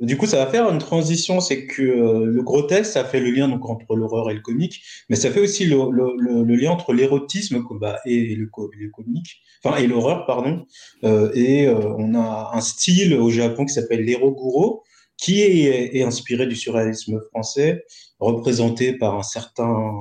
[0.00, 3.30] du coup, ça va faire une transition, c'est que euh, le grotesque, ça fait le
[3.30, 6.72] lien donc, entre l'horreur et le comique, mais ça fait aussi le, le, le, lien
[6.72, 10.66] entre l'érotisme bah, et, le, comique, enfin et l'horreur, pardon.
[11.04, 14.82] Euh, et euh, on a un style au Japon qui s'appelle l'eroguro,
[15.16, 17.84] qui est, est, inspiré du surréalisme français,
[18.18, 19.92] représenté par un certain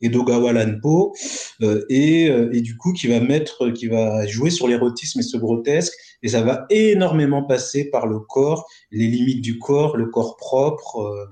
[0.00, 1.14] Edogawa Lanpo,
[1.62, 5.22] euh, et, euh, et, du coup qui va mettre, qui va jouer sur l'érotisme et
[5.22, 10.06] ce grotesque, et ça va énormément passer par le corps, les limites du corps, le
[10.06, 11.00] corps propre.
[11.00, 11.26] Euh,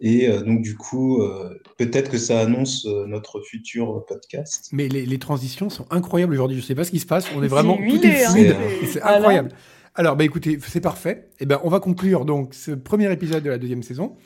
[0.00, 1.20] et donc, du coup,
[1.76, 4.68] peut-être que ça annonce notre futur podcast.
[4.70, 6.56] Mais les, les transitions sont incroyables aujourd'hui.
[6.56, 7.26] Je ne sais pas ce qui se passe.
[7.34, 7.76] On est vraiment.
[7.76, 8.54] tout est fluide.
[8.56, 9.50] Hein, c'est incroyable.
[9.96, 11.26] Alors, bah, écoutez, c'est parfait.
[11.40, 14.16] Et eh ben, on va conclure donc ce premier épisode de la deuxième saison.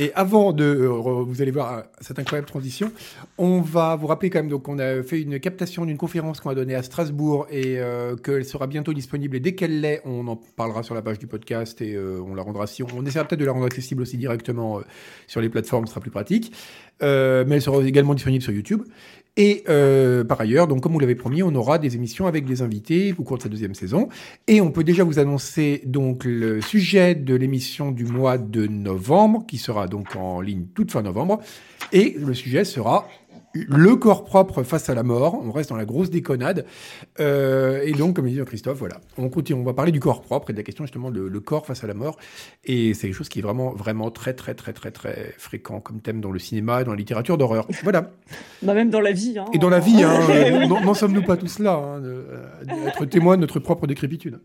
[0.00, 2.92] Et avant de, euh, vous allez voir cette incroyable transition,
[3.36, 6.50] on va vous rappeler quand même donc qu'on a fait une captation d'une conférence qu'on
[6.50, 9.34] a donnée à Strasbourg et euh, qu'elle sera bientôt disponible.
[9.34, 12.36] Et dès qu'elle l'est, on en parlera sur la page du podcast et euh, on
[12.36, 14.80] la rendra si on, on essaiera peut-être de la rendre accessible aussi directement
[15.26, 16.52] sur les plateformes, ce sera plus pratique.
[17.00, 17.06] mais
[17.50, 18.84] elle sera également disponible sur YouTube.
[19.38, 22.60] Et euh, par ailleurs, donc comme vous l'avez promis, on aura des émissions avec des
[22.60, 24.08] invités au cours de cette deuxième saison.
[24.48, 29.46] Et on peut déjà vous annoncer donc le sujet de l'émission du mois de novembre,
[29.46, 31.38] qui sera donc en ligne toute fin novembre.
[31.92, 33.06] Et le sujet sera
[33.54, 35.40] le corps propre face à la mort.
[35.44, 36.66] On reste dans la grosse déconnade.
[37.20, 39.60] Euh, et donc, comme dit Christophe, voilà, on continue.
[39.60, 41.84] On va parler du corps propre et de la question justement de le corps face
[41.84, 42.18] à la mort.
[42.64, 46.00] Et c'est quelque chose qui est vraiment, vraiment très, très, très, très, très fréquent comme
[46.00, 47.66] thème dans le cinéma, dans la littérature d'horreur.
[47.82, 48.10] Voilà.
[48.62, 49.38] bah même dans la vie.
[49.38, 49.46] Hein.
[49.52, 52.02] Et dans la vie, hein, n'en sommes-nous pas tous là, hein,
[52.86, 54.40] être témoin de notre propre décrépitude.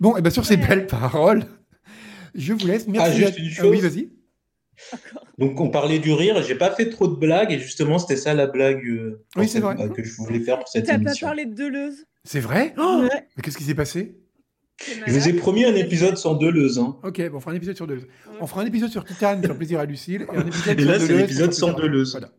[0.00, 1.44] Bon, et bien sur ces belles paroles,
[2.34, 2.86] je vous laisse.
[2.88, 3.10] Merci.
[3.10, 3.66] Ah, juste une chose.
[3.66, 4.08] Ah oui, vas-y.
[5.38, 8.34] Donc on parlait du rire, j'ai pas fait trop de blagues et justement c'était ça
[8.34, 9.76] la blague euh, oui, c'est vrai.
[9.78, 11.04] Euh, que je voulais faire pour cette émission.
[11.04, 12.06] T'as pas parlé de Deleuze?
[12.24, 12.74] C'est vrai?
[12.78, 13.06] Oh
[13.36, 14.16] Mais qu'est-ce qui s'est passé?
[15.06, 16.78] Je vous ai promis un épisode sans Deleuze.
[16.78, 16.96] Hein.
[17.04, 18.06] Ok, bon, on fera un épisode sur Deleuze.
[18.40, 20.90] On fera un épisode sur Titane, sur Plaisir à Lucille, et un épisode et sur
[20.90, 22.12] là, c'est l'épisode sans Deleuze.
[22.12, 22.30] Voilà.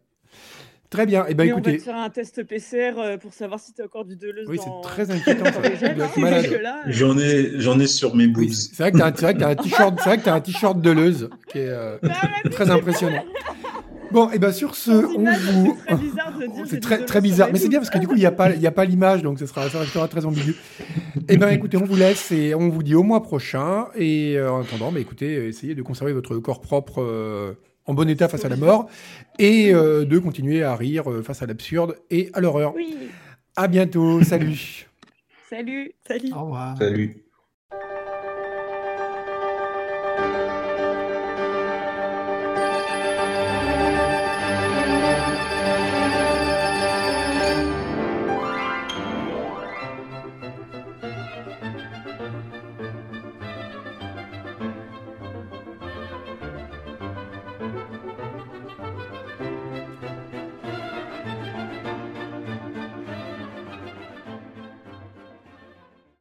[0.90, 1.24] Très bien.
[1.26, 1.70] Et eh ben, Mais écoutez.
[1.70, 4.16] on va te faire un test PCR euh, pour savoir si tu as encore du
[4.16, 4.48] Deleuze.
[4.48, 4.82] Oui, dans...
[4.84, 5.46] c'est très inquiétant.
[5.46, 5.62] ça.
[5.62, 8.44] Tu hein, euh, J'en ai, j'en ai sur mes boobs.
[8.44, 10.24] Oui, c'est vrai que t'as un, c'est vrai que t'as un t-shirt, c'est vrai que
[10.24, 11.98] t'as un t-shirt Deleuze qui est euh,
[12.52, 13.24] très impressionnant.
[14.12, 15.78] Bon, et ben sur ce, on vous.
[15.78, 16.66] C'est très bizarre de dire.
[16.66, 18.52] C'est j'ai très, bizarre, mais c'est bien parce que du coup il n'y a pas,
[18.52, 20.56] il y a pas l'image, donc ce sera, ça restera très ambigu.
[21.28, 23.88] Et ben écoutez, on vous laisse et on vous dit au mois prochain.
[23.96, 27.54] Et euh, en attendant, bah, écoutez, essayez de conserver votre corps propre euh,
[27.86, 28.90] en bon état face à la mort
[29.40, 32.74] et euh, de continuer à rire euh, face à l'absurde et à l'horreur.
[32.76, 32.96] Oui.
[33.56, 34.88] À bientôt, salut.
[35.50, 35.92] Salut.
[36.08, 36.32] Salut.
[36.34, 36.78] Au revoir.
[36.78, 37.25] Salut.